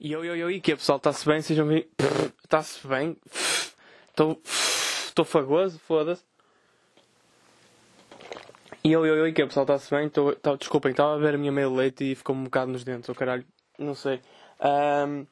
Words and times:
E 0.00 0.12
eu, 0.12 0.24
eu, 0.24 0.36
eu, 0.36 0.50
e 0.50 0.60
que 0.60 0.76
pessoal? 0.76 0.98
Está-se 0.98 1.26
bem? 1.26 1.42
Sejam 1.42 1.66
bem. 1.66 1.84
Está-se 2.44 2.86
bem? 2.86 3.16
Estou. 4.10 4.40
Estou 4.44 5.24
fagoso, 5.24 5.80
foda-se. 5.80 6.22
E 8.84 8.92
eu, 8.92 9.04
eu, 9.04 9.16
eu, 9.16 9.26
e 9.26 9.32
que 9.32 9.44
pessoal? 9.44 9.64
Está-se 9.64 9.90
bem? 9.90 10.08
Tô, 10.08 10.32
tá, 10.36 10.54
desculpem, 10.54 10.92
estava 10.92 11.14
a 11.14 11.18
ver 11.18 11.34
a 11.34 11.38
minha 11.38 11.50
meia 11.50 11.68
leite 11.68 12.12
e 12.12 12.14
ficou-me 12.14 12.42
um 12.42 12.44
bocado 12.44 12.70
nos 12.70 12.84
dentes, 12.84 13.08
o 13.08 13.12
oh, 13.12 13.14
caralho. 13.16 13.44
Não 13.76 13.92
sei. 13.92 14.20
Um, 14.60 15.26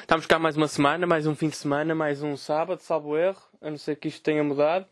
estamos 0.00 0.24
cá 0.24 0.38
mais 0.38 0.56
uma 0.56 0.68
semana, 0.68 1.06
mais 1.06 1.26
um 1.26 1.34
fim 1.34 1.50
de 1.50 1.56
semana, 1.56 1.94
mais 1.94 2.22
um 2.22 2.34
sábado, 2.34 2.80
salvo 2.80 3.14
erro. 3.18 3.42
A 3.60 3.68
não 3.68 3.76
ser 3.76 3.96
que 3.96 4.08
isto 4.08 4.22
tenha 4.22 4.42
mudado. 4.42 4.86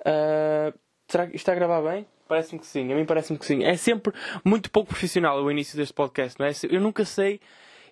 Uh, 0.00 0.78
será 1.08 1.26
que 1.26 1.36
isto 1.36 1.42
está 1.42 1.52
a 1.52 1.54
gravar 1.54 1.80
bem? 1.80 2.06
Parece-me 2.28 2.60
que 2.60 2.66
sim, 2.66 2.92
a 2.92 2.96
mim 2.96 3.06
parece-me 3.06 3.38
que 3.38 3.46
sim. 3.46 3.64
É 3.64 3.76
sempre 3.78 4.12
muito 4.44 4.70
pouco 4.70 4.90
profissional 4.90 5.42
o 5.42 5.50
início 5.50 5.74
deste 5.78 5.94
podcast, 5.94 6.38
não 6.38 6.46
é? 6.46 6.52
Eu 6.68 6.82
nunca 6.82 7.06
sei 7.06 7.40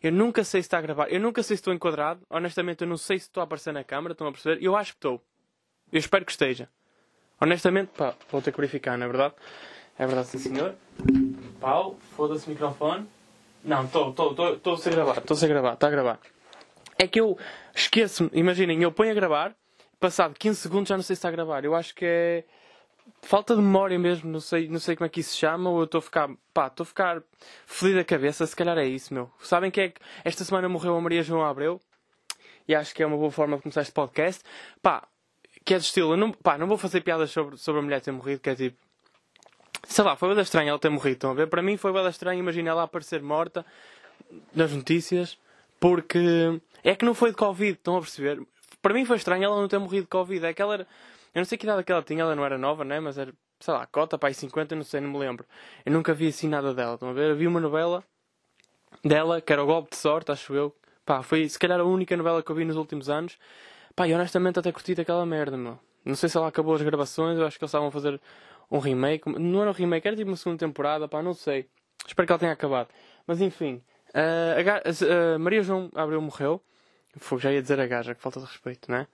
eu 0.09 0.13
nunca 0.13 0.45
sei 0.45 0.63
se 0.63 0.67
está 0.67 0.79
a 0.79 0.83
gravar. 0.83 1.09
Eu 1.11 1.21
nunca 1.21 1.43
sei 1.43 1.57
se 1.57 1.61
estou 1.61 1.73
enquadrado. 1.73 2.21
Honestamente, 2.29 2.83
eu 2.83 2.87
não 2.89 2.97
sei 2.97 3.19
se 3.19 3.27
estou 3.27 3.41
a 3.41 3.45
aparecer 3.45 3.73
na 3.73 3.83
câmara. 3.83 4.13
Estão 4.13 4.27
a 4.27 4.33
perceber? 4.33 4.63
Eu 4.63 4.77
acho 4.77 4.93
que 4.93 4.99
estou. 4.99 5.23
Eu 5.93 5.99
espero 5.99 6.25
que 6.25 6.33
esteja. 6.33 6.69
Honestamente, 7.41 7.89
pá, 7.97 8.15
vou 8.31 8.41
ter 8.41 8.53
que 8.53 8.57
verificar, 8.59 8.97
não 8.97 9.07
é 9.07 9.09
verdade? 9.09 9.35
É 9.99 10.07
verdade, 10.07 10.29
sim 10.29 10.39
senhor. 10.39 10.75
Pau, 11.61 11.97
foda-se 12.17 12.47
o 12.47 12.51
microfone. 12.51 13.07
Não, 13.65 13.85
estou, 13.85 14.11
estou, 14.11 14.31
estou, 14.31 14.55
estou 14.55 14.75
a 14.75 14.79
ser 14.79 14.91
gravado. 14.91 15.21
Estou 15.21 15.35
a 15.35 15.39
ser 15.39 15.49
gravado, 15.49 15.75
está 15.75 15.87
a 15.87 15.91
gravar. 15.91 16.21
É 16.99 17.07
que 17.07 17.21
eu 17.21 17.39
esqueço-me, 17.75 18.31
imaginem, 18.33 18.83
eu 18.83 18.93
ponho 18.93 19.11
a 19.11 19.15
gravar, 19.15 19.55
passado 19.99 20.35
15 20.39 20.61
segundos 20.61 20.89
já 20.89 20.97
não 20.97 21.03
sei 21.03 21.17
se 21.17 21.19
está 21.19 21.29
a 21.29 21.33
gravar. 21.33 21.65
Eu 21.65 21.75
acho 21.75 21.95
que 21.95 22.05
é 22.05 22.45
falta 23.23 23.55
de 23.55 23.63
memória 23.63 23.99
mesmo, 23.99 24.31
não 24.31 24.41
sei, 24.41 24.69
não 24.69 24.79
sei 24.79 24.97
como 24.97 25.07
é 25.07 25.09
que 25.09 25.21
isso 25.21 25.31
se 25.31 25.39
chama, 25.39 25.71
ou 25.71 25.79
eu 25.79 25.85
estou 25.85 25.99
a 25.99 26.03
ficar, 26.03 26.31
pá, 26.53 26.67
estou 26.67 26.85
a 26.85 26.87
ficar 26.87 27.23
feliz 27.67 27.97
da 27.97 28.05
cabeça, 28.05 28.47
se 28.47 28.55
calhar 28.55 28.77
é 28.79 28.87
isso, 28.87 29.13
meu. 29.13 29.31
Sabem 29.41 29.71
que 29.71 29.81
é 29.81 29.89
que 29.89 30.01
esta 30.25 30.45
semana 30.45 30.69
morreu 30.69 30.97
a 30.97 31.01
Maria 31.01 31.23
João 31.23 31.45
Abreu? 31.45 31.81
E 32.67 32.75
acho 32.75 32.95
que 32.95 33.03
é 33.03 33.07
uma 33.07 33.17
boa 33.17 33.31
forma 33.31 33.57
de 33.57 33.63
começar 33.63 33.83
este 33.83 33.93
podcast. 33.93 34.43
Pá, 34.83 35.07
que 35.65 35.75
é 35.75 35.79
de 35.79 35.85
estilo, 35.85 36.17
não, 36.17 36.33
pá, 36.33 36.59
não 36.59 36.67
vou 36.67 36.77
fazer 36.77 37.01
piadas 37.01 37.31
sobre, 37.31 37.57
sobre 37.57 37.81
a 37.81 37.83
mulher 37.83 38.01
ter 38.01 38.13
morrido, 38.13 38.41
que 38.41 38.51
é 38.51 38.55
tipo, 38.55 38.77
sei 39.87 40.05
lá, 40.05 40.17
foi 40.17 40.35
bem 40.35 40.43
estranho 40.43 40.69
ela 40.69 40.79
ter 40.79 40.91
morrido, 40.91 41.15
estão 41.15 41.31
a 41.31 41.35
ver? 41.35 41.47
Para 41.47 41.63
mim 41.63 41.77
foi 41.77 41.93
bem 41.93 42.07
estranho 42.07 42.39
imaginar 42.39 42.73
ela 42.73 42.83
aparecer 42.83 43.23
morta 43.23 43.65
nas 44.55 44.73
notícias, 44.73 45.39
porque 45.81 46.61
é 46.83 46.95
que 46.95 47.05
não 47.05 47.15
foi 47.15 47.31
de 47.31 47.37
Covid, 47.37 47.73
estão 47.73 47.97
a 47.97 48.01
perceber? 48.01 48.43
Para 48.83 48.93
mim 48.93 49.05
foi 49.07 49.17
estranho 49.17 49.45
ela 49.45 49.61
não 49.61 49.69
ter 49.69 49.79
morrido 49.79 50.03
de 50.03 50.09
Covid, 50.09 50.45
é 50.45 50.53
que 50.53 50.61
ela 50.61 50.75
era 50.75 50.87
eu 51.35 51.41
não 51.41 51.45
sei 51.45 51.59
que 51.59 51.67
idade 51.67 51.83
que 51.83 51.93
ela 51.93 52.03
tinha, 52.03 52.23
ela 52.23 52.37
não 52.37 52.45
era 52.45 52.57
nova, 52.57 52.85
né? 52.85 53.01
Mas 53.01 53.19
era, 53.19 53.33
sei 53.61 53.75
lá, 53.75 53.87
cota, 53.87 54.17
pai 54.17 54.33
50, 54.33 54.77
não 54.77 54.85
sei, 54.85 55.01
não 55.01 55.11
me 55.11 55.19
lembro. 55.19 55.47
Eu 55.85 55.93
nunca 55.93 56.15
vi 56.15 56.29
assim 56.29 56.49
nada 56.49 56.73
dela, 56.73 56.95
estão 56.95 57.11
a 57.11 57.13
ver? 57.13 57.35
Vi 57.35 57.47
uma 57.47 57.61
novela 57.61 58.05
dela, 59.05 59.41
que 59.41 59.53
era 59.53 59.63
o 59.63 59.67
Golpe 59.67 59.91
de 59.91 59.97
Sorte, 59.97 60.31
acho 60.31 60.55
eu. 60.55 60.75
Pá, 61.05 61.23
foi 61.23 61.49
se 61.49 61.59
calhar 61.59 61.81
a 61.81 61.85
única 61.85 62.17
novela 62.17 62.43
que 62.43 62.51
eu 62.51 62.57
vi 62.57 62.65
nos 62.65 62.77
últimos 62.77 63.11
anos. 63.11 63.37
Pá, 63.97 64.09
e 64.09 64.15
honestamente 64.15 64.59
até 64.59 64.73
curti 64.73 64.95
daquela 64.95 65.27
merda, 65.27 65.57
meu. 65.57 65.79
Não 66.05 66.15
sei 66.15 66.29
se 66.29 66.37
ela 66.37 66.49
acabou 66.49 66.75
as 66.75 66.83
gravações, 66.83 67.39
eu 67.39 67.47
acho 67.47 67.59
que 67.59 67.65
eles 67.65 67.71
estavam 67.71 67.89
a 67.89 67.91
fazer 67.91 68.21
um 68.71 68.79
remake. 68.79 69.29
Não 69.29 69.61
era 69.61 69.71
um 69.71 69.75
remake, 69.75 70.07
era 70.07 70.17
tipo 70.17 70.31
uma 70.31 70.37
segunda 70.37 70.59
temporada, 70.59 71.09
pá, 71.09 71.23
não 71.23 71.35
sei. 71.35 71.69
Espero 72.07 72.27
que 72.27 72.33
ela 72.33 72.39
tenha 72.39 72.53
acabado. 72.53 72.89
Mas 73.27 73.41
enfim, 73.41 73.83
uh, 74.11 74.85
a, 74.85 75.35
a, 75.35 75.39
Maria 75.39 75.63
João 75.63 75.91
Abreu 75.95 76.21
morreu. 76.21 76.63
Fogo, 77.17 77.41
já 77.41 77.53
ia 77.53 77.63
dizer 77.63 77.79
a 77.81 77.87
gaja, 77.87 78.15
que 78.15 78.21
falta 78.21 78.41
de 78.41 78.47
respeito, 78.47 78.91
né? 78.91 79.07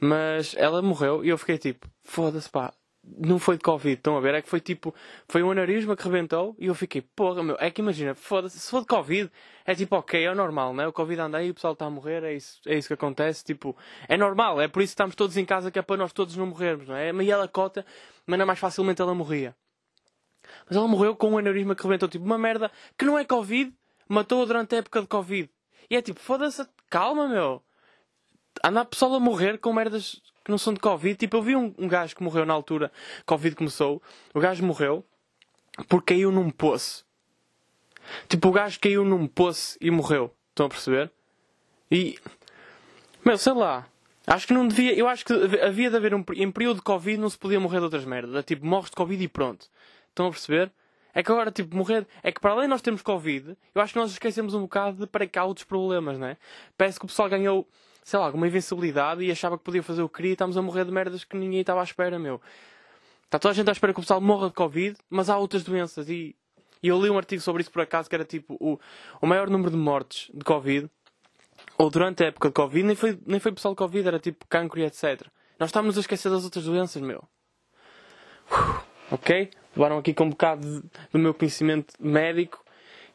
Mas 0.00 0.54
ela 0.56 0.80
morreu 0.80 1.24
e 1.24 1.28
eu 1.28 1.38
fiquei 1.38 1.58
tipo, 1.58 1.88
foda-se 2.04 2.48
pá, 2.48 2.72
não 3.16 3.38
foi 3.38 3.56
de 3.56 3.62
Covid, 3.62 3.94
estão 3.94 4.16
a 4.16 4.20
ver? 4.20 4.34
É 4.34 4.42
que 4.42 4.48
foi 4.48 4.60
tipo, 4.60 4.94
foi 5.28 5.42
um 5.42 5.50
aneurisma 5.50 5.96
que 5.96 6.04
rebentou 6.04 6.54
e 6.58 6.66
eu 6.66 6.74
fiquei, 6.74 7.00
porra, 7.00 7.42
meu, 7.42 7.56
é 7.58 7.70
que 7.70 7.80
imagina, 7.80 8.14
foda-se, 8.14 8.58
se 8.58 8.70
for 8.70 8.80
de 8.80 8.86
Covid, 8.86 9.30
é 9.64 9.74
tipo, 9.74 9.96
ok, 9.96 10.24
é 10.24 10.34
normal, 10.34 10.74
né? 10.74 10.86
O 10.86 10.92
Covid 10.92 11.20
anda 11.20 11.38
aí, 11.38 11.50
o 11.50 11.54
pessoal 11.54 11.72
está 11.72 11.86
a 11.86 11.90
morrer, 11.90 12.22
é 12.22 12.34
isso, 12.34 12.60
é 12.66 12.76
isso 12.76 12.88
que 12.88 12.94
acontece, 12.94 13.44
tipo, 13.44 13.76
é 14.08 14.16
normal, 14.16 14.60
é 14.60 14.68
por 14.68 14.82
isso 14.82 14.90
que 14.90 14.94
estamos 14.94 15.14
todos 15.14 15.36
em 15.36 15.44
casa 15.44 15.70
que 15.70 15.78
é 15.78 15.82
para 15.82 15.96
nós 15.96 16.12
todos 16.12 16.36
não 16.36 16.46
morrermos, 16.46 16.88
não 16.88 16.96
é? 16.96 17.12
Mas 17.12 17.28
ela 17.28 17.48
cota, 17.48 17.84
mas 18.26 18.38
não 18.38 18.46
mais 18.46 18.58
facilmente 18.58 19.00
ela 19.00 19.14
morria. 19.14 19.54
Mas 20.66 20.76
ela 20.76 20.88
morreu 20.88 21.16
com 21.16 21.30
um 21.30 21.38
aneurisma 21.38 21.74
que 21.74 21.82
rebentou, 21.82 22.08
tipo, 22.08 22.24
uma 22.24 22.38
merda 22.38 22.70
que 22.96 23.04
não 23.04 23.18
é 23.18 23.24
Covid, 23.24 23.72
matou 24.08 24.44
durante 24.46 24.74
a 24.74 24.78
época 24.78 25.00
de 25.00 25.06
Covid. 25.06 25.50
E 25.90 25.96
é 25.96 26.02
tipo, 26.02 26.20
foda-se, 26.20 26.66
calma, 26.90 27.26
meu 27.28 27.62
anda 28.64 28.80
a 28.80 28.84
pessoa 28.84 29.16
a 29.16 29.20
morrer 29.20 29.58
com 29.58 29.72
merdas 29.72 30.20
que 30.44 30.50
não 30.50 30.58
são 30.58 30.72
de 30.72 30.80
Covid. 30.80 31.16
Tipo, 31.16 31.36
eu 31.36 31.42
vi 31.42 31.56
um, 31.56 31.74
um 31.78 31.88
gajo 31.88 32.16
que 32.16 32.22
morreu 32.22 32.46
na 32.46 32.54
altura, 32.54 32.90
Covid 33.26 33.54
começou, 33.54 34.02
o 34.34 34.40
gajo 34.40 34.64
morreu 34.64 35.04
porque 35.88 36.14
caiu 36.14 36.32
num 36.32 36.50
poço. 36.50 37.04
Tipo, 38.28 38.48
o 38.48 38.52
gajo 38.52 38.80
caiu 38.80 39.04
num 39.04 39.26
poço 39.26 39.76
e 39.80 39.90
morreu. 39.90 40.34
Estão 40.50 40.66
a 40.66 40.68
perceber? 40.68 41.10
E. 41.90 42.18
Meu, 43.24 43.38
sei 43.38 43.52
lá. 43.52 43.86
Acho 44.26 44.46
que 44.46 44.54
não 44.54 44.66
devia. 44.66 44.94
Eu 44.94 45.08
acho 45.08 45.24
que 45.24 45.32
havia 45.32 45.90
de 45.90 45.96
haver 45.96 46.14
um. 46.14 46.24
Em 46.34 46.50
período 46.50 46.78
de 46.78 46.82
Covid 46.82 47.18
não 47.18 47.30
se 47.30 47.38
podia 47.38 47.60
morrer 47.60 47.78
de 47.78 47.84
outras 47.84 48.04
merdas. 48.04 48.34
É 48.34 48.42
tipo, 48.42 48.66
morres 48.66 48.90
de 48.90 48.96
Covid 48.96 49.22
e 49.22 49.28
pronto. 49.28 49.68
Estão 50.08 50.26
a 50.26 50.30
perceber? 50.30 50.72
É 51.14 51.22
que 51.22 51.30
agora, 51.30 51.50
tipo, 51.50 51.76
morrer. 51.76 52.06
É 52.22 52.32
que 52.32 52.40
para 52.40 52.52
além 52.52 52.64
de 52.64 52.70
nós 52.70 52.82
termos 52.82 53.02
Covid, 53.02 53.56
eu 53.74 53.82
acho 53.82 53.92
que 53.92 53.98
nós 53.98 54.10
esquecemos 54.10 54.54
um 54.54 54.62
bocado 54.62 54.98
de 54.98 55.06
para 55.06 55.26
cá 55.26 55.44
outros 55.44 55.64
problemas, 55.64 56.18
né? 56.18 56.36
Parece 56.76 56.98
que 56.98 57.04
o 57.04 57.08
pessoal 57.08 57.28
ganhou 57.28 57.68
sei 58.08 58.18
lá, 58.18 58.24
alguma 58.24 58.46
invencibilidade 58.46 59.22
e 59.22 59.30
achava 59.30 59.58
que 59.58 59.64
podia 59.64 59.82
fazer 59.82 60.02
o 60.02 60.08
que 60.08 60.16
queria 60.16 60.30
e 60.30 60.32
estamos 60.32 60.56
a 60.56 60.62
morrer 60.62 60.86
de 60.86 60.90
merdas 60.90 61.24
que 61.24 61.36
ninguém 61.36 61.60
estava 61.60 61.80
à 61.80 61.84
espera, 61.84 62.18
meu. 62.18 62.40
Está 63.26 63.38
toda 63.38 63.52
a 63.52 63.54
gente 63.54 63.68
à 63.68 63.72
espera 63.72 63.92
que 63.92 64.00
o 64.00 64.02
pessoal 64.02 64.18
morra 64.18 64.48
de 64.48 64.54
Covid, 64.54 64.96
mas 65.10 65.28
há 65.28 65.36
outras 65.36 65.62
doenças 65.62 66.08
e, 66.08 66.34
e 66.82 66.88
eu 66.88 66.98
li 67.02 67.10
um 67.10 67.18
artigo 67.18 67.42
sobre 67.42 67.60
isso 67.60 67.70
por 67.70 67.82
acaso 67.82 68.08
que 68.08 68.14
era 68.14 68.24
tipo 68.24 68.56
o, 68.58 68.80
o 69.20 69.26
maior 69.26 69.50
número 69.50 69.70
de 69.70 69.76
mortes 69.76 70.30
de 70.32 70.42
Covid, 70.42 70.88
ou 71.76 71.90
durante 71.90 72.24
a 72.24 72.28
época 72.28 72.48
de 72.48 72.54
Covid, 72.54 72.86
nem 72.86 72.96
foi, 72.96 73.18
nem 73.26 73.38
foi 73.38 73.52
pessoal 73.52 73.74
de 73.74 73.78
Covid, 73.78 74.08
era 74.08 74.18
tipo 74.18 74.46
cancro 74.48 74.80
e 74.80 74.84
etc. 74.84 75.26
Nós 75.58 75.68
estamos 75.68 75.98
a 75.98 76.00
esquecer 76.00 76.30
das 76.30 76.44
outras 76.44 76.64
doenças, 76.64 77.02
meu. 77.02 77.22
Ok? 79.10 79.50
Levaram 79.76 79.98
aqui 79.98 80.14
com 80.14 80.24
um 80.24 80.30
bocado 80.30 80.82
do 81.12 81.18
meu 81.18 81.34
conhecimento 81.34 81.92
médico 82.00 82.64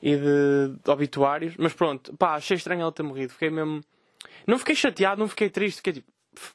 e 0.03 0.16
de, 0.16 0.76
de 0.84 0.92
obituários, 0.92 1.56
mas 1.58 1.74
pronto, 1.74 2.16
pá, 2.16 2.36
achei 2.36 2.58
estranho 2.58 2.82
ela 2.82 2.92
ter 2.92 3.02
morrido. 3.02 3.34
Fiquei 3.34 3.50
mesmo 3.50 3.82
não 4.48 4.58
fiquei 4.58 4.76
chateado, 4.76 5.20
não 5.20 5.28
fiquei 5.28 5.50
triste. 5.50 5.78
Fiquei 5.78 5.94
tipo, 5.94 6.12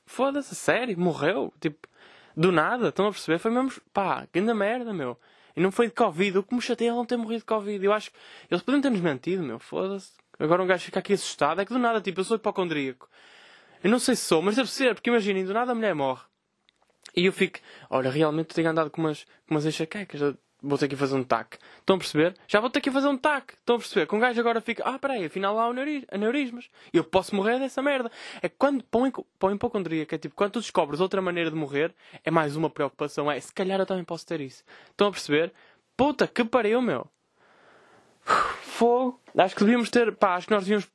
foda-se, 0.07 0.55
sério, 0.55 0.99
morreu. 0.99 1.53
Tipo, 1.61 1.89
do 2.37 2.53
nada, 2.53 2.89
estão 2.89 3.07
a 3.07 3.11
perceber? 3.11 3.39
Foi 3.39 3.51
mesmo, 3.51 3.73
pá, 3.93 4.27
grande 4.33 4.55
merda, 4.55 4.93
meu. 4.93 5.19
E 5.57 5.61
não 5.61 5.73
foi 5.73 5.89
de 5.89 5.95
Covid. 5.95 6.39
O 6.39 6.43
que 6.43 6.55
me 6.55 6.63
chateia 6.63 6.91
é 6.91 6.93
não 6.93 7.05
ter 7.05 7.17
morrido 7.17 7.41
de 7.41 7.47
Covid. 7.47 7.85
Eu 7.85 7.93
acho 7.93 8.11
que 8.11 8.17
eles 8.51 8.63
podiam 8.63 8.81
ter-nos 8.81 9.01
mentido, 9.01 9.43
meu. 9.43 9.59
Foda-se. 9.59 10.13
Agora 10.39 10.63
um 10.63 10.67
gajo 10.67 10.85
fica 10.85 11.01
aqui 11.01 11.15
assustado. 11.15 11.61
É 11.61 11.65
que 11.65 11.73
do 11.73 11.79
nada, 11.79 12.01
tipo, 12.01 12.21
eu 12.21 12.25
sou 12.25 12.37
hipocondríaco. 12.37 13.09
Eu 13.83 13.91
não 13.91 13.99
sei 13.99 14.15
se 14.15 14.23
sou, 14.23 14.43
mas 14.43 14.57
deve 14.57 14.71
ser, 14.71 14.95
porque 14.95 15.11
imaginem, 15.11 15.45
do 15.45 15.53
nada 15.53 15.73
a 15.73 15.75
mulher 15.75 15.95
morre. 15.95 16.23
E 17.17 17.27
eu 17.27 17.33
fico, 17.33 17.59
olha, 17.91 18.11
realmente 18.11 18.55
tenho 18.55 18.69
andado 18.69 18.91
com 18.91 19.01
umas, 19.01 19.25
com 19.47 19.55
umas 19.55 19.67
enxaquecas 19.67 20.21
vou 20.63 20.77
ter 20.77 20.89
que 20.89 20.97
fazer 20.97 21.15
um 21.15 21.23
tac. 21.23 21.59
Estão 21.79 21.97
a 21.97 21.99
perceber? 21.99 22.35
Já 22.47 22.61
vou 22.61 22.71
ter 22.71 22.81
que 22.81 22.91
fazer 22.91 23.09
um 23.09 23.17
tac. 23.17 23.55
Estão 23.55 23.77
a 23.77 23.79
perceber? 23.79 24.07
Com 24.07 24.17
um 24.17 24.21
gajo 24.21 24.41
agora 24.41 24.61
fica, 24.61 24.83
ah, 24.85 24.99
peraí, 24.99 25.25
afinal 25.25 25.59
há 25.59 25.67
aneurismas. 26.11 26.69
Eu 26.93 27.05
posso 27.05 27.35
morrer 27.35 27.59
dessa 27.59 27.81
merda. 27.81 28.11
É 28.43 28.49
quando, 28.49 28.83
para 28.83 29.49
o 29.49 29.53
hipocondríaco, 29.53 30.15
é 30.15 30.19
tipo, 30.19 30.35
quando 30.35 30.53
tu 30.53 30.61
descobres 30.61 31.01
outra 31.01 31.23
maneira 31.23 31.51
de 31.51 31.57
morrer, 31.57 31.95
é 32.25 32.31
mais 32.31 32.57
uma 32.57 32.69
preocupação. 32.69 33.31
É, 33.31 33.39
se 33.41 33.53
calhar 33.53 33.79
eu 33.79 33.87
também 33.87 34.05
posso 34.05 34.27
ter 34.27 34.41
isso. 34.41 34.65
Estão 34.91 35.09
a 35.09 35.11
perceber? 35.11 35.53
Puta, 35.97 36.27
que 36.27 36.45
pariu, 36.45 36.83
meu. 36.83 37.07
Fogo. 38.23 39.21
Acho 39.37 39.55
que 39.55 39.65
devíamos 39.65 39.91
ter, 39.91 40.15
pá, 40.15 40.35
acho 40.35 40.47
que 40.47 40.53
nós 40.53 40.65
devíamos, 40.65 40.89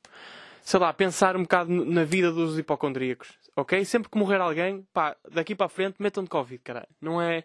sei 0.62 0.80
lá, 0.80 0.92
pensar 0.92 1.36
um 1.36 1.42
bocado 1.42 1.70
na 1.70 2.04
vida 2.04 2.30
dos 2.30 2.58
hipocondríacos. 2.58 3.38
Ok? 3.56 3.84
Sempre 3.84 4.10
que 4.10 4.18
morrer 4.18 4.40
alguém, 4.40 4.86
pá, 4.92 5.16
daqui 5.30 5.54
para 5.54 5.66
a 5.66 5.68
frente, 5.68 5.96
metam 5.98 6.22
de 6.22 6.30
Covid, 6.30 6.60
caralho. 6.62 6.88
Não 7.00 7.20
é. 7.20 7.44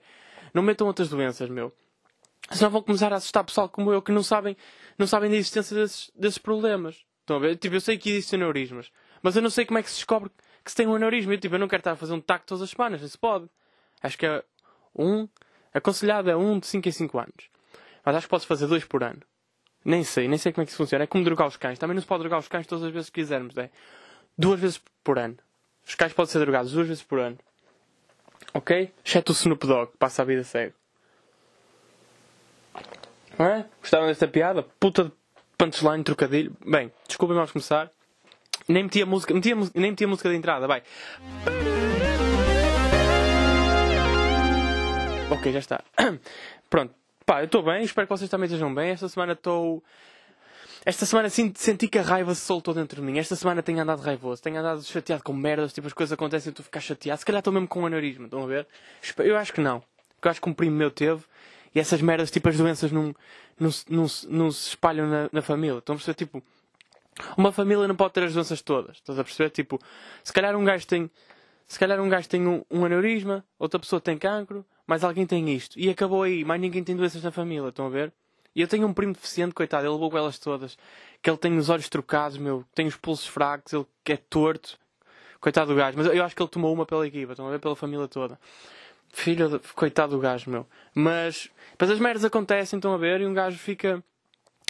Não 0.53 0.63
metam 0.63 0.87
outras 0.87 1.09
doenças, 1.09 1.49
meu. 1.49 1.71
Senão 2.51 2.71
vão 2.71 2.81
começar 2.81 3.13
a 3.13 3.17
assustar 3.17 3.43
pessoal 3.43 3.69
como 3.69 3.91
eu 3.91 4.01
que 4.01 4.11
não 4.11 4.23
sabem, 4.23 4.57
não 4.97 5.05
sabem 5.05 5.29
da 5.29 5.35
existência 5.35 5.75
desses, 5.75 6.11
desses 6.15 6.37
problemas. 6.37 7.05
Estão 7.21 7.37
a 7.37 7.39
ver? 7.39 7.57
Tipo, 7.57 7.75
eu 7.75 7.81
sei 7.81 7.97
que 7.97 8.09
existem 8.09 8.37
aneurismas, 8.37 8.91
mas 9.21 9.35
eu 9.35 9.41
não 9.41 9.49
sei 9.49 9.65
como 9.65 9.77
é 9.77 9.83
que 9.83 9.89
se 9.89 9.97
descobre 9.97 10.31
que 10.63 10.71
se 10.71 10.75
tem 10.75 10.87
um 10.87 10.95
aneurisma. 10.95 11.33
Eu, 11.33 11.39
tipo, 11.39 11.55
eu 11.55 11.59
não 11.59 11.67
quero 11.67 11.81
estar 11.81 11.91
a 11.91 11.95
fazer 11.95 12.13
um 12.13 12.21
tacto 12.21 12.47
todas 12.47 12.63
as 12.63 12.71
semanas, 12.71 13.01
isso 13.01 13.19
pode. 13.19 13.47
Acho 14.01 14.17
que 14.17 14.25
é 14.25 14.43
um, 14.95 15.27
aconselhado 15.73 16.29
é 16.29 16.35
um 16.35 16.59
de 16.59 16.67
5 16.67 16.87
em 16.87 16.91
5 16.91 17.19
anos. 17.19 17.49
Mas 18.03 18.15
acho 18.15 18.25
que 18.25 18.31
podes 18.31 18.45
fazer 18.45 18.67
dois 18.67 18.83
por 18.85 19.03
ano. 19.03 19.21
Nem 19.83 20.03
sei, 20.03 20.27
nem 20.27 20.37
sei 20.37 20.51
como 20.51 20.63
é 20.63 20.65
que 20.65 20.71
isso 20.71 20.77
funciona. 20.77 21.03
É 21.03 21.07
como 21.07 21.23
drogar 21.23 21.47
os 21.47 21.57
cães. 21.57 21.77
Também 21.79 21.95
não 21.95 22.01
se 22.01 22.07
pode 22.07 22.21
drogar 22.21 22.39
os 22.39 22.47
cães 22.47 22.65
todas 22.65 22.83
as 22.83 22.91
vezes 22.91 23.09
que 23.09 23.21
quisermos, 23.21 23.55
é? 23.57 23.69
Duas 24.37 24.59
vezes 24.59 24.81
por 25.03 25.19
ano. 25.19 25.37
Os 25.85 25.95
cães 25.95 26.13
podem 26.13 26.31
ser 26.31 26.39
drogados 26.39 26.71
duas 26.71 26.87
vezes 26.87 27.03
por 27.03 27.19
ano. 27.19 27.37
Ok? 28.53 28.91
Exceto 29.05 29.31
o 29.31 29.35
Snoop 29.35 29.65
Dogg, 29.65 29.91
passa 29.97 30.21
a 30.21 30.25
vida 30.25 30.43
cego. 30.43 30.73
Não 33.39 33.45
é? 33.45 33.65
Gostaram 33.79 34.07
desta 34.07 34.27
piada? 34.27 34.63
Puta 34.77 35.05
de 35.05 35.11
punchline, 35.57 36.03
trocadilho. 36.03 36.53
Bem, 36.65 36.91
desculpem, 37.07 37.35
vamos 37.35 37.53
começar. 37.53 37.89
Nem 38.67 38.83
meti 38.83 39.01
a 39.01 39.05
música, 39.05 39.33
nem 39.33 39.91
meti 39.91 40.05
música 40.05 40.29
de 40.29 40.35
entrada, 40.35 40.67
vai. 40.67 40.83
Ok, 45.31 45.53
já 45.53 45.59
está. 45.59 45.81
Pronto. 46.69 46.93
Pá, 47.25 47.39
eu 47.39 47.45
estou 47.45 47.63
bem, 47.63 47.81
espero 47.83 48.07
que 48.07 48.17
vocês 48.17 48.29
também 48.29 48.47
estejam 48.47 48.75
bem. 48.75 48.89
Esta 48.89 49.07
semana 49.07 49.31
estou. 49.31 49.81
esta 50.83 51.05
semana 51.05 51.29
senti 51.29 51.87
que 51.87 51.97
a 51.97 52.01
raiva 52.01 52.35
se 52.35 52.41
soltou 52.41 52.73
dentro 52.73 52.99
de 52.99 53.07
mim. 53.07 53.19
Esta 53.19 53.37
semana 53.37 53.63
tenho 53.63 53.79
andado 53.79 54.01
raivoso, 54.01 54.41
tenho 54.41 54.59
andado 54.59 54.83
chateado 54.83 55.23
com 55.23 55.31
merdas, 55.31 55.71
tipo 55.71 55.87
as 55.87 55.93
coisas 55.93 56.11
acontecem 56.11 56.51
e 56.51 56.53
tu 56.53 56.61
ficas 56.61 56.83
chateado. 56.83 57.19
Se 57.19 57.25
calhar 57.25 57.39
estou 57.39 57.53
mesmo 57.53 57.69
com 57.69 57.83
um 57.83 57.85
aneurisma, 57.85 58.25
estão 58.25 58.43
a 58.43 58.47
ver? 58.47 58.67
Eu 59.19 59.37
acho 59.37 59.53
que 59.53 59.61
não. 59.61 59.81
Porque 60.15 60.27
eu 60.27 60.31
acho 60.31 60.41
que 60.41 60.49
um 60.49 60.53
primo 60.53 60.75
meu 60.75 60.91
teve 60.91 61.23
e 61.73 61.79
essas 61.79 62.01
merdas, 62.01 62.31
tipo 62.31 62.49
as 62.49 62.57
doenças, 62.57 62.91
não, 62.91 63.15
não, 63.59 63.69
não, 63.89 64.05
não 64.29 64.51
se 64.51 64.69
espalham 64.69 65.07
na, 65.07 65.29
na 65.31 65.41
família. 65.41 65.79
Estão 65.79 65.93
a 65.93 65.97
perceber? 65.97 66.15
Tipo, 66.15 66.43
uma 67.37 67.51
família 67.51 67.87
não 67.87 67.95
pode 67.95 68.13
ter 68.13 68.23
as 68.23 68.33
doenças 68.33 68.61
todas. 68.61 68.97
Estás 68.97 69.19
a 69.19 69.23
perceber? 69.23 69.49
Tipo, 69.49 69.79
se 70.23 70.33
calhar 70.33 70.55
um 70.55 70.63
gajo 70.63 70.87
tem. 70.87 71.09
Se 71.67 71.77
calhar 71.77 71.99
um 71.99 72.09
gajo 72.09 72.27
tem 72.27 72.47
um, 72.47 72.63
um 72.71 72.83
aneurisma, 72.83 73.45
outra 73.59 73.79
pessoa 73.79 74.01
tem 74.01 74.17
cancro, 74.17 74.65
mas 74.87 75.03
alguém 75.03 75.25
tem 75.27 75.53
isto. 75.53 75.79
E 75.79 75.87
acabou 75.87 76.23
aí, 76.23 76.43
mais 76.43 76.59
ninguém 76.59 76.83
tem 76.83 76.95
doenças 76.95 77.21
na 77.21 77.29
família, 77.29 77.69
estão 77.69 77.85
a 77.85 77.89
ver? 77.89 78.11
E 78.55 78.61
eu 78.61 78.67
tenho 78.67 78.87
um 78.87 78.93
primo 78.93 79.13
deficiente, 79.13 79.53
coitado, 79.53 79.85
ele 79.85 79.93
levou 79.93 80.09
com 80.09 80.17
elas 80.17 80.39
todas. 80.39 80.75
Que 81.21 81.29
ele 81.29 81.37
tem 81.37 81.55
os 81.57 81.69
olhos 81.69 81.87
trocados, 81.87 82.37
meu, 82.39 82.65
tem 82.73 82.87
os 82.87 82.95
pulsos 82.95 83.27
fracos, 83.27 83.71
ele 83.71 83.85
é 84.05 84.17
torto. 84.17 84.79
Coitado 85.39 85.71
do 85.71 85.77
gajo. 85.77 85.95
Mas 85.95 86.07
eu 86.07 86.23
acho 86.23 86.35
que 86.35 86.41
ele 86.41 86.49
tomou 86.49 86.73
uma 86.73 86.87
pela 86.87 87.05
equipa, 87.05 87.33
estão 87.33 87.47
a 87.47 87.51
ver? 87.51 87.59
Pela 87.59 87.75
família 87.75 88.07
toda. 88.07 88.39
Filho, 89.11 89.49
de... 89.49 89.59
coitado 89.73 90.15
do 90.15 90.21
gajo, 90.21 90.49
meu. 90.49 90.67
Mas, 90.93 91.49
mas 91.79 91.89
as 91.89 91.99
merdas 91.99 92.25
acontecem, 92.25 92.77
estão 92.77 92.93
a 92.93 92.97
ver? 92.97 93.21
E 93.21 93.25
um 93.25 93.33
gajo 93.33 93.57
fica. 93.57 94.03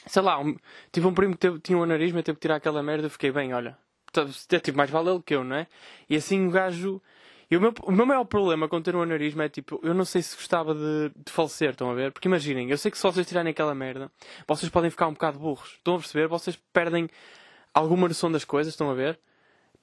Sei 0.06 0.21
lá, 0.21 0.39
um... 0.39 0.56
tive 0.91 1.07
um 1.07 1.13
primo 1.13 1.33
que 1.33 1.39
teve... 1.39 1.59
tinha 1.59 1.77
um 1.77 1.83
aneurisma 1.83 2.24
teve 2.24 2.38
que 2.38 2.41
tirar 2.41 2.56
aquela 2.56 2.81
merda. 2.81 3.07
Eu 3.07 3.12
fiquei 3.12 3.31
bem, 3.31 3.53
olha. 3.53 3.77
Tipo, 4.47 4.77
mais 4.77 4.89
vale 4.89 5.09
ele 5.09 5.21
que 5.24 5.36
eu, 5.36 5.44
não 5.44 5.56
é? 5.56 5.68
E 6.09 6.15
assim 6.15 6.47
o 6.47 6.51
gajo 6.51 7.01
e 7.51 7.57
o 7.57 7.62
meu, 7.62 7.74
o 7.83 7.91
meu 7.91 8.06
maior 8.06 8.25
problema 8.25 8.68
com 8.68 8.80
ter 8.80 8.95
um 8.95 9.01
aneurisma 9.01 9.45
é 9.45 9.50
tipo, 9.50 9.80
eu 9.81 9.94
não 9.94 10.06
sei 10.06 10.21
se 10.21 10.36
gostava 10.36 10.75
de, 10.75 11.12
de 11.15 11.31
falecer, 11.31 11.71
estão 11.71 11.89
a 11.89 11.95
ver? 11.95 12.12
Porque 12.12 12.27
imaginem, 12.27 12.69
eu 12.69 12.77
sei 12.77 12.91
que 12.91 12.97
se 12.97 13.03
vocês 13.03 13.27
tirarem 13.27 13.50
aquela 13.50 13.74
merda, 13.74 14.12
vocês 14.47 14.69
podem 14.69 14.91
ficar 14.91 15.07
um 15.07 15.13
bocado 15.13 15.39
burros. 15.39 15.74
Estão 15.77 15.95
a 15.95 15.97
perceber? 15.97 16.27
Vocês 16.27 16.56
perdem 16.71 17.09
alguma 17.74 18.07
noção 18.07 18.31
das 18.31 18.45
coisas, 18.45 18.74
estão 18.74 18.91
a 18.91 18.94
ver? 18.94 19.19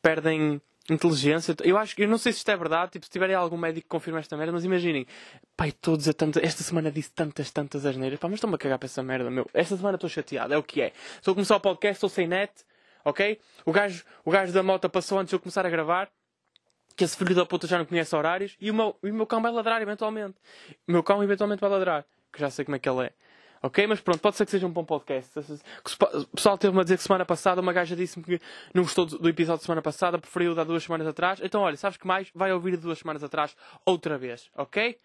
Perdem 0.01 0.61
inteligência. 0.91 1.55
Eu 1.63 1.77
acho 1.77 2.01
eu 2.01 2.09
não 2.09 2.19
sei 2.19 2.33
se 2.33 2.39
isto 2.39 2.51
é 2.51 2.57
verdade, 2.57 2.93
tipo, 2.93 3.07
se 3.07 3.11
tiverem 3.11 3.35
algum 3.35 3.57
médico 3.57 3.85
que 3.85 3.89
confirme 3.89 4.21
esta 4.21 4.37
merda, 4.37 4.53
mas 4.53 4.65
imaginem, 4.65 5.07
pai, 5.57 5.69
estou 5.69 5.95
a 5.95 6.13
tantas, 6.13 6.43
esta 6.43 6.63
semana 6.63 6.91
disse 6.91 7.11
tantas, 7.13 7.51
tantas 7.51 7.85
asneiras, 7.85 8.19
pá, 8.19 8.29
mas 8.29 8.37
estou-me 8.37 8.55
a 8.55 8.59
cagar 8.59 8.79
para 8.79 8.87
essa 8.87 9.03
merda, 9.03 9.31
meu. 9.31 9.49
Esta 9.53 9.77
semana 9.77 9.97
estou 9.97 10.09
chateado, 10.09 10.55
é 10.55 10.59
o 10.59 10.63
que 10.63 10.81
é. 10.83 10.93
Estou 11.17 11.33
a 11.33 11.35
começar 11.35 11.57
o 11.57 11.61
podcast, 11.61 11.97
estou 11.97 12.09
sem 12.09 12.27
net, 12.27 12.53
ok? 13.05 13.41
O 13.65 13.73
gajo, 13.73 14.05
o 14.25 14.31
gajo 14.31 14.53
da 14.53 14.63
moto 14.63 14.89
passou 14.89 15.19
antes 15.19 15.31
de 15.31 15.37
eu 15.37 15.41
começar 15.41 15.65
a 15.67 15.71
gravar 15.71 16.09
que 16.97 17.05
esse 17.05 17.17
filho 17.17 17.35
da 17.35 17.45
puta 17.45 17.67
já 17.67 17.77
não 17.77 17.85
conhece 17.85 18.17
horários 18.17 18.57
e 18.59 18.71
o 18.71 18.75
meu, 18.75 18.97
e 19.03 19.11
o 19.11 19.15
meu 19.15 19.27
cão 19.27 19.43
vai 19.43 19.53
ladrar 19.53 19.83
eventualmente. 19.83 20.37
O 20.89 20.93
meu 20.93 21.03
cão 21.03 21.23
eventualmente 21.23 21.61
vai 21.61 21.69
ladrar, 21.69 22.07
que 22.33 22.41
já 22.41 22.49
sei 22.49 22.65
como 22.65 22.77
é 22.77 22.79
que 22.79 22.89
ele 22.89 23.07
é. 23.07 23.13
Ok? 23.63 23.87
Mas 23.87 24.01
pronto, 24.01 24.21
pode 24.21 24.37
ser 24.37 24.45
que 24.45 24.51
seja 24.51 24.67
um 24.67 24.71
bom 24.71 24.85
podcast. 24.85 25.39
O 25.39 26.37
pessoal 26.37 26.59
teve-me 26.59 26.81
a 26.81 26.83
dizer 26.83 26.97
que 26.97 27.03
semana 27.03 27.25
passada 27.25 27.61
uma 27.61 27.73
gaja 27.73 27.97
disse-me 27.97 28.25
que 28.25 28.41
não 28.75 28.83
gostou 28.83 29.07
do 29.07 29.29
episódio 29.29 29.61
de 29.61 29.65
semana 29.67 29.83
passada, 29.83 30.19
preferiu 30.19 30.55
dar 30.55 30.65
duas 30.65 30.83
semanas 30.83 31.07
atrás. 31.07 31.41
Então, 31.43 31.63
olha, 31.63 31.77
sabes 31.77 31.97
que 31.97 32.07
mais? 32.07 32.31
Vai 32.35 32.53
ouvir 32.53 32.77
duas 32.77 32.99
semanas 32.99 33.25
atrás 33.25 33.57
outra 33.85 34.19
vez, 34.19 34.51
ok? 34.57 34.99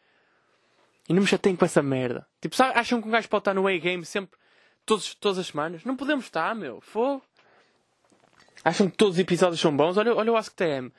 E 1.09 1.13
não 1.13 1.21
me 1.21 1.27
chateiem 1.27 1.56
com 1.56 1.65
essa 1.65 1.81
merda. 1.81 2.27
Tipo, 2.39 2.56
sabe, 2.56 2.77
acham 2.77 3.01
que 3.01 3.07
um 3.07 3.12
gajo 3.12 3.27
pode 3.27 3.42
estar 3.42 3.53
no 3.53 3.68
A-Game 3.68 4.06
sempre, 4.06 4.38
todos, 4.86 5.15
todas 5.15 5.39
as 5.39 5.48
semanas? 5.48 5.83
Não 5.83 5.95
podemos 5.95 6.25
estar, 6.25 6.53
meu. 6.56 6.80
Fogo. 6.81 7.24
Acham 8.63 8.89
que 8.89 8.95
todos 8.95 9.15
os 9.15 9.19
episódios 9.19 9.59
são 9.59 9.75
bons? 9.75 9.98
Olha, 9.98 10.13
olha 10.13 10.31
o 10.31 10.38
AskTM. 10.38 10.92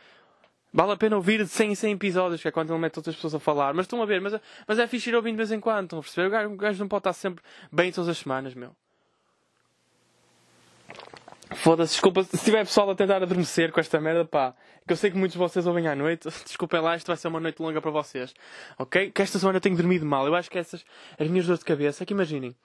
Vale 0.72 0.92
a 0.92 0.96
pena 0.96 1.16
ouvir 1.16 1.44
de 1.44 1.50
100 1.50 1.72
em 1.72 1.74
100 1.74 1.92
episódios, 1.92 2.40
que 2.40 2.48
é 2.48 2.50
quando 2.50 2.72
ele 2.72 2.78
mete 2.78 2.96
outras 2.96 3.14
pessoas 3.14 3.34
a 3.34 3.38
falar. 3.38 3.74
Mas 3.74 3.84
estão 3.84 4.02
a 4.02 4.06
ver, 4.06 4.20
mas, 4.20 4.40
mas 4.66 4.78
é 4.78 4.86
fixe 4.86 5.10
ir 5.10 5.14
ouvindo 5.14 5.34
de 5.34 5.38
vez 5.38 5.52
em 5.52 5.60
quando, 5.60 5.84
estão 5.84 5.98
a 5.98 6.02
perceber? 6.02 6.28
O 6.28 6.30
gajo, 6.30 6.54
o 6.54 6.56
gajo 6.56 6.80
não 6.80 6.88
pode 6.88 7.00
estar 7.00 7.12
sempre 7.12 7.44
bem 7.70 7.92
todas 7.92 8.08
as 8.08 8.18
semanas, 8.18 8.54
meu. 8.54 8.74
Foda-se, 11.56 11.92
desculpa 11.92 12.24
se 12.24 12.38
tiver 12.38 12.64
pessoal 12.64 12.90
a 12.90 12.94
tentar 12.94 13.22
adormecer 13.22 13.70
com 13.70 13.80
esta 13.80 14.00
merda, 14.00 14.24
pá. 14.24 14.54
Que 14.86 14.94
eu 14.94 14.96
sei 14.96 15.10
que 15.10 15.16
muitos 15.16 15.34
de 15.34 15.38
vocês 15.38 15.66
ouvem 15.66 15.86
à 15.86 15.94
noite. 15.94 16.28
Desculpem 16.44 16.80
lá, 16.80 16.96
isto 16.96 17.06
vai 17.06 17.16
ser 17.16 17.28
uma 17.28 17.38
noite 17.38 17.60
longa 17.60 17.80
para 17.80 17.90
vocês. 17.90 18.34
Ok? 18.78 19.12
Que 19.12 19.22
esta 19.22 19.38
semana 19.38 19.58
eu 19.58 19.60
tenho 19.60 19.76
dormido 19.76 20.04
mal. 20.04 20.26
Eu 20.26 20.34
acho 20.34 20.50
que 20.50 20.58
essas, 20.58 20.84
as 21.18 21.28
minhas 21.28 21.46
dores 21.46 21.60
de 21.60 21.64
cabeça, 21.64 22.02
é 22.02 22.06
que 22.06 22.12
imaginem. 22.12 22.56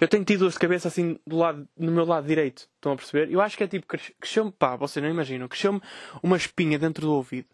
Eu 0.00 0.08
tenho 0.08 0.24
tido 0.24 0.40
dores 0.40 0.54
de 0.54 0.60
cabeça 0.60 0.88
assim 0.88 1.18
do 1.26 1.36
lado, 1.36 1.68
no 1.76 1.92
meu 1.92 2.04
lado 2.04 2.26
direito. 2.26 2.68
Estão 2.76 2.92
a 2.92 2.96
perceber? 2.96 3.30
Eu 3.30 3.40
acho 3.40 3.56
que 3.56 3.64
é 3.64 3.68
tipo, 3.68 3.86
cresceu-me, 3.86 4.50
pá, 4.52 4.76
vocês 4.76 5.02
não 5.02 5.10
imaginam, 5.10 5.48
cresceu-me 5.48 5.80
uma 6.22 6.36
espinha 6.36 6.78
dentro 6.78 7.06
do 7.06 7.12
ouvido. 7.12 7.48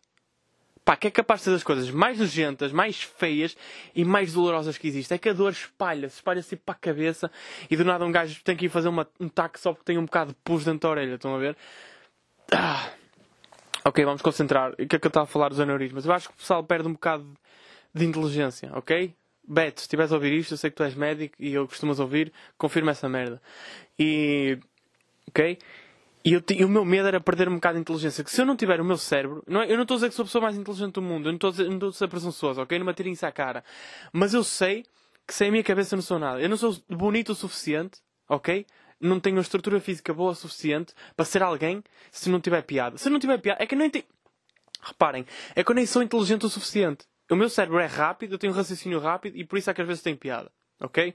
Pá, 0.85 0.97
que 0.97 1.07
é 1.07 1.11
capaz 1.11 1.41
de 1.41 1.45
ser 1.45 1.51
das 1.53 1.65
coisas 1.65 1.91
mais 1.91 2.19
nojentas, 2.19 2.71
mais 2.71 3.03
feias 3.03 3.57
e 3.95 4.05
mais 4.05 4.35
dolorosas 4.35 4.77
que 4.77 4.87
existe. 4.87 5.15
É 5.15 5.19
que 5.19 5.31
a 5.31 5.33
dor 5.33 5.53
espalha-se, 5.53 6.17
espalha-se 6.17 6.57
para 6.57 6.75
a 6.75 6.79
cabeça 6.79 7.31
e 7.71 7.77
do 7.77 7.85
nada 7.85 8.05
um 8.05 8.13
gajo 8.13 8.43
tem 8.45 8.55
que 8.55 8.67
ir 8.67 8.69
fazer 8.69 8.89
uma, 8.89 9.09
um 9.19 9.29
taque 9.29 9.59
só 9.59 9.73
porque 9.73 9.87
tem 9.87 9.97
um 9.97 10.05
bocado 10.05 10.33
de 10.33 10.37
pus 10.45 10.65
dentro 10.65 10.81
da 10.81 10.91
orelha. 10.91 11.15
Estão 11.15 11.35
a 11.35 11.39
ver? 11.39 11.57
Ah. 12.53 12.91
Ok, 13.87 14.05
vamos 14.05 14.21
concentrar. 14.21 14.73
O 14.73 14.77
que 14.77 14.97
é 14.97 14.99
que 14.99 15.07
eu 15.07 15.09
estava 15.09 15.25
a 15.25 15.27
falar 15.27 15.49
dos 15.49 15.61
aneurismas? 15.61 16.05
Eu 16.05 16.13
acho 16.13 16.29
que 16.29 16.35
o 16.35 16.39
pessoal 16.39 16.63
perde 16.63 16.87
um 16.87 16.93
bocado 16.93 17.27
de 17.95 18.05
inteligência, 18.05 18.71
ok? 18.75 19.15
Beto, 19.47 19.81
se 19.81 19.85
estiveres 19.85 20.11
a 20.13 20.15
ouvir 20.15 20.33
isto, 20.33 20.55
eu 20.55 20.59
sei 20.59 20.71
que 20.71 20.77
tu 20.77 20.83
és 20.83 20.95
médico 20.95 21.35
e 21.39 21.53
eu 21.53 21.67
costumas 21.69 22.01
ouvir, 22.01 22.33
confirma 22.57 22.93
essa 22.93 23.09
merda. 23.09 23.41
E. 23.99 24.59
Ok? 25.29 25.59
E, 26.25 26.33
eu, 26.33 26.43
e 26.51 26.65
o 26.65 26.69
meu 26.69 26.85
medo 26.85 27.07
era 27.07 27.21
perder 27.21 27.49
um 27.49 27.57
bocado 27.57 27.75
de 27.75 27.83
inteligência. 27.83 28.25
Que 28.25 28.31
se 28.31 28.41
eu 28.41 28.47
não 28.47 28.57
tiver 28.57 28.81
o 28.81 28.85
meu 28.85 28.97
cérebro. 28.97 29.45
Não 29.47 29.61
é, 29.61 29.71
eu 29.71 29.77
não 29.77 29.83
estou 29.83 29.97
a 29.97 29.99
dizer 29.99 30.09
que 30.09 30.15
sou 30.15 30.23
a 30.23 30.27
pessoa 30.27 30.43
mais 30.43 30.57
inteligente 30.57 30.95
do 30.95 31.03
mundo. 31.03 31.29
Eu 31.29 31.33
não 31.33 31.37
estou 31.37 31.89
a 31.89 31.93
ser 31.93 32.09
presunçoso, 32.09 32.63
ok? 32.63 32.79
Não 32.79 32.87
me 32.87 32.93
atirem 32.93 33.13
isso 33.13 33.27
à 33.27 33.33
cara. 33.33 33.63
Mas 34.11 34.33
eu 34.33 34.43
sei 34.43 34.85
que 35.27 35.35
sem 35.35 35.49
a 35.49 35.51
minha 35.51 35.63
cabeça 35.63 35.95
não 35.95 36.03
sou 36.03 36.19
nada. 36.19 36.41
Eu 36.41 36.49
não 36.49 36.57
sou 36.57 36.77
bonito 36.89 37.33
o 37.33 37.35
suficiente, 37.35 38.01
ok? 38.27 38.65
Não 38.99 39.21
tenho 39.21 39.37
uma 39.37 39.43
estrutura 39.43 39.79
física 39.81 40.15
boa 40.15 40.33
o 40.33 40.35
suficiente 40.35 40.95
para 41.15 41.27
ser 41.27 41.43
alguém 41.43 41.85
se 42.11 42.31
não 42.31 42.41
tiver 42.41 42.63
piada. 42.63 42.97
Se 42.97 43.11
não 43.11 43.19
tiver 43.19 43.39
piada, 43.39 43.63
é 43.63 43.67
que 43.67 43.77
nem 43.77 43.91
tenho. 43.91 44.07
Reparem, 44.81 45.27
é 45.55 45.63
que 45.63 45.71
eu 45.71 45.75
nem 45.75 45.87
sou 45.87 46.03
inteligente 46.03 46.47
o 46.47 46.49
suficiente 46.49 47.07
o 47.31 47.37
meu 47.37 47.49
cérebro 47.49 47.79
é 47.79 47.87
rápido, 47.87 48.33
eu 48.33 48.39
tenho 48.39 48.53
um 48.53 48.57
raciocínio 48.57 48.99
rápido 48.99 49.37
e 49.37 49.45
por 49.45 49.59
isso 49.59 49.71
é 49.71 49.75
que 49.75 49.81
às 49.81 49.87
vezes 49.87 50.03
tem 50.03 50.15
piada. 50.15 50.51
Ok? 50.81 51.15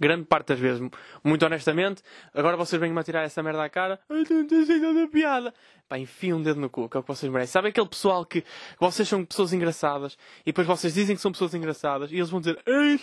Grande 0.00 0.24
parte 0.24 0.48
das 0.48 0.58
vezes, 0.58 0.82
muito 1.22 1.46
honestamente, 1.46 2.02
agora 2.34 2.56
vocês 2.56 2.80
vêm-me 2.80 2.98
a 2.98 3.04
tirar 3.04 3.22
essa 3.22 3.42
merda 3.42 3.62
à 3.62 3.68
cara. 3.68 4.00
Ai, 4.08 4.24
não 4.28 4.66
sei 4.66 4.78
nada 4.80 5.06
piada. 5.06 5.54
Pá, 5.88 5.98
enfia 5.98 6.34
um 6.34 6.42
dedo 6.42 6.58
no 6.58 6.70
cu, 6.70 6.88
que 6.88 6.96
é 6.96 7.00
o 7.00 7.02
que 7.02 7.08
vocês 7.08 7.30
merecem. 7.30 7.52
Sabe 7.52 7.68
aquele 7.68 7.86
pessoal 7.86 8.24
que 8.24 8.42
vocês 8.80 9.06
são 9.06 9.24
pessoas 9.24 9.52
engraçadas 9.52 10.16
e 10.40 10.46
depois 10.46 10.66
vocês 10.66 10.94
dizem 10.94 11.14
que 11.14 11.22
são 11.22 11.30
pessoas 11.30 11.54
engraçadas 11.54 12.10
e 12.10 12.16
eles 12.16 12.30
vão 12.30 12.40
dizer 12.40 12.58
Ai, 12.66 13.00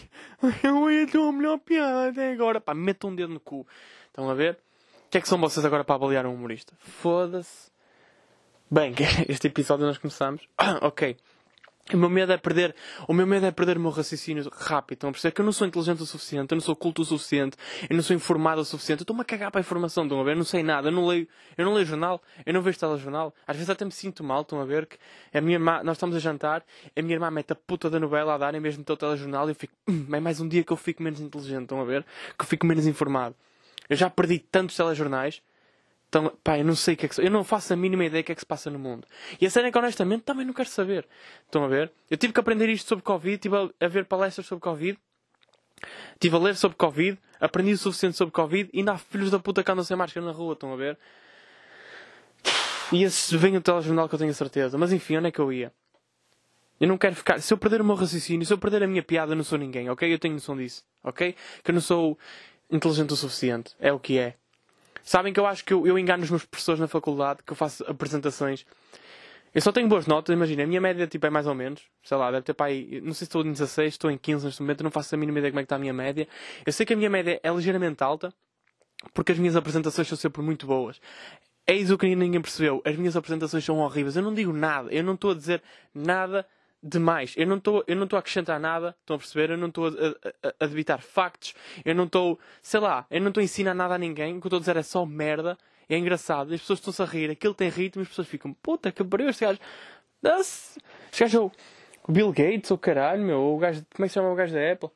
eu 0.63 0.91
ia 0.91 1.07
ter 1.07 1.19
uma 1.19 1.31
melhor 1.31 1.59
piada 1.59 2.09
até 2.09 2.33
agora. 2.33 2.59
Pá, 2.59 2.73
metam 2.73 3.11
um 3.11 3.15
dedo 3.15 3.33
no 3.33 3.39
cu. 3.39 3.65
Estão 4.07 4.29
a 4.29 4.33
ver? 4.33 4.57
O 5.05 5.09
que 5.09 5.19
é 5.19 5.21
que 5.21 5.29
são 5.29 5.39
vocês 5.39 5.65
agora 5.65 5.83
para 5.83 5.95
avaliar 5.95 6.25
um 6.25 6.33
humorista? 6.33 6.73
Foda-se. 6.79 7.71
Bem, 8.69 8.93
este 9.29 9.47
episódio 9.47 9.85
nós 9.85 9.97
começamos. 9.97 10.41
ok. 10.81 11.15
O 11.91 11.97
meu 11.97 12.09
medo 12.09 12.31
é 12.31 12.37
perder, 12.37 12.75
o 13.07 13.13
meu 13.13 13.25
medo 13.25 13.45
é 13.47 13.51
perder 13.51 13.77
o 13.77 13.79
meu 13.79 13.89
raciocínio 13.89 14.47
rápido. 14.51 14.97
Estão 14.97 15.09
a 15.09 15.13
perceber 15.13 15.31
que 15.33 15.41
eu 15.41 15.45
não 15.45 15.51
sou 15.51 15.65
inteligente 15.65 16.03
o 16.03 16.05
suficiente, 16.05 16.51
eu 16.51 16.55
não 16.55 16.61
sou 16.61 16.75
culto 16.75 17.01
o 17.01 17.05
suficiente, 17.05 17.57
eu 17.89 17.95
não 17.95 18.03
sou 18.03 18.15
informado 18.15 18.61
o 18.61 18.65
suficiente. 18.65 19.01
Eu 19.01 19.03
estou-me 19.03 19.21
a 19.21 19.25
cagar 19.25 19.49
para 19.49 19.59
a 19.59 19.61
informação, 19.61 20.03
estão 20.03 20.21
a 20.21 20.23
ver? 20.23 20.31
Eu 20.31 20.37
não 20.37 20.43
sei 20.43 20.61
nada, 20.61 20.89
eu 20.89 20.91
não 20.91 21.07
leio, 21.07 21.27
eu 21.57 21.65
não 21.65 21.73
leio 21.73 21.87
jornal, 21.87 22.21
eu 22.45 22.53
não 22.53 22.61
vejo 22.61 22.77
telejornal. 22.77 23.33
Às 23.47 23.55
vezes 23.55 23.69
até 23.69 23.83
me 23.83 23.91
sinto 23.91 24.23
mal, 24.23 24.41
estão 24.41 24.61
a 24.61 24.65
ver? 24.65 24.85
Que 24.85 24.97
a 25.33 25.41
minha 25.41 25.55
irmã, 25.55 25.81
nós 25.83 25.97
estamos 25.97 26.15
a 26.15 26.19
jantar, 26.19 26.63
a 26.95 27.01
minha 27.01 27.15
irmã 27.15 27.31
mete 27.31 27.53
a 27.53 27.55
puta 27.55 27.89
da 27.89 27.99
novela 27.99 28.35
a 28.35 28.37
dar 28.37 28.53
em 28.53 28.59
mesmo 28.59 28.83
o 28.87 28.97
telejornal 28.97 29.47
e 29.47 29.51
eu 29.51 29.55
fico, 29.55 29.73
hum, 29.87 30.05
é 30.13 30.19
mais 30.19 30.39
um 30.39 30.47
dia 30.47 30.63
que 30.63 30.71
eu 30.71 30.77
fico 30.77 31.01
menos 31.01 31.19
inteligente, 31.19 31.63
estão 31.63 31.81
a 31.81 31.85
ver? 31.85 32.05
Que 32.37 32.43
eu 32.43 32.47
fico 32.47 32.67
menos 32.67 32.85
informado. 32.85 33.35
Eu 33.89 33.95
já 33.95 34.09
perdi 34.09 34.37
tantos 34.37 34.75
telejornais 34.75 35.41
então, 36.09 36.35
pá, 36.43 36.57
eu 36.57 36.65
não 36.65 36.75
sei 36.75 36.95
o 36.95 36.97
que 36.97 37.05
é 37.05 37.09
que 37.09 37.15
se... 37.15 37.23
Eu 37.23 37.29
não 37.29 37.43
faço 37.43 37.71
a 37.71 37.75
mínima 37.75 38.03
ideia 38.03 38.23
do 38.23 38.25
que 38.25 38.31
é 38.31 38.35
que 38.35 38.41
se 38.41 38.45
passa 38.45 38.69
no 38.71 38.79
mundo. 38.79 39.07
E 39.39 39.45
a 39.45 39.49
cena 39.49 39.67
é 39.67 39.71
que, 39.71 39.77
honestamente, 39.77 40.23
também 40.23 40.43
não 40.43 40.53
quero 40.53 40.67
saber. 40.67 41.07
Estão 41.45 41.63
a 41.63 41.67
ver? 41.67 41.91
Eu 42.09 42.17
tive 42.17 42.33
que 42.33 42.39
aprender 42.39 42.67
isto 42.67 42.87
sobre 42.87 43.03
Covid, 43.05 43.37
tive 43.37 43.55
a, 43.55 43.87
ver 43.87 44.05
palestras 44.05 44.47
sobre 44.47 44.63
Covid, 44.63 44.97
tive 46.19 46.35
a 46.35 46.39
ler 46.39 46.55
sobre 46.55 46.75
Covid, 46.77 47.19
aprendi 47.39 47.73
o 47.73 47.77
suficiente 47.77 48.17
sobre 48.17 48.31
Covid 48.33 48.71
e 48.73 48.79
ainda 48.79 48.93
há 48.93 48.97
filhos 48.97 49.29
da 49.29 49.37
puta 49.37 49.63
que 49.63 49.71
andam 49.71 49.83
sem 49.83 49.95
máscara 49.95 50.25
na 50.25 50.31
rua, 50.31 50.53
estão 50.53 50.73
a 50.73 50.75
ver? 50.75 50.97
E 52.91 53.03
esse 53.03 53.37
vem 53.37 53.55
o 53.55 53.61
telejornal 53.61 54.09
que 54.09 54.15
eu 54.15 54.19
tenho 54.19 54.33
certeza. 54.33 54.79
Mas 54.79 54.91
enfim, 54.91 55.17
onde 55.17 55.27
é 55.27 55.31
que 55.31 55.39
eu 55.39 55.53
ia? 55.53 55.71
Eu 56.79 56.87
não 56.87 56.97
quero 56.97 57.15
ficar. 57.15 57.39
Se 57.39 57.53
eu 57.53 57.57
perder 57.57 57.81
o 57.81 57.85
meu 57.85 57.93
raciocínio, 57.93 58.47
se 58.47 58.51
eu 58.51 58.57
perder 58.57 58.81
a 58.81 58.87
minha 58.87 59.03
piada, 59.03 59.33
eu 59.33 59.35
não 59.35 59.43
sou 59.43 59.59
ninguém, 59.59 59.91
ok? 59.91 60.11
Eu 60.11 60.17
tenho 60.17 60.33
noção 60.33 60.57
disso, 60.57 60.83
ok? 61.03 61.35
Que 61.63 61.69
eu 61.69 61.73
não 61.73 61.81
sou 61.81 62.17
inteligente 62.71 63.13
o 63.13 63.15
suficiente. 63.15 63.75
É 63.79 63.93
o 63.93 63.99
que 63.99 64.17
é. 64.17 64.38
Sabem 65.09 65.33
que 65.33 65.39
eu 65.39 65.47
acho 65.47 65.65
que 65.65 65.73
eu, 65.73 65.87
eu 65.87 65.97
engano 65.97 66.23
os 66.23 66.29
meus 66.29 66.45
professores 66.45 66.79
na 66.79 66.87
faculdade, 66.87 67.39
que 67.43 67.51
eu 67.51 67.55
faço 67.55 67.83
apresentações. 67.89 68.63
Eu 69.55 69.59
só 69.59 69.71
tenho 69.71 69.87
boas 69.87 70.05
notas, 70.05 70.31
imagina, 70.31 70.61
a 70.61 70.67
minha 70.67 70.79
média 70.79 71.07
tipo, 71.07 71.25
é 71.25 71.31
mais 71.31 71.47
ou 71.47 71.55
menos, 71.55 71.81
sei 72.03 72.15
lá, 72.15 72.29
deve 72.29 72.43
ter 72.43 72.53
para 72.53 72.67
aí, 72.67 73.01
não 73.01 73.11
sei 73.11 73.15
se 73.15 73.23
estou 73.23 73.41
em 73.41 73.51
16, 73.51 73.95
estou 73.95 74.11
em 74.11 74.19
15 74.19 74.45
neste 74.45 74.61
momento, 74.61 74.83
não 74.83 74.91
faço 74.91 75.15
a 75.15 75.17
mínima 75.17 75.39
ideia 75.39 75.51
como 75.51 75.61
é 75.61 75.63
que 75.63 75.65
está 75.65 75.77
a 75.77 75.79
minha 75.79 75.93
média. 75.93 76.27
Eu 76.63 76.71
sei 76.71 76.85
que 76.85 76.93
a 76.93 76.95
minha 76.95 77.09
média 77.09 77.39
é 77.41 77.49
ligeiramente 77.49 78.03
alta, 78.03 78.31
porque 79.11 79.31
as 79.31 79.39
minhas 79.39 79.55
apresentações 79.55 80.07
são 80.07 80.15
sempre 80.15 80.43
muito 80.43 80.67
boas. 80.67 81.01
Eis 81.65 81.89
o 81.89 81.97
que 81.97 82.15
ninguém 82.15 82.39
percebeu, 82.39 82.79
as 82.85 82.95
minhas 82.95 83.15
apresentações 83.15 83.65
são 83.65 83.79
horríveis, 83.79 84.15
eu 84.15 84.21
não 84.21 84.35
digo 84.35 84.53
nada, 84.53 84.93
eu 84.93 85.03
não 85.03 85.15
estou 85.15 85.31
a 85.31 85.33
dizer 85.33 85.63
nada 85.91 86.45
demais. 86.81 87.33
Eu 87.37 87.47
não 87.47 87.57
estou 87.57 87.83
a 87.87 88.19
acrescentar 88.19 88.59
nada, 88.59 88.95
estão 88.99 89.15
a 89.15 89.19
perceber? 89.19 89.51
Eu 89.51 89.57
não 89.57 89.67
estou 89.67 89.87
a, 89.87 89.89
a, 90.47 90.53
a 90.61 90.65
debitar 90.65 91.01
factos, 91.01 91.53
eu 91.83 91.93
não 91.93 92.05
estou, 92.05 92.39
sei 92.61 92.79
lá, 92.79 93.05
eu 93.09 93.21
não 93.21 93.29
estou 93.29 93.41
a 93.41 93.43
ensinar 93.43 93.73
nada 93.73 93.95
a 93.95 93.97
ninguém. 93.97 94.37
O 94.37 94.41
que 94.41 94.47
eu 94.47 94.49
estou 94.49 94.57
a 94.57 94.59
dizer 94.59 94.77
é 94.77 94.83
só 94.83 95.05
merda. 95.05 95.57
É 95.89 95.97
engraçado, 95.97 96.53
as 96.53 96.61
pessoas 96.61 96.77
estão-se 96.77 97.01
a 97.01 97.05
rir, 97.05 97.31
aquilo 97.31 97.53
tem 97.55 97.67
ritmo, 97.67 98.03
as 98.03 98.07
pessoas 98.07 98.27
ficam, 98.27 98.53
puta 98.53 98.91
que 98.91 99.03
pariu, 99.03 99.27
este 99.27 99.43
gajo. 99.43 99.59
Este 101.11 101.23
gajo 101.23 101.37
é 101.37 101.41
o 101.41 102.11
Bill 102.11 102.31
Gates, 102.31 102.69
o 102.69 102.77
caralho, 102.77 103.23
meu, 103.23 103.55
o 103.55 103.57
gajo, 103.57 103.83
como 103.95 104.05
é 104.05 104.07
que 104.07 104.09
se 104.09 104.13
chama 104.13 104.31
o 104.31 104.35
gajo 104.35 104.53
da 104.53 104.71
Apple? 104.71 104.89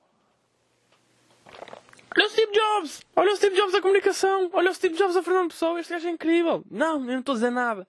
Olha 2.15 2.27
o 2.27 2.29
Steve 2.29 2.51
Jobs! 2.51 3.01
Olha 3.15 3.33
o 3.33 3.35
Steve 3.35 3.55
Jobs 3.55 3.73
da 3.73 3.81
comunicação! 3.81 4.51
Olha 4.53 4.69
o 4.69 4.73
Steve 4.75 4.95
Jobs 4.95 5.15
da 5.15 5.23
Fernando 5.23 5.49
Pessoa! 5.49 5.79
Este 5.79 5.93
gajo 5.93 6.07
é 6.07 6.11
incrível! 6.11 6.63
Não, 6.69 6.99
eu 6.99 7.07
não 7.07 7.19
estou 7.19 7.33
a 7.33 7.35
dizer 7.35 7.49
nada. 7.49 7.87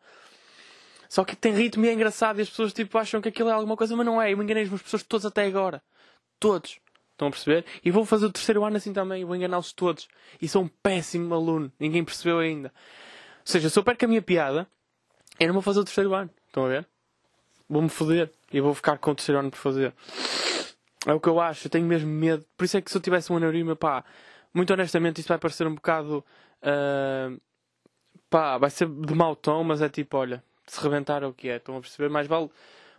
Só 1.09 1.25
que 1.25 1.37
tem 1.37 1.53
ritmo 1.53 1.85
e 1.85 1.89
é 1.89 1.93
engraçado 1.93 2.39
e 2.39 2.43
as 2.43 2.49
pessoas 2.49 2.73
tipo, 2.73 2.97
acham 2.99 3.21
que 3.21 3.29
aquilo 3.29 3.49
é 3.49 3.53
alguma 3.53 3.77
coisa, 3.77 3.97
mas 3.97 4.07
não 4.07 4.21
é. 4.21 4.33
Eu 4.33 4.37
me 4.37 4.45
enganei 4.45 4.65
as 4.65 4.83
pessoas 4.83 5.03
todas 5.03 5.27
até 5.27 5.45
agora. 5.45 5.83
Todos. 6.39 6.81
Estão 7.13 7.29
a 7.29 7.31
perceber? 7.31 7.65
E 7.85 7.91
vou 7.91 8.05
fazer 8.05 8.27
o 8.27 8.33
terceiro 8.33 8.65
ano 8.65 8.77
assim 8.77 8.93
também. 8.93 9.25
Vou 9.25 9.37
enganá-los 9.37 9.73
todos. 9.73 10.09
E 10.43 10.49
sou 10.49 10.65
um 10.65 10.69
péssimo 10.69 11.33
aluno. 11.35 11.73
Ninguém 11.79 12.05
percebeu 12.05 12.39
ainda. 12.39 12.69
Ou 12.69 13.47
seja, 13.47 13.71
se 13.71 13.79
eu 13.79 13.85
perco 13.85 14.05
a 14.05 14.09
minha 14.09 14.23
piada, 14.23 14.67
eu 15.39 15.47
não 15.47 15.55
vou 15.55 15.63
fazer 15.63 15.81
o 15.81 15.85
terceiro 15.85 16.13
ano. 16.15 16.31
Estão 16.47 16.67
a 16.67 16.69
ver? 16.69 16.89
Vou-me 17.69 17.89
foder. 17.89 18.31
E 18.53 18.61
vou 18.61 18.75
ficar 18.75 18.99
com 18.99 19.13
o 19.13 19.15
terceiro 19.15 19.39
ano 19.39 19.51
por 19.51 19.59
fazer. 19.59 19.95
É 21.07 21.13
o 21.13 21.21
que 21.21 21.29
eu 21.29 21.39
acho, 21.39 21.67
eu 21.67 21.71
tenho 21.71 21.87
mesmo 21.87 22.11
medo. 22.11 22.45
Por 22.57 22.65
isso 22.65 22.77
é 22.77 22.81
que 22.81 22.91
se 22.91 22.97
eu 22.97 23.01
tivesse 23.01 23.33
um 23.33 23.37
aneurisma, 23.37 23.77
pá, 23.77 24.05
muito 24.53 24.73
honestamente, 24.73 25.21
isto 25.21 25.29
vai 25.29 25.39
parecer 25.39 25.67
um 25.67 25.75
bocado. 25.75 26.25
Uh, 26.63 27.41
pá, 28.31 28.57
vai 28.57 28.71
ser 28.71 28.89
de 28.89 29.15
mau 29.15 29.37
tom, 29.37 29.63
mas 29.65 29.83
é 29.83 29.89
tipo, 29.89 30.17
olha, 30.17 30.43
se 30.67 30.81
rebentar 30.81 31.25
o 31.25 31.33
que 31.33 31.49
é, 31.49 31.57
estão 31.57 31.77
a 31.77 31.81
perceber? 31.81 32.09
Mais 32.09 32.27
vale 32.27 32.51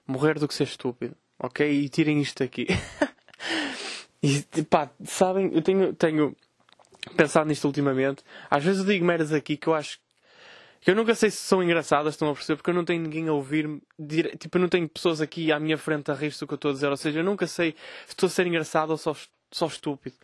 morrer 0.06 0.40
do 0.40 0.48
que 0.48 0.54
ser 0.54 0.66
estúpido, 0.66 1.16
ok? 1.40 1.70
E 1.70 1.90
tirem 1.90 2.22
isto 2.22 2.44
aqui. 2.44 2.68
e 4.22 4.64
pá, 4.64 4.90
sabem, 5.04 5.52
eu 5.54 5.62
tenho, 5.62 5.94
tenho 5.94 6.36
pensado 7.16 7.48
nisto 7.48 7.66
ultimamente. 7.66 8.24
Às 8.50 8.64
vezes 8.64 8.82
eu 8.82 8.88
digo 8.88 9.06
merdas 9.06 9.32
aqui 9.34 9.58
que 9.58 9.68
eu 9.68 9.74
acho 9.74 10.00
que 10.86 10.92
eu 10.92 10.96
nunca 10.96 11.16
sei 11.16 11.32
se 11.32 11.38
são 11.38 11.64
engraçadas, 11.64 12.14
estão 12.14 12.30
a 12.30 12.34
perceber, 12.34 12.58
porque 12.58 12.70
eu 12.70 12.74
não 12.76 12.86
tenho 12.86 13.02
ninguém 13.02 13.28
a 13.28 13.34
ouvir-me. 13.34 13.82
Tipo, 14.38 14.58
eu 14.58 14.62
não 14.62 14.70
tenho 14.70 14.88
pessoas 14.88 15.20
aqui 15.20 15.52
à 15.52 15.60
minha 15.60 15.80
frente 15.80 16.12
a 16.12 16.14
rir-se 16.14 16.40
do 16.40 16.46
que 16.48 16.54
eu 16.54 16.58
estou 16.58 16.70
a 16.70 16.74
dizer. 16.76 16.90
Ou 16.90 16.98
seja, 16.98 17.22
eu 17.22 17.24
nunca 17.24 17.48
sei 17.48 17.72
se 18.06 18.12
estou 18.12 18.28
a 18.28 18.30
ser 18.30 18.46
engraçado 18.46 18.92
ou 18.92 18.98
só, 18.98 19.16
só 19.52 19.66
estúpido. 19.66 20.16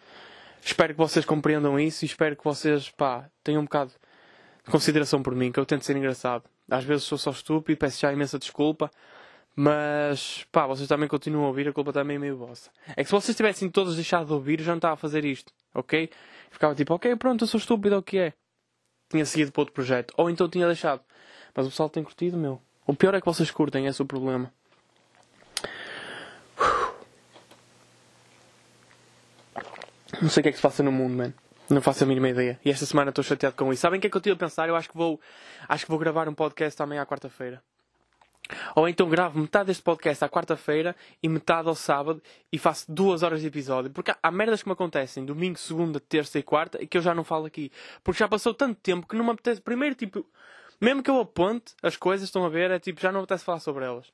Espero 0.63 0.93
que 0.93 0.99
vocês 0.99 1.25
compreendam 1.25 1.79
isso 1.79 2.05
e 2.05 2.07
espero 2.07 2.35
que 2.35 2.43
vocês, 2.43 2.91
pá, 2.91 3.27
tenham 3.43 3.61
um 3.61 3.65
bocado 3.65 3.91
de 4.63 4.69
consideração 4.69 5.23
por 5.23 5.33
mim, 5.33 5.51
que 5.51 5.59
eu 5.59 5.65
tento 5.65 5.83
ser 5.83 5.97
engraçado. 5.97 6.43
Às 6.71 6.83
vezes 6.83 7.03
sou 7.03 7.17
só 7.17 7.31
estúpido, 7.31 7.77
peço 7.77 7.99
já 7.99 8.11
imensa 8.11 8.39
desculpa. 8.39 8.89
Mas, 9.55 10.45
pá, 10.51 10.65
vocês 10.65 10.87
também 10.87 11.09
continuam 11.09 11.45
a 11.45 11.47
ouvir, 11.49 11.67
a 11.67 11.73
culpa 11.73 11.91
também 11.91 12.15
é 12.15 12.19
meio 12.19 12.37
vossa. 12.37 12.71
É 12.95 13.03
que 13.03 13.05
se 13.05 13.11
vocês 13.11 13.35
tivessem 13.35 13.69
todos 13.69 13.95
deixado 13.95 14.25
de 14.27 14.33
ouvir, 14.33 14.59
eu 14.59 14.65
já 14.65 14.71
não 14.71 14.77
estava 14.77 14.93
a 14.93 14.97
fazer 14.97 15.25
isto, 15.25 15.51
ok? 15.75 16.09
Ficava 16.49 16.73
tipo, 16.73 16.93
ok, 16.93 17.15
pronto, 17.17 17.43
eu 17.43 17.47
sou 17.47 17.59
estúpido, 17.59 17.95
é 17.95 17.97
o 17.97 18.01
que 18.01 18.17
é 18.17 18.33
tinha 19.11 19.25
seguido 19.25 19.51
para 19.51 19.61
outro 19.61 19.73
projeto. 19.73 20.13
Ou 20.17 20.29
então 20.29 20.49
tinha 20.49 20.65
deixado. 20.65 21.01
Mas 21.53 21.67
o 21.67 21.69
pessoal 21.69 21.89
tem 21.89 22.03
curtido, 22.03 22.37
meu. 22.37 22.61
O 22.87 22.95
pior 22.95 23.13
é 23.13 23.19
que 23.19 23.25
vocês 23.25 23.51
curtem, 23.51 23.85
esse 23.85 24.01
é 24.01 24.03
o 24.03 24.07
problema. 24.07 24.51
Não 30.21 30.29
sei 30.29 30.41
o 30.41 30.43
que 30.43 30.49
é 30.49 30.51
que 30.51 30.57
se 30.57 30.61
passa 30.61 30.81
no 30.81 30.91
mundo, 30.91 31.15
man. 31.15 31.33
Não 31.71 31.81
faço 31.81 32.03
a 32.03 32.07
mínima 32.07 32.27
ideia. 32.27 32.59
E 32.65 32.69
esta 32.69 32.85
semana 32.85 33.09
estou 33.09 33.23
chateado 33.23 33.55
com 33.55 33.71
isso. 33.71 33.81
Sabem 33.81 33.97
o 33.97 34.01
que 34.01 34.07
é 34.07 34.09
que 34.09 34.17
eu 34.17 34.19
estive 34.19 34.33
a 34.33 34.37
pensar? 34.37 34.67
Eu 34.67 34.75
acho 34.75 34.89
que 34.89 34.97
vou, 34.97 35.21
acho 35.69 35.85
que 35.85 35.89
vou 35.89 35.97
gravar 35.97 36.27
um 36.27 36.33
podcast 36.33 36.81
amanhã 36.81 37.01
à 37.01 37.05
quarta-feira. 37.05 37.63
Ou 38.75 38.89
então 38.89 39.07
gravo 39.07 39.39
metade 39.39 39.67
deste 39.67 39.81
podcast 39.81 40.25
à 40.25 40.27
quarta-feira 40.27 40.93
e 41.23 41.29
metade 41.29 41.69
ao 41.69 41.75
sábado 41.75 42.21
e 42.51 42.57
faço 42.57 42.91
duas 42.91 43.23
horas 43.23 43.39
de 43.39 43.47
episódio. 43.47 43.89
Porque 43.89 44.13
há 44.21 44.31
merdas 44.31 44.61
que 44.61 44.67
me 44.67 44.73
acontecem 44.73 45.23
domingo, 45.23 45.57
segunda, 45.57 45.97
terça 45.97 46.37
e 46.37 46.43
quarta 46.43 46.77
e 46.83 46.85
que 46.85 46.97
eu 46.97 47.01
já 47.01 47.15
não 47.15 47.23
falo 47.23 47.45
aqui. 47.45 47.71
Porque 48.03 48.19
já 48.19 48.27
passou 48.27 48.53
tanto 48.53 48.77
tempo 48.81 49.07
que 49.07 49.15
não 49.15 49.23
me 49.23 49.31
apetece. 49.31 49.61
Primeiro, 49.61 49.95
tipo, 49.95 50.25
mesmo 50.81 51.01
que 51.01 51.09
eu 51.09 51.21
aponte 51.21 51.73
as 51.81 51.95
coisas, 51.95 52.27
estão 52.27 52.43
a 52.43 52.49
ver, 52.49 52.69
é 52.69 52.79
tipo, 52.79 52.99
já 52.99 53.13
não 53.13 53.21
me 53.21 53.23
apetece 53.23 53.45
falar 53.45 53.59
sobre 53.59 53.85
elas. 53.85 54.11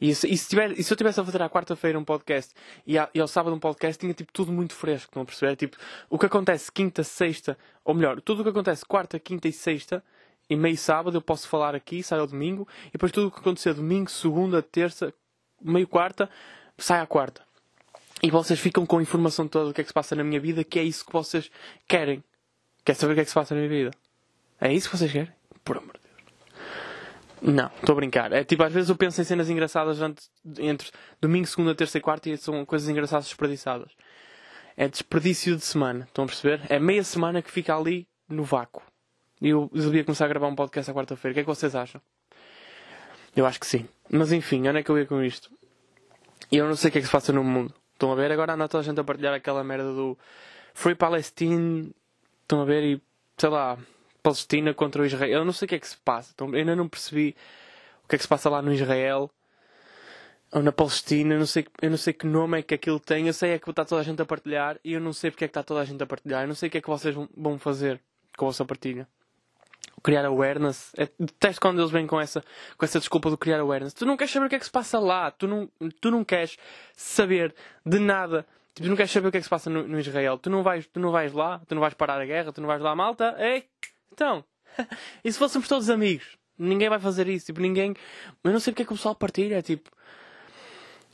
E 0.00 0.14
se, 0.14 0.28
e 0.28 0.36
se, 0.38 0.48
tiver, 0.48 0.72
e 0.78 0.82
se 0.82 0.92
eu 0.92 0.96
tivesse 0.96 1.20
a 1.20 1.24
fazer 1.24 1.42
à 1.42 1.50
quarta-feira 1.50 1.98
um 1.98 2.04
podcast 2.04 2.54
e, 2.86 2.94
e, 2.94 3.20
ao 3.20 3.26
sábado 3.26 3.54
um 3.54 3.58
podcast, 3.58 3.98
tinha 3.98 4.14
tipo 4.14 4.32
tudo 4.32 4.52
muito 4.52 4.74
fresco, 4.74 5.18
a 5.18 5.24
perceber? 5.24 5.56
Tipo, 5.56 5.76
o 6.08 6.18
que 6.18 6.26
acontece 6.26 6.70
quinta, 6.70 7.02
sexta, 7.02 7.58
ou 7.84 7.94
melhor, 7.94 8.20
tudo 8.20 8.40
o 8.40 8.44
que 8.44 8.50
acontece 8.50 8.84
quarta, 8.84 9.18
quinta 9.18 9.48
e 9.48 9.52
sexta 9.52 10.02
e 10.48 10.56
meio 10.56 10.78
sábado 10.78 11.16
eu 11.16 11.22
posso 11.22 11.48
falar 11.48 11.74
aqui, 11.74 12.02
sai 12.02 12.20
ao 12.20 12.26
domingo, 12.26 12.66
e 12.88 12.92
depois 12.92 13.12
tudo 13.12 13.28
o 13.28 13.30
que 13.30 13.40
acontecer 13.40 13.74
domingo, 13.74 14.10
segunda, 14.10 14.62
terça, 14.62 15.12
meio 15.60 15.86
quarta, 15.86 16.30
sai 16.78 17.00
à 17.00 17.06
quarta. 17.06 17.42
E 18.22 18.30
vocês 18.30 18.58
ficam 18.58 18.86
com 18.86 18.98
a 18.98 19.02
informação 19.02 19.46
toda 19.46 19.66
do 19.66 19.74
que 19.74 19.80
é 19.80 19.84
que 19.84 19.90
se 19.90 19.94
passa 19.94 20.16
na 20.16 20.24
minha 20.24 20.40
vida, 20.40 20.64
que 20.64 20.78
é 20.78 20.82
isso 20.82 21.04
que 21.04 21.12
vocês 21.12 21.50
querem. 21.86 22.24
Quer 22.84 22.94
saber 22.94 23.12
o 23.12 23.14
que 23.14 23.20
é 23.20 23.24
que 23.24 23.30
se 23.30 23.34
passa 23.34 23.54
na 23.54 23.60
minha 23.60 23.70
vida? 23.70 23.90
É 24.60 24.72
isso 24.72 24.90
que 24.90 24.96
vocês 24.96 25.12
querem? 25.12 25.32
Por 25.62 25.76
amor 25.76 25.92
de 25.92 26.00
Deus. 26.00 26.07
Não, 27.40 27.70
estou 27.76 27.92
a 27.92 27.96
brincar. 27.96 28.32
É 28.32 28.44
tipo, 28.44 28.62
às 28.62 28.72
vezes 28.72 28.90
eu 28.90 28.96
penso 28.96 29.20
em 29.20 29.24
cenas 29.24 29.48
engraçadas 29.48 29.98
entre 30.58 30.90
domingo, 31.20 31.46
segunda, 31.46 31.74
terça 31.74 31.98
e 31.98 32.00
quarta 32.00 32.28
e 32.28 32.36
são 32.36 32.64
coisas 32.64 32.88
engraçadas 32.88 33.26
desperdiçadas. 33.26 33.92
É 34.76 34.88
desperdício 34.88 35.56
de 35.56 35.64
semana, 35.64 36.04
estão 36.04 36.24
a 36.24 36.26
perceber? 36.26 36.60
É 36.68 36.78
meia 36.78 37.02
semana 37.02 37.42
que 37.42 37.50
fica 37.50 37.76
ali 37.76 38.06
no 38.28 38.44
vácuo. 38.44 38.82
E 39.40 39.48
eu 39.48 39.70
devia 39.72 40.04
começar 40.04 40.24
a 40.24 40.28
gravar 40.28 40.48
um 40.48 40.54
podcast 40.54 40.90
à 40.90 40.94
quarta-feira. 40.94 41.32
O 41.32 41.34
que 41.34 41.40
é 41.40 41.42
que 41.42 41.48
vocês 41.48 41.74
acham? 41.74 42.00
Eu 43.36 43.46
acho 43.46 43.60
que 43.60 43.66
sim. 43.66 43.88
Mas 44.10 44.32
enfim, 44.32 44.66
onde 44.68 44.78
é 44.78 44.82
que 44.82 44.90
eu 44.90 44.98
ia 44.98 45.06
com 45.06 45.22
isto? 45.22 45.50
Eu 46.50 46.66
não 46.66 46.76
sei 46.76 46.88
o 46.88 46.92
que 46.92 46.98
é 46.98 47.00
que 47.00 47.06
se 47.06 47.12
passa 47.12 47.32
no 47.32 47.44
mundo. 47.44 47.72
Estão 47.92 48.12
a 48.12 48.14
ver? 48.14 48.30
Agora 48.32 48.54
anda 48.54 48.68
toda 48.68 48.82
a 48.82 48.84
gente 48.84 48.98
a 48.98 49.04
partilhar 49.04 49.34
aquela 49.34 49.62
merda 49.62 49.92
do 49.92 50.18
Free 50.74 50.94
Palestine. 50.94 51.92
Estão 52.42 52.62
a 52.62 52.64
ver? 52.64 52.82
E 52.84 53.02
sei 53.36 53.48
lá, 53.48 53.78
Palestina 54.28 54.74
contra 54.74 55.02
o 55.02 55.06
Israel. 55.06 55.40
Eu 55.40 55.44
não 55.44 55.52
sei 55.52 55.66
o 55.66 55.68
que 55.68 55.74
é 55.74 55.78
que 55.78 55.88
se 55.88 55.96
passa. 55.96 56.34
Eu 56.38 56.54
ainda 56.54 56.76
não 56.76 56.88
percebi 56.88 57.34
o 58.04 58.08
que 58.08 58.16
é 58.16 58.18
que 58.18 58.24
se 58.24 58.28
passa 58.28 58.50
lá 58.50 58.60
no 58.60 58.72
Israel 58.72 59.30
ou 60.52 60.62
na 60.62 60.72
Palestina. 60.72 61.34
Eu 61.34 61.38
não 61.38 61.46
sei, 61.46 61.66
eu 61.80 61.90
não 61.90 61.96
sei 61.96 62.12
que 62.12 62.26
nome 62.26 62.58
é 62.58 62.62
que 62.62 62.74
aquilo 62.74 63.00
tem. 63.00 63.26
Eu 63.26 63.32
sei 63.32 63.52
é 63.52 63.58
que 63.58 63.70
está 63.70 63.84
toda 63.84 64.00
a 64.00 64.04
gente 64.04 64.20
a 64.20 64.26
partilhar 64.26 64.78
e 64.84 64.92
eu 64.92 65.00
não 65.00 65.12
sei 65.12 65.30
porque 65.30 65.44
é 65.44 65.48
que 65.48 65.52
está 65.52 65.62
toda 65.62 65.80
a 65.80 65.84
gente 65.84 66.02
a 66.02 66.06
partilhar. 66.06 66.42
Eu 66.42 66.48
não 66.48 66.54
sei 66.54 66.68
o 66.68 66.70
que 66.70 66.78
é 66.78 66.80
que 66.80 66.88
vocês 66.88 67.14
vão 67.36 67.58
fazer 67.58 68.00
com 68.36 68.44
a 68.46 68.48
vossa 68.48 68.64
partilha 68.64 69.08
criar 70.02 70.24
awareness. 70.24 70.92
É, 70.96 71.08
detesto 71.18 71.60
quando 71.60 71.80
eles 71.80 71.90
vêm 71.90 72.06
com 72.06 72.20
essa, 72.20 72.42
com 72.76 72.84
essa 72.84 72.98
desculpa 72.98 73.30
de 73.30 73.36
criar 73.36 73.60
awareness. 73.60 73.92
Tu 73.94 74.06
não 74.06 74.16
queres 74.16 74.32
saber 74.32 74.46
o 74.46 74.48
que 74.48 74.56
é 74.56 74.58
que 74.58 74.64
se 74.64 74.70
passa 74.70 74.98
lá. 74.98 75.30
Tu 75.30 75.46
não, 75.48 75.68
tu 76.00 76.10
não 76.10 76.24
queres 76.24 76.56
saber 76.96 77.54
de 77.84 77.98
nada. 77.98 78.46
Tipo, 78.74 78.86
tu 78.86 78.90
não 78.90 78.96
queres 78.96 79.10
saber 79.10 79.28
o 79.28 79.30
que 79.30 79.38
é 79.38 79.40
que 79.40 79.44
se 79.44 79.50
passa 79.50 79.68
no, 79.68 79.86
no, 79.86 79.98
Israel. 79.98 80.38
Tu 80.38 80.48
não, 80.48 80.62
vais, 80.62 80.86
tu 80.86 81.00
não 81.00 81.10
vais 81.10 81.32
lá. 81.32 81.60
Tu 81.66 81.74
não 81.74 81.80
vais 81.80 81.94
parar 81.94 82.20
a 82.20 82.24
guerra. 82.24 82.52
Tu 82.52 82.60
não 82.60 82.68
vais 82.68 82.80
lá, 82.80 82.94
malta. 82.94 83.34
Ei, 83.38 83.64
então. 84.12 84.44
e 85.24 85.32
se 85.32 85.38
fôssemos 85.38 85.68
todos 85.68 85.90
amigos? 85.90 86.36
Ninguém 86.58 86.88
vai 86.88 86.98
fazer 86.98 87.28
isso. 87.28 87.46
Tipo, 87.46 87.60
ninguém... 87.60 87.94
Eu 88.42 88.52
não 88.52 88.60
sei 88.60 88.72
porque 88.72 88.82
é 88.82 88.86
que 88.86 88.92
o 88.92 88.96
pessoal 88.96 89.14
partilha. 89.14 89.62
Tipo... 89.62 89.90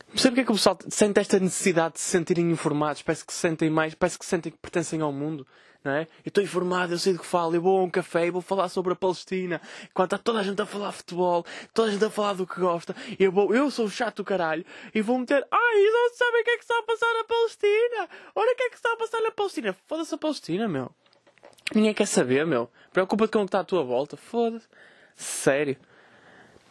Não 0.08 0.16
sei 0.16 0.30
porque 0.30 0.40
é 0.40 0.44
que 0.44 0.50
o 0.50 0.54
pessoal 0.54 0.78
sente 0.88 1.20
esta 1.20 1.38
necessidade 1.38 1.94
de 1.94 2.00
se 2.00 2.10
sentirem 2.10 2.50
informados. 2.50 3.02
Parece 3.02 3.24
que 3.24 3.32
se 3.32 3.40
sentem 3.40 3.68
mais... 3.68 3.94
Parece 3.94 4.18
que 4.18 4.24
sentem 4.24 4.50
que 4.50 4.58
pertencem 4.58 5.00
ao 5.00 5.12
mundo 5.12 5.46
não 5.84 5.92
é? 5.92 6.02
Eu 6.24 6.28
estou 6.28 6.42
informado, 6.42 6.94
eu 6.94 6.98
sei 6.98 7.12
do 7.12 7.18
que 7.18 7.26
falo, 7.26 7.54
eu 7.54 7.60
vou 7.60 7.78
a 7.78 7.84
um 7.84 7.90
café 7.90 8.26
e 8.26 8.30
vou 8.30 8.40
falar 8.40 8.68
sobre 8.70 8.94
a 8.94 8.96
Palestina, 8.96 9.60
enquanto 9.84 10.14
está 10.14 10.18
toda 10.24 10.40
a 10.40 10.42
gente 10.42 10.60
a 10.60 10.66
falar 10.66 10.92
futebol, 10.92 11.44
toda 11.74 11.88
a 11.88 11.92
gente 11.92 12.04
a 12.04 12.10
falar 12.10 12.32
do 12.32 12.46
que 12.46 12.58
gosta, 12.58 12.96
eu 13.18 13.30
vou, 13.30 13.54
eu 13.54 13.70
sou 13.70 13.88
chato 13.88 14.16
do 14.16 14.24
caralho, 14.24 14.64
e 14.94 15.02
vou 15.02 15.18
meter, 15.18 15.46
ai, 15.50 15.84
não 15.92 16.14
sabem 16.14 16.40
o 16.40 16.44
que 16.44 16.50
é 16.50 16.56
que 16.56 16.62
está 16.62 16.78
a 16.78 16.82
passar 16.82 17.12
na 17.14 17.24
Palestina, 17.24 18.08
olha 18.34 18.52
o 18.52 18.56
que 18.56 18.62
é 18.62 18.70
que 18.70 18.76
está 18.76 18.92
a 18.92 18.96
passar 18.96 19.20
na 19.20 19.30
Palestina, 19.30 19.76
foda-se 19.86 20.14
a 20.14 20.18
Palestina, 20.18 20.66
meu. 20.66 20.90
Ninguém 21.73 21.94
quer 21.94 22.06
saber, 22.06 22.44
meu. 22.47 22.71
Preocupa-te 22.92 23.30
com 23.30 23.38
o 23.38 23.42
que 23.42 23.49
está 23.49 23.61
à 23.61 23.64
tua 23.64 23.85
volta, 23.85 24.16
foda-se. 24.16 24.66
Sério. 25.14 25.76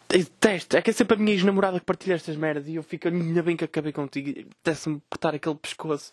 Detesto. 0.08 0.76
É 0.76 0.82
que 0.82 0.90
é 0.90 0.92
sempre 0.92 1.16
a 1.16 1.18
minha 1.18 1.32
ex-namorada 1.32 1.80
que 1.80 1.86
partilha 1.86 2.14
estas 2.14 2.36
merdas 2.36 2.68
e 2.68 2.76
eu 2.76 2.82
fico, 2.82 3.08
ainda 3.08 3.42
bem 3.42 3.56
que 3.56 3.64
acabei 3.64 3.92
contigo. 3.92 4.48
Desce-me 4.62 5.02
cortar 5.10 5.34
aquele 5.34 5.56
pescoço. 5.56 6.12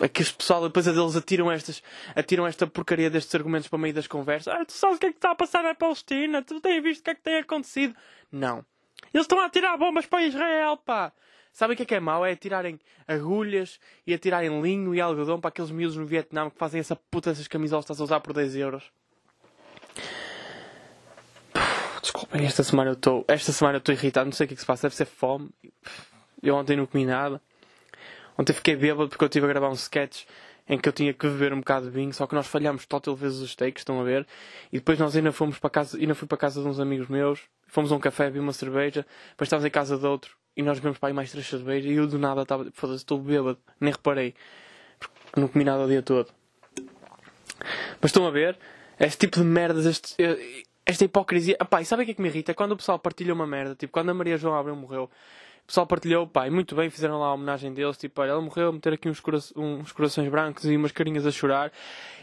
É 0.00 0.08
que 0.08 0.22
os 0.22 0.32
pessoal 0.32 0.62
depois 0.62 0.86
deles 0.86 1.14
atiram 1.14 1.52
estas, 1.52 1.82
atiram 2.16 2.46
esta 2.46 2.66
porcaria 2.66 3.10
destes 3.10 3.34
argumentos 3.34 3.68
para 3.68 3.76
o 3.76 3.80
meio 3.80 3.92
das 3.92 4.06
conversas. 4.06 4.52
Ah, 4.52 4.64
tu 4.64 4.72
sabes 4.72 4.96
o 4.96 5.00
que 5.00 5.06
é 5.06 5.10
que 5.10 5.18
está 5.18 5.32
a 5.32 5.34
passar 5.34 5.62
na 5.62 5.74
Palestina? 5.74 6.42
Tu 6.42 6.58
tens 6.60 6.82
visto 6.82 7.02
o 7.02 7.04
que 7.04 7.10
é 7.10 7.14
que 7.14 7.22
tem 7.22 7.36
acontecido? 7.36 7.94
Não. 8.32 8.64
Eles 9.12 9.24
estão 9.24 9.38
a 9.40 9.44
atirar 9.44 9.76
bombas 9.76 10.06
para 10.06 10.24
Israel, 10.24 10.78
pá. 10.78 11.12
Sabe 11.52 11.74
o 11.74 11.76
que 11.76 11.82
é 11.82 11.86
que 11.86 11.94
é 11.94 12.00
mau? 12.00 12.24
É 12.24 12.32
atirarem 12.32 12.78
agulhas 13.06 13.78
e 14.06 14.14
atirarem 14.14 14.62
linho 14.62 14.94
e 14.94 15.00
algodão 15.00 15.40
para 15.40 15.48
aqueles 15.48 15.70
miúdos 15.70 15.96
no 15.96 16.06
Vietnã 16.06 16.48
que 16.48 16.56
fazem 16.56 16.80
essa 16.80 16.96
puta 16.96 17.30
dessas 17.30 17.48
camisolas 17.48 17.84
que 17.84 17.92
estás 17.92 18.00
a 18.00 18.04
usar 18.04 18.20
por 18.20 18.32
10 18.32 18.56
euros. 18.56 18.84
Desculpem, 22.00 22.46
esta 22.46 22.62
semana 22.62 22.90
eu 22.90 22.94
estou. 22.94 23.24
Esta 23.28 23.52
semana 23.52 23.76
eu 23.76 23.80
estou 23.80 23.94
irritado, 23.94 24.26
não 24.26 24.32
sei 24.32 24.44
o 24.44 24.48
que 24.48 24.54
é 24.54 24.56
que 24.56 24.60
se 24.60 24.66
passa, 24.66 24.88
deve 24.88 24.96
ser 24.96 25.04
fome. 25.04 25.50
Eu 26.42 26.54
ontem 26.54 26.76
não 26.76 26.86
comi 26.86 27.04
nada. 27.04 27.40
Ontem 28.38 28.52
fiquei 28.52 28.74
bêbado 28.74 29.08
porque 29.08 29.22
eu 29.22 29.26
estive 29.26 29.44
a 29.44 29.48
gravar 29.48 29.68
um 29.68 29.74
sketch 29.74 30.24
em 30.66 30.78
que 30.78 30.88
eu 30.88 30.92
tinha 30.92 31.12
que 31.12 31.26
beber 31.26 31.52
um 31.52 31.58
bocado 31.58 31.86
de 31.86 31.90
vinho, 31.90 32.14
só 32.14 32.28
que 32.28 32.34
nós 32.34 32.46
falhámos 32.46 32.86
total 32.86 33.16
vezes 33.16 33.40
os 33.40 33.50
steaks, 33.50 33.80
estão 33.80 34.00
a 34.00 34.04
ver? 34.04 34.26
E 34.72 34.78
depois 34.78 34.98
nós 34.98 35.16
ainda 35.16 35.32
fomos 35.32 35.58
para 35.58 35.68
casa, 35.68 35.98
ainda 35.98 36.14
fui 36.14 36.28
para 36.28 36.38
casa 36.38 36.62
de 36.62 36.68
uns 36.68 36.78
amigos 36.78 37.08
meus, 37.08 37.40
fomos 37.66 37.90
a 37.90 37.96
um 37.96 37.98
café, 37.98 38.30
vi 38.30 38.38
uma 38.38 38.52
cerveja, 38.52 39.04
depois 39.30 39.48
estávamos 39.48 39.66
em 39.66 39.70
casa 39.70 39.98
de 39.98 40.06
outro 40.06 40.39
e 40.56 40.62
nós 40.62 40.78
bebemos 40.78 40.98
para 40.98 41.08
aí 41.08 41.12
mais 41.12 41.30
três 41.30 41.46
cervejas 41.46 41.90
e 41.90 41.94
eu 41.94 42.06
do 42.06 42.18
nada 42.18 42.42
estava, 42.42 42.70
foda-se, 42.72 42.98
estou 42.98 43.18
bêbado, 43.18 43.58
nem 43.80 43.92
reparei, 43.92 44.34
porque 44.98 45.40
não 45.40 45.48
comi 45.48 45.64
nada 45.64 45.84
o 45.84 45.88
dia 45.88 46.02
todo. 46.02 46.28
Mas 48.00 48.10
estão 48.10 48.26
a 48.26 48.30
ver? 48.30 48.58
Este 48.98 49.26
tipo 49.26 49.38
de 49.38 49.44
merdas, 49.44 49.86
este, 49.86 50.16
esta 50.84 51.04
hipocrisia. 51.04 51.56
Epá, 51.60 51.80
e 51.80 51.84
sabe 51.84 52.02
o 52.02 52.06
que 52.06 52.12
é 52.12 52.14
que 52.14 52.22
me 52.22 52.28
irrita? 52.28 52.52
É 52.52 52.54
quando 52.54 52.72
o 52.72 52.76
pessoal 52.76 52.98
partilha 52.98 53.32
uma 53.32 53.46
merda, 53.46 53.74
tipo, 53.74 53.92
quando 53.92 54.10
a 54.10 54.14
Maria 54.14 54.36
João 54.36 54.54
Abreu 54.54 54.76
morreu, 54.76 55.04
o 55.04 55.66
pessoal 55.66 55.86
partilhou, 55.86 56.30
e 56.46 56.50
muito 56.50 56.74
bem, 56.74 56.90
fizeram 56.90 57.20
lá 57.20 57.28
a 57.28 57.34
homenagem 57.34 57.72
deles, 57.72 57.96
tipo, 57.96 58.20
olha, 58.20 58.30
ela 58.30 58.40
morreu, 58.40 58.72
meter 58.72 58.94
aqui 58.94 59.08
uns, 59.08 59.20
cora 59.20 59.38
uns 59.56 59.92
corações 59.92 60.28
brancos 60.28 60.64
e 60.64 60.76
umas 60.76 60.90
carinhas 60.90 61.24
a 61.24 61.30
chorar. 61.30 61.72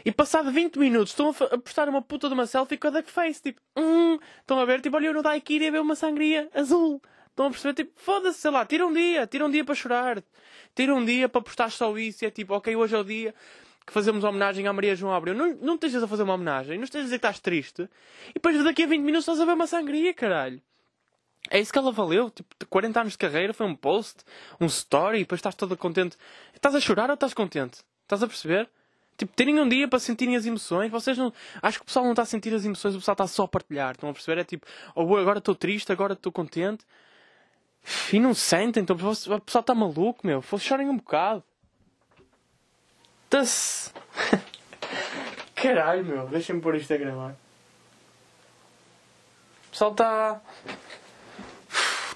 E 0.04 0.12
passado 0.12 0.52
20 0.52 0.78
minutos 0.78 1.12
estão 1.12 1.30
a, 1.30 1.54
a 1.54 1.58
postar 1.58 1.88
uma 1.88 2.02
puta 2.02 2.28
de 2.28 2.34
uma 2.34 2.46
selfie 2.46 2.76
com 2.76 2.88
a 2.88 2.90
duckface, 2.90 3.42
tipo, 3.42 3.60
hum, 3.76 4.18
estão 4.40 4.60
a 4.60 4.64
ver, 4.64 4.80
tipo, 4.80 4.96
olha, 4.96 5.06
eu 5.06 5.14
no 5.14 5.22
Daikiri 5.22 5.68
a 5.68 5.70
ver 5.70 5.80
uma 5.80 5.94
sangria 5.94 6.48
azul. 6.54 7.00
Estão 7.38 7.46
a 7.46 7.50
perceber, 7.50 7.74
tipo, 7.74 7.92
foda-se, 7.94 8.40
sei 8.40 8.50
lá, 8.50 8.66
tira 8.66 8.84
um 8.84 8.92
dia, 8.92 9.24
tira 9.24 9.46
um 9.46 9.50
dia 9.50 9.64
para 9.64 9.72
chorar, 9.72 10.20
tira 10.74 10.92
um 10.92 11.04
dia 11.04 11.28
para 11.28 11.40
postar 11.40 11.70
só 11.70 11.96
isso, 11.96 12.24
e 12.24 12.26
é 12.26 12.30
tipo, 12.32 12.52
ok, 12.52 12.74
hoje 12.74 12.96
é 12.96 12.98
o 12.98 13.04
dia 13.04 13.32
que 13.86 13.92
fazemos 13.92 14.24
homenagem 14.24 14.66
à 14.66 14.72
Maria 14.72 14.96
João 14.96 15.14
Abreu. 15.14 15.36
Não, 15.36 15.54
não 15.54 15.74
estejas 15.76 16.02
a 16.02 16.08
fazer 16.08 16.24
uma 16.24 16.34
homenagem, 16.34 16.76
não 16.78 16.82
estejas 16.82 17.04
a 17.04 17.06
dizer 17.06 17.18
que 17.20 17.26
estás 17.26 17.38
triste, 17.38 17.88
e 18.30 18.32
depois 18.34 18.64
daqui 18.64 18.82
a 18.82 18.86
20 18.88 19.02
minutos 19.02 19.22
estás 19.22 19.38
a 19.38 19.44
ver 19.44 19.52
uma 19.52 19.68
sangria, 19.68 20.12
caralho. 20.12 20.60
É 21.48 21.60
isso 21.60 21.72
que 21.72 21.78
ela 21.78 21.92
valeu, 21.92 22.28
tipo, 22.28 22.56
40 22.68 23.00
anos 23.02 23.12
de 23.12 23.18
carreira, 23.18 23.54
foi 23.54 23.66
um 23.66 23.76
post, 23.76 24.24
um 24.60 24.66
story, 24.66 25.18
e 25.18 25.20
depois 25.20 25.38
estás 25.38 25.54
toda 25.54 25.76
contente. 25.76 26.16
Estás 26.52 26.74
a 26.74 26.80
chorar 26.80 27.08
ou 27.08 27.14
estás 27.14 27.32
contente? 27.32 27.84
Estás 28.02 28.20
a 28.20 28.26
perceber? 28.26 28.68
Tipo, 29.16 29.32
terem 29.36 29.60
um 29.60 29.68
dia 29.68 29.86
para 29.86 30.00
sentirem 30.00 30.34
as 30.34 30.44
emoções. 30.44 30.90
Vocês 30.90 31.16
não. 31.16 31.32
Acho 31.62 31.78
que 31.78 31.82
o 31.82 31.86
pessoal 31.86 32.04
não 32.04 32.12
está 32.12 32.22
a 32.22 32.26
sentir 32.26 32.52
as 32.52 32.64
emoções, 32.64 32.94
o 32.94 32.98
pessoal 32.98 33.14
está 33.14 33.26
só 33.28 33.44
a 33.44 33.48
partilhar. 33.48 33.92
Estão 33.92 34.10
a 34.10 34.12
perceber? 34.12 34.40
É 34.40 34.44
tipo, 34.44 34.66
ou 34.94 35.08
oh, 35.08 35.16
agora 35.16 35.38
estou 35.38 35.54
triste, 35.54 35.90
agora 35.92 36.14
estou 36.14 36.32
contente. 36.32 36.84
E 38.12 38.18
não 38.18 38.34
sentem, 38.34 38.82
então 38.82 38.96
o 38.96 39.40
pessoal 39.40 39.60
está 39.60 39.74
maluco, 39.74 40.26
meu. 40.26 40.42
Fosse 40.42 40.64
chorem 40.64 40.88
um 40.88 40.96
bocado. 40.96 41.42
Tá-se. 43.28 43.90
Caralho, 45.54 46.04
meu. 46.04 46.26
Deixem-me 46.28 46.60
pôr 46.60 46.76
isto 46.76 46.92
a 46.92 46.96
gravar. 46.96 47.32
O 49.66 49.70
pessoal 49.70 49.92
está. 49.92 50.40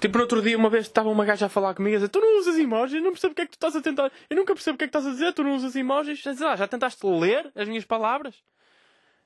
Tipo, 0.01 0.19
no 0.19 0.25
outro 0.25 0.43
dia, 0.43 0.57
uma 0.59 0.69
vez 0.69 0.87
estava 0.87 1.09
uma 1.09 1.25
gaja 1.25 1.47
a 1.47 1.49
falar 1.49 1.75
comigo 1.75 1.95
a 1.95 1.99
dizer: 1.99 2.09
Tu 2.09 2.21
não 2.21 2.39
usas 2.39 2.59
emojis, 2.59 3.03
não 3.03 3.13
percebo 3.13 3.33
o 3.33 3.35
que 3.37 3.43
é 3.43 3.45
que 3.45 3.53
tu 3.53 3.55
estás 3.55 3.77
a 3.77 3.81
tentar. 3.83 4.11
Eu 4.29 4.37
nunca 4.37 4.55
percebo 4.55 4.75
o 4.75 4.79
que 4.79 4.85
é 4.85 4.89
que 4.89 4.97
estás 4.97 5.07
a 5.07 5.11
dizer, 5.11 5.33
tu 5.33 5.45
não 5.45 5.55
usas 5.55 5.77
emojis. 5.77 6.19
Já, 6.19 6.33
lá, 6.41 6.57
já 6.57 6.67
tentaste 6.67 7.07
ler 7.07 7.53
as 7.55 7.69
minhas 7.69 7.85
palavras? 7.85 8.35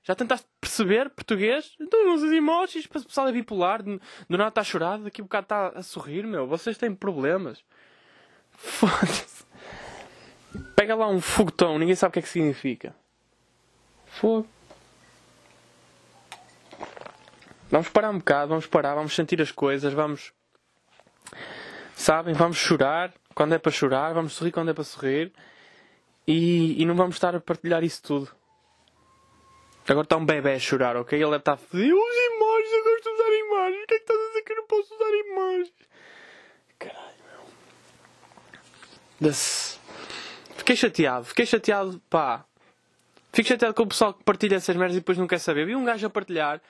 Já 0.06 0.14
tentaste 0.14 0.46
perceber 0.60 1.10
português? 1.10 1.74
Tu 1.78 2.04
não 2.04 2.14
usas 2.14 2.30
emojis, 2.32 2.84
o 2.84 2.88
pessoal 2.88 3.28
é 3.28 3.32
bipolar, 3.32 3.82
do 3.82 4.00
nada 4.28 4.48
está 4.48 4.60
a 4.60 4.64
chorar, 4.64 4.98
daqui 4.98 5.20
a 5.20 5.24
bocado 5.24 5.44
está 5.44 5.68
a 5.68 5.82
sorrir, 5.82 6.24
meu. 6.26 6.46
Vocês 6.46 6.78
têm 6.78 6.94
problemas. 6.94 7.64
Foda-se. 8.52 9.44
Pega 10.76 10.94
lá 10.94 11.08
um 11.08 11.20
foguetão, 11.20 11.78
ninguém 11.78 11.94
sabe 11.94 12.10
o 12.10 12.12
que 12.12 12.18
é 12.20 12.22
que 12.22 12.28
significa. 12.28 12.94
Fogo. 14.06 14.46
Vamos 17.68 17.88
parar 17.88 18.10
um 18.10 18.18
bocado, 18.18 18.50
vamos 18.50 18.66
parar, 18.66 18.94
vamos 18.94 19.14
sentir 19.14 19.42
as 19.42 19.50
coisas, 19.50 19.92
vamos 19.92 20.32
Sabem? 21.96 22.34
Vamos 22.34 22.58
chorar 22.58 23.12
quando 23.34 23.54
é 23.54 23.58
para 23.58 23.72
chorar, 23.72 24.12
vamos 24.12 24.34
sorrir 24.34 24.52
quando 24.52 24.70
é 24.70 24.74
para 24.74 24.84
sorrir 24.84 25.32
e, 26.26 26.80
e 26.80 26.84
não 26.84 26.94
vamos 26.94 27.16
estar 27.16 27.34
a 27.34 27.40
partilhar 27.40 27.82
isso 27.82 28.02
tudo. 28.02 28.35
Agora 29.88 30.04
está 30.04 30.16
um 30.16 30.26
bebê 30.26 30.54
a 30.54 30.58
chorar, 30.58 30.96
ok? 30.96 31.16
Ele 31.16 31.30
deve 31.30 31.36
estar 31.36 31.56
dizer: 31.56 31.92
Os 31.92 32.16
imagens, 32.34 32.72
eu 32.72 32.84
gosto 32.84 33.02
de 33.02 33.08
usar 33.10 33.32
imagens. 33.46 33.82
O 33.82 33.86
que 33.86 33.94
é 33.94 33.98
que 33.98 34.02
estás 34.02 34.20
a 34.20 34.28
dizer 34.28 34.42
que 34.42 34.52
eu 34.52 34.56
não 34.56 34.66
posso 34.66 34.94
usar 34.94 35.10
imagens? 35.10 35.72
Caralho, 36.78 37.16
meu. 39.20 39.32
Fiquei 40.56 40.76
chateado, 40.76 41.24
fiquei 41.24 41.46
chateado, 41.46 42.02
pá. 42.10 42.44
Fico 43.32 43.48
chateado 43.48 43.74
com 43.74 43.82
o 43.82 43.86
pessoal 43.86 44.14
que 44.14 44.24
partilha 44.24 44.56
essas 44.56 44.74
merdas 44.74 44.96
e 44.96 45.00
depois 45.00 45.18
não 45.18 45.26
quer 45.26 45.38
saber. 45.38 45.66
Vi 45.66 45.76
um 45.76 45.84
gajo 45.84 46.06
a 46.06 46.10
partilhar 46.10 46.60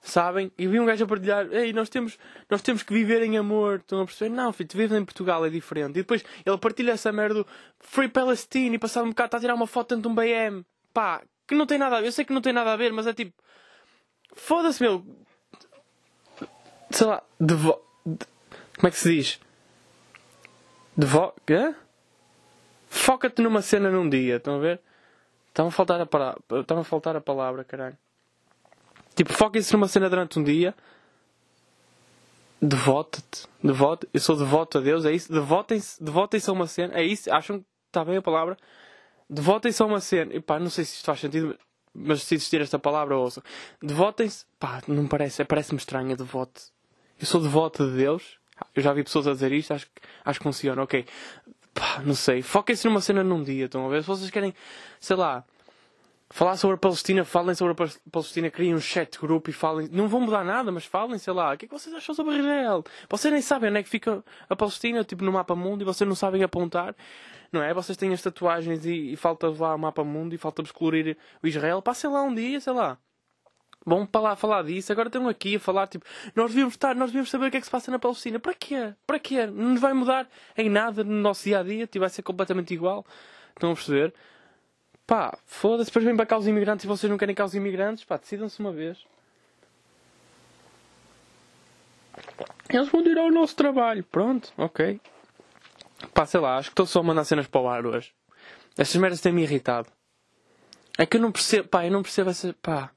Sabem? 0.00 0.50
E 0.56 0.66
vi 0.66 0.78
um 0.78 0.86
gajo 0.86 1.04
a 1.04 1.06
partilhar, 1.06 1.52
ei, 1.52 1.72
nós 1.72 1.88
temos, 1.88 2.18
nós 2.48 2.62
temos 2.62 2.82
que 2.82 2.92
viver 2.92 3.22
em 3.22 3.36
amor. 3.36 3.76
Estão 3.76 4.00
a 4.00 4.04
perceber? 4.04 4.30
Não, 4.30 4.52
filho, 4.52 4.68
tu 4.68 4.76
vives 4.76 4.96
em 4.96 5.04
Portugal, 5.04 5.44
é 5.44 5.50
diferente. 5.50 5.90
E 5.90 6.02
depois 6.02 6.24
ele 6.46 6.58
partilha 6.58 6.92
essa 6.92 7.12
merda 7.12 7.42
do 7.42 7.46
Free 7.80 8.08
Palestine 8.08 8.76
e 8.76 8.78
passado 8.78 9.04
um 9.04 9.10
bocado 9.10 9.26
está 9.26 9.36
a 9.38 9.40
tirar 9.40 9.54
uma 9.54 9.66
foto 9.66 9.94
dentro 9.94 10.02
de 10.02 10.08
um 10.08 10.14
BM. 10.14 10.64
Pá, 10.94 11.22
que 11.48 11.54
não 11.54 11.66
tem 11.66 11.78
nada 11.78 11.96
a 11.96 12.00
ver. 12.00 12.06
Eu 12.06 12.12
sei 12.12 12.24
que 12.24 12.32
não 12.32 12.42
tem 12.42 12.52
nada 12.52 12.72
a 12.72 12.76
ver, 12.76 12.92
mas 12.92 13.06
é 13.06 13.14
tipo. 13.14 13.32
Foda-se, 14.34 14.82
meu. 14.82 15.04
Sei 16.90 17.06
lá, 17.06 17.22
devo... 17.40 17.80
De... 18.04 18.26
Como 18.76 18.88
é 18.88 18.90
que 18.90 18.98
se 18.98 19.14
diz? 19.14 19.40
Devo... 20.96 21.32
Quê? 21.46 21.74
Foca-te 22.88 23.42
numa 23.42 23.62
cena 23.62 23.90
num 23.90 24.08
dia, 24.08 24.36
estão 24.36 24.56
a 24.56 24.58
ver? 24.58 24.80
Estão 25.48 25.66
a 25.66 25.70
faltar 25.70 26.00
a 26.00 26.06
palavra. 26.06 26.40
Estão 26.60 26.78
a 26.78 26.84
faltar 26.84 27.16
a 27.16 27.20
palavra, 27.20 27.64
caralho. 27.64 27.98
Tipo, 29.14 29.32
foquem-se 29.32 29.72
numa 29.72 29.88
cena 29.88 30.08
durante 30.08 30.38
um 30.38 30.44
dia. 30.44 30.74
Devota-te. 32.60 33.46
Devota. 33.62 34.06
Eu 34.12 34.20
sou 34.20 34.36
devoto 34.36 34.78
a 34.78 34.80
Deus, 34.80 35.04
é 35.04 35.12
isso? 35.12 35.32
Devotem-se 35.32 36.02
devotem 36.02 36.40
a 36.46 36.52
uma 36.52 36.66
cena. 36.66 36.94
É 36.94 37.02
isso? 37.02 37.32
Acham 37.32 37.60
que 37.60 37.66
está 37.88 38.04
bem 38.04 38.18
a 38.18 38.22
palavra? 38.22 38.56
Devotem-se 39.28 39.82
a 39.82 39.86
uma 39.86 40.00
cena. 40.00 40.34
E 40.34 40.40
pá, 40.40 40.58
não 40.58 40.70
sei 40.70 40.84
se 40.84 40.96
isto 40.96 41.04
faz 41.04 41.20
sentido, 41.20 41.58
mas 41.94 42.22
se 42.22 42.34
existir 42.34 42.60
esta 42.60 42.78
palavra, 42.78 43.16
ouçam. 43.16 43.42
Devotem-se. 43.82 44.44
Pá, 44.58 44.82
não 44.88 45.06
parece. 45.06 45.44
Parece-me 45.44 45.78
estranho 45.78 46.16
devoto. 46.16 46.62
Eu 47.20 47.26
sou 47.26 47.40
devoto 47.40 47.90
de 47.90 47.96
Deus. 47.96 48.38
Eu 48.74 48.82
já 48.82 48.92
vi 48.92 49.04
pessoas 49.04 49.26
a 49.26 49.32
dizer 49.32 49.52
isto, 49.52 49.72
acho, 49.72 49.86
acho 50.24 50.38
que 50.38 50.44
funciona. 50.44 50.82
Ok. 50.82 51.04
Pá, 51.74 52.02
não 52.04 52.14
sei. 52.14 52.42
Foquem-se 52.42 52.86
numa 52.86 53.00
cena 53.00 53.22
num 53.22 53.42
dia, 53.42 53.66
estão 53.66 53.86
a 53.86 53.88
ver? 53.88 54.02
Se 54.02 54.08
vocês 54.08 54.30
querem, 54.30 54.54
sei 55.00 55.16
lá 55.16 55.44
falar 56.30 56.56
sobre 56.56 56.74
a 56.74 56.78
Palestina, 56.78 57.24
falem 57.24 57.54
sobre 57.54 57.72
a 57.72 58.10
Palestina, 58.10 58.50
criem 58.50 58.74
um 58.74 58.80
chat 58.80 59.18
grupo 59.18 59.50
e 59.50 59.52
falem. 59.52 59.88
Não 59.90 60.08
vão 60.08 60.20
mudar 60.20 60.44
nada, 60.44 60.70
mas 60.70 60.84
falem, 60.84 61.18
sei 61.18 61.32
lá, 61.32 61.54
o 61.54 61.56
que 61.56 61.64
é 61.64 61.68
que 61.68 61.74
vocês 61.74 61.94
acham 61.94 62.14
sobre 62.14 62.36
Israel? 62.36 62.84
Vocês 63.08 63.32
nem 63.32 63.42
sabem 63.42 63.70
onde 63.70 63.78
é 63.80 63.82
que 63.82 63.88
fica 63.88 64.22
a 64.48 64.56
Palestina, 64.56 65.04
tipo 65.04 65.24
no 65.24 65.32
mapa 65.32 65.54
mundo, 65.54 65.82
e 65.82 65.84
vocês 65.84 66.06
não 66.06 66.16
sabem 66.16 66.42
apontar, 66.42 66.94
não 67.50 67.62
é? 67.62 67.72
Vocês 67.72 67.96
têm 67.96 68.12
as 68.12 68.22
tatuagens 68.22 68.84
e, 68.84 69.12
e 69.12 69.16
falta 69.16 69.48
lá 69.48 69.74
o 69.74 69.78
mapa 69.78 70.04
mundo 70.04 70.34
e 70.34 70.38
falta 70.38 70.62
descolorir 70.62 71.16
o 71.42 71.46
Israel. 71.46 71.80
Passem 71.80 72.10
lá 72.10 72.22
um 72.22 72.34
dia, 72.34 72.60
sei 72.60 72.72
lá. 72.72 72.98
Vão 73.86 74.04
para 74.04 74.20
lá 74.20 74.36
falar 74.36 74.64
disso, 74.64 74.92
agora 74.92 75.08
estão 75.08 75.26
aqui 75.28 75.56
a 75.56 75.60
falar, 75.60 75.86
tipo, 75.86 76.04
nós 76.34 76.50
devíamos 76.50 76.74
estar, 76.74 76.94
nós 76.94 77.06
devíamos 77.10 77.30
saber 77.30 77.46
o 77.46 77.50
que 77.50 77.56
é 77.56 77.60
que 77.60 77.64
se 77.64 77.70
passa 77.70 77.90
na 77.90 77.98
Palestina. 77.98 78.38
Para 78.38 78.52
quê? 78.52 78.92
Para 79.06 79.18
quê? 79.18 79.46
Não 79.46 79.70
nos 79.70 79.80
vai 79.80 79.94
mudar 79.94 80.28
em 80.58 80.68
nada 80.68 81.02
no 81.02 81.22
nosso 81.22 81.44
dia 81.44 81.60
a 81.60 81.62
dia, 81.62 81.86
tipo, 81.86 82.00
vai 82.00 82.10
ser 82.10 82.22
completamente 82.22 82.74
igual. 82.74 83.06
Estão 83.54 83.72
a 83.72 83.74
perceber? 83.74 84.12
Pá, 85.08 85.38
foda-se, 85.46 85.88
depois 85.88 86.04
vem 86.04 86.14
para 86.14 86.26
cá 86.26 86.36
os 86.36 86.46
imigrantes 86.46 86.84
e 86.84 86.86
vocês 86.86 87.10
não 87.10 87.16
querem 87.16 87.34
cá 87.34 87.42
os 87.42 87.54
imigrantes, 87.54 88.04
pá, 88.04 88.18
decidam-se 88.18 88.60
uma 88.60 88.70
vez. 88.70 88.98
Eles 92.68 92.90
vão 92.90 93.02
tirar 93.02 93.24
o 93.24 93.30
nosso 93.30 93.56
trabalho, 93.56 94.04
pronto, 94.04 94.52
ok. 94.54 95.00
Pá, 96.12 96.26
sei 96.26 96.40
lá, 96.40 96.58
acho 96.58 96.68
que 96.68 96.72
estou 96.74 96.84
só 96.84 97.00
a 97.00 97.02
mandar 97.02 97.24
cenas 97.24 97.46
para 97.46 97.58
o 97.58 97.66
ar 97.70 97.86
hoje. 97.86 98.12
Estas 98.76 98.96
merdas 98.96 99.22
têm-me 99.22 99.44
irritado. 99.44 99.88
É 100.98 101.06
que 101.06 101.16
eu 101.16 101.22
não 101.22 101.32
percebo, 101.32 101.66
pá, 101.68 101.86
eu 101.86 101.90
não 101.90 102.02
percebo 102.02 102.28
essa, 102.28 102.54
pá. 102.60 102.90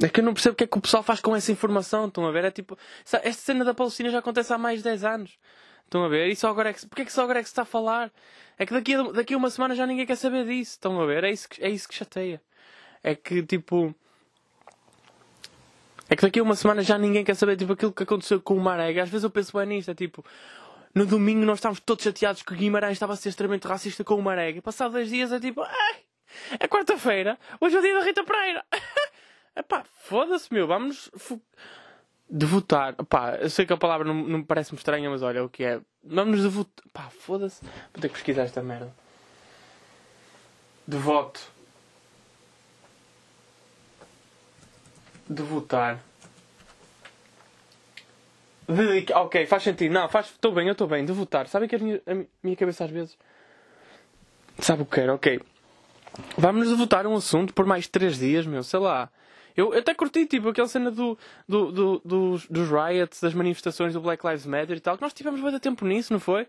É 0.00 0.08
que 0.08 0.20
eu 0.20 0.24
não 0.24 0.32
percebo 0.32 0.52
o 0.52 0.56
que 0.56 0.62
é 0.62 0.66
que 0.68 0.78
o 0.78 0.80
pessoal 0.80 1.02
faz 1.02 1.20
com 1.20 1.34
essa 1.34 1.50
informação, 1.50 2.06
estão 2.06 2.24
a 2.24 2.30
ver? 2.30 2.44
É 2.44 2.52
tipo, 2.52 2.78
esta 3.04 3.42
cena 3.42 3.64
da 3.64 3.74
Palestina 3.74 4.10
já 4.10 4.20
acontece 4.20 4.52
há 4.52 4.58
mais 4.58 4.78
de 4.78 4.84
10 4.84 5.02
anos. 5.02 5.38
Estão 5.84 6.04
a 6.04 6.08
ver? 6.08 6.28
E 6.28 6.36
só 6.36 6.48
agora 6.48 6.70
é 6.70 6.72
que, 6.72 6.86
porque 6.86 7.02
é 7.02 7.04
que 7.04 7.12
só 7.12 7.22
agora 7.22 7.38
é 7.38 7.42
que 7.42 7.48
se 7.48 7.52
está 7.52 7.62
a 7.62 7.66
falar? 7.66 8.10
É 8.58 8.66
que 8.66 8.72
daqui 8.72 8.94
a, 8.94 9.02
daqui 9.02 9.34
a 9.34 9.36
uma 9.36 9.50
semana 9.50 9.74
já 9.74 9.86
ninguém 9.86 10.06
quer 10.06 10.16
saber 10.16 10.44
disso. 10.44 10.72
Estão 10.72 11.00
a 11.00 11.06
ver? 11.06 11.24
É 11.24 11.30
isso, 11.30 11.48
que, 11.48 11.62
é 11.62 11.68
isso 11.68 11.88
que 11.88 11.94
chateia. 11.94 12.40
É 13.02 13.14
que 13.14 13.42
tipo. 13.42 13.94
É 16.08 16.16
que 16.16 16.22
daqui 16.22 16.40
a 16.40 16.42
uma 16.42 16.54
semana 16.54 16.82
já 16.82 16.98
ninguém 16.98 17.24
quer 17.24 17.34
saber 17.34 17.56
tipo, 17.56 17.72
aquilo 17.72 17.92
que 17.92 18.02
aconteceu 18.02 18.40
com 18.40 18.56
o 18.56 18.60
Marega. 18.60 19.02
Às 19.02 19.08
vezes 19.08 19.24
eu 19.24 19.30
penso 19.30 19.56
bem 19.56 19.66
nisto. 19.66 19.90
É 19.90 19.94
tipo. 19.94 20.24
No 20.94 21.04
domingo 21.04 21.44
nós 21.44 21.58
estávamos 21.58 21.80
todos 21.80 22.04
chateados 22.04 22.42
que 22.42 22.52
o 22.52 22.56
Guimarães 22.56 22.92
estava 22.92 23.14
a 23.14 23.16
ser 23.16 23.30
extremamente 23.30 23.66
racista 23.66 24.04
com 24.04 24.14
o 24.14 24.22
Marega. 24.22 24.62
Passado 24.62 24.92
dois 24.92 25.08
dias 25.08 25.32
é 25.32 25.40
tipo. 25.40 25.62
Ai, 25.62 25.96
é 26.60 26.68
quarta-feira. 26.68 27.38
Hoje 27.60 27.76
é 27.76 27.78
o 27.78 27.82
dia 27.82 27.94
da 27.94 28.04
Rita 28.04 28.22
Pereira. 28.22 28.64
Epá, 29.56 29.84
foda-se, 30.04 30.52
meu. 30.52 30.66
Vamos 30.66 31.10
de 32.28 32.46
votar. 32.46 32.94
Pá, 33.08 33.36
eu 33.36 33.50
sei 33.50 33.66
que 33.66 33.72
a 33.72 33.76
palavra 33.76 34.06
não, 34.06 34.14
não 34.14 34.42
parece-me 34.42 34.78
estranha, 34.78 35.08
mas 35.10 35.22
olha 35.22 35.44
o 35.44 35.48
que 35.48 35.64
é. 35.64 35.80
Vamos 36.02 36.40
de 36.40 36.48
votar. 36.48 36.84
Pá, 36.92 37.10
foda-se. 37.10 37.62
Vou 37.62 38.00
ter 38.00 38.08
que 38.08 38.14
pesquisar 38.14 38.42
esta 38.42 38.62
merda. 38.62 38.92
De 40.86 40.96
voto. 40.96 41.40
De 45.28 45.42
votar. 45.42 46.00
De, 48.68 49.12
ok, 49.12 49.46
faz 49.46 49.62
sentido. 49.62 49.92
Não, 49.92 50.08
faz. 50.08 50.26
Estou 50.26 50.52
bem, 50.52 50.66
eu 50.66 50.72
estou 50.72 50.86
bem. 50.86 51.04
De 51.04 51.12
votar. 51.12 51.46
Sabem 51.48 51.68
que 51.68 51.76
a 51.76 51.78
minha, 51.78 52.02
a 52.06 52.24
minha 52.42 52.56
cabeça 52.56 52.84
às 52.84 52.90
vezes. 52.90 53.16
Sabe 54.58 54.82
o 54.82 54.86
que 54.86 55.00
era? 55.00 55.14
Ok. 55.14 55.40
Vamos 56.38 56.70
votar 56.76 57.06
um 57.06 57.16
assunto 57.16 57.52
por 57.52 57.66
mais 57.66 57.88
3 57.88 58.18
dias, 58.18 58.46
meu, 58.46 58.62
sei 58.62 58.80
lá. 58.80 59.10
Eu 59.56 59.72
até 59.72 59.94
curti, 59.94 60.26
tipo, 60.26 60.48
aquela 60.48 60.66
cena 60.66 60.90
do, 60.90 61.16
do, 61.48 61.70
do, 61.70 62.02
dos, 62.04 62.46
dos 62.46 62.68
riots, 62.68 63.20
das 63.20 63.34
manifestações 63.34 63.92
do 63.92 64.00
Black 64.00 64.26
Lives 64.26 64.46
Matter 64.46 64.76
e 64.76 64.80
tal, 64.80 64.96
que 64.96 65.02
nós 65.02 65.12
tivemos 65.12 65.40
muito 65.40 65.60
tempo 65.60 65.86
nisso, 65.86 66.12
não 66.12 66.20
foi? 66.20 66.46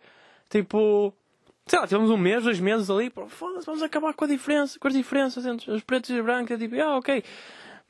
Tipo, 0.49 1.13
sei 1.67 1.79
lá, 1.79 1.87
tivemos 1.87 2.09
um 2.09 2.17
mês, 2.17 2.43
dois 2.43 2.59
meses 2.59 2.89
ali, 2.89 3.11
foda-se, 3.27 3.65
vamos 3.65 3.83
acabar 3.83 4.13
com 4.13 4.25
a 4.25 4.27
diferença, 4.27 4.79
com 4.79 4.87
as 4.87 4.93
diferenças 4.93 5.45
entre 5.45 5.71
os 5.71 5.83
pretos 5.83 6.09
e 6.09 6.13
os 6.13 6.25
brancos, 6.25 6.51
é 6.51 6.57
tipo, 6.57 6.79
ah, 6.81 6.97
ok. 6.97 7.23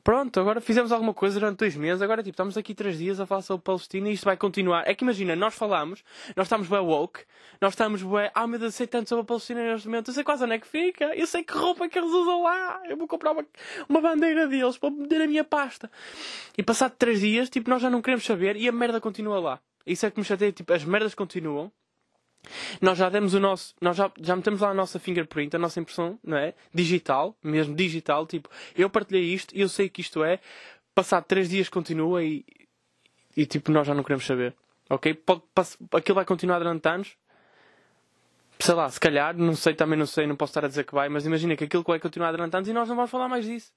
Pronto, 0.06 0.38
agora 0.38 0.60
fizemos 0.60 0.92
alguma 0.92 1.12
coisa 1.12 1.40
durante 1.40 1.58
dois 1.58 1.74
meses, 1.74 2.00
agora 2.00 2.22
tipo, 2.22 2.34
estamos 2.34 2.56
aqui 2.56 2.76
três 2.76 2.96
dias 2.96 3.18
a 3.18 3.26
falar 3.26 3.42
sobre 3.42 3.64
Palestina 3.64 4.08
e 4.08 4.12
isto 4.12 4.24
vai 4.24 4.36
continuar. 4.36 4.84
É 4.86 4.94
que 4.94 5.02
imagina, 5.02 5.34
nós 5.34 5.52
falamos, 5.52 6.04
nós 6.36 6.46
estamos 6.46 6.68
bem 6.68 6.78
woke, 6.78 7.24
nós 7.60 7.72
estamos 7.72 8.04
bem, 8.04 8.30
ah 8.32 8.46
meu 8.46 8.56
Deus, 8.56 8.76
sei 8.76 8.86
tanto 8.86 9.08
sobre 9.08 9.22
a 9.22 9.24
Palestina 9.24 9.64
neste 9.64 9.88
momento, 9.88 10.12
eu 10.12 10.14
sei 10.14 10.22
quase 10.22 10.44
onde 10.44 10.54
é 10.54 10.58
que 10.60 10.68
fica, 10.68 11.06
eu 11.06 11.26
sei 11.26 11.42
que 11.42 11.52
roupa 11.52 11.86
é 11.86 11.88
que 11.88 11.98
eles 11.98 12.12
usam 12.12 12.44
lá, 12.44 12.82
eu 12.88 12.96
vou 12.96 13.08
comprar 13.08 13.32
uma, 13.32 13.44
uma 13.88 14.00
bandeira 14.00 14.46
deles 14.46 14.78
para 14.78 14.90
meter 14.92 15.18
na 15.18 15.26
minha 15.26 15.42
pasta. 15.42 15.90
E 16.56 16.62
passado 16.62 16.94
três 16.96 17.18
dias, 17.18 17.50
tipo, 17.50 17.68
nós 17.68 17.82
já 17.82 17.90
não 17.90 18.00
queremos 18.00 18.24
saber 18.24 18.54
e 18.54 18.68
a 18.68 18.72
merda 18.72 19.00
continua 19.00 19.40
lá. 19.40 19.60
Isso 19.84 20.06
é 20.06 20.10
que 20.12 20.20
me 20.20 20.24
chateia, 20.24 20.52
tipo, 20.52 20.72
as 20.72 20.84
merdas 20.84 21.16
continuam 21.16 21.72
nós 22.80 22.98
já 22.98 23.08
demos 23.08 23.34
o 23.34 23.40
nosso, 23.40 23.74
nós 23.80 23.96
já, 23.96 24.10
já 24.20 24.36
metemos 24.36 24.60
lá 24.60 24.70
a 24.70 24.74
nossa 24.74 24.98
fingerprint, 24.98 25.54
a 25.54 25.58
nossa 25.58 25.80
impressão, 25.80 26.18
não 26.22 26.36
é? 26.36 26.54
Digital, 26.72 27.36
mesmo 27.42 27.74
digital, 27.74 28.26
tipo, 28.26 28.48
eu 28.76 28.88
partilhei 28.88 29.24
isto, 29.24 29.56
eu 29.56 29.68
sei 29.68 29.88
que 29.88 30.00
isto 30.00 30.22
é, 30.24 30.40
passado 30.94 31.24
três 31.24 31.48
dias 31.48 31.68
continua 31.68 32.22
e, 32.24 32.44
e 33.36 33.46
tipo, 33.46 33.70
nós 33.70 33.86
já 33.86 33.94
não 33.94 34.02
queremos 34.02 34.24
saber. 34.24 34.54
Ok? 34.88 35.14
Pode, 35.14 35.42
aquilo 35.92 36.14
vai 36.14 36.24
continuar 36.24 36.58
durante 36.58 36.88
anos. 36.88 37.16
Sei 38.58 38.74
lá, 38.74 38.88
se 38.88 38.98
calhar, 38.98 39.36
não 39.36 39.54
sei, 39.54 39.74
também 39.74 39.98
não 39.98 40.06
sei, 40.06 40.26
não 40.26 40.36
posso 40.36 40.50
estar 40.50 40.64
a 40.64 40.68
dizer 40.68 40.84
que 40.84 40.94
vai, 40.94 41.08
mas 41.08 41.26
imagina 41.26 41.54
que 41.56 41.64
aquilo 41.64 41.82
vai 41.82 42.00
continuar 42.00 42.30
durante 42.30 42.56
anos 42.56 42.68
e 42.68 42.72
nós 42.72 42.88
não 42.88 42.96
vamos 42.96 43.10
falar 43.10 43.28
mais 43.28 43.44
disso. 43.44 43.70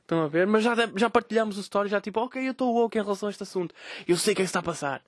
Estão 0.00 0.22
a 0.22 0.28
ver? 0.28 0.46
Mas 0.46 0.64
já, 0.64 0.74
já 0.96 1.08
partilhamos 1.08 1.56
o 1.56 1.60
story, 1.60 1.88
já 1.88 2.00
tipo, 2.00 2.20
ok, 2.20 2.44
eu 2.46 2.52
estou 2.52 2.74
woke 2.74 2.98
em 2.98 3.02
relação 3.02 3.28
a 3.28 3.30
este 3.30 3.42
assunto. 3.42 3.74
Eu 4.06 4.16
sei 4.16 4.32
o 4.32 4.36
que 4.36 4.42
é 4.42 4.44
que 4.44 4.48
está 4.48 4.58
a 4.58 4.62
passar. 4.62 5.02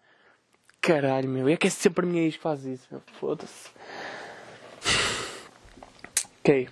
Caralho, 0.87 1.29
meu. 1.29 1.49
É 1.49 1.57
que 1.57 1.66
é 1.66 1.70
sempre 1.70 2.07
a 2.07 2.09
minha 2.09 2.22
ex 2.22 2.37
que 2.37 2.42
faz 2.42 2.64
isso, 2.64 2.87
meu. 2.88 3.03
Foda-se. 3.18 3.70
Ok. 6.38 6.68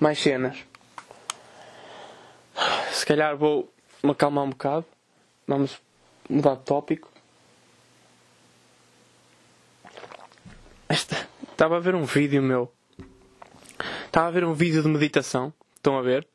Mais 0.00 0.18
cenas. 0.18 0.56
Se 2.90 3.04
calhar 3.04 3.36
vou 3.36 3.70
me 4.02 4.12
acalmar 4.12 4.42
um 4.42 4.48
bocado. 4.48 4.86
Vamos 5.46 5.78
mudar 6.30 6.54
de 6.54 6.62
tópico. 6.62 7.12
Esta... 10.88 11.28
Estava 11.52 11.76
a 11.76 11.80
ver 11.80 11.94
um 11.94 12.04
vídeo 12.04 12.42
meu. 12.42 12.72
Estava 14.06 14.28
a 14.28 14.30
ver 14.30 14.44
um 14.44 14.54
vídeo 14.54 14.82
de 14.82 14.88
meditação. 14.88 15.52
Estão 15.74 15.98
a 15.98 16.00
ver? 16.00 16.26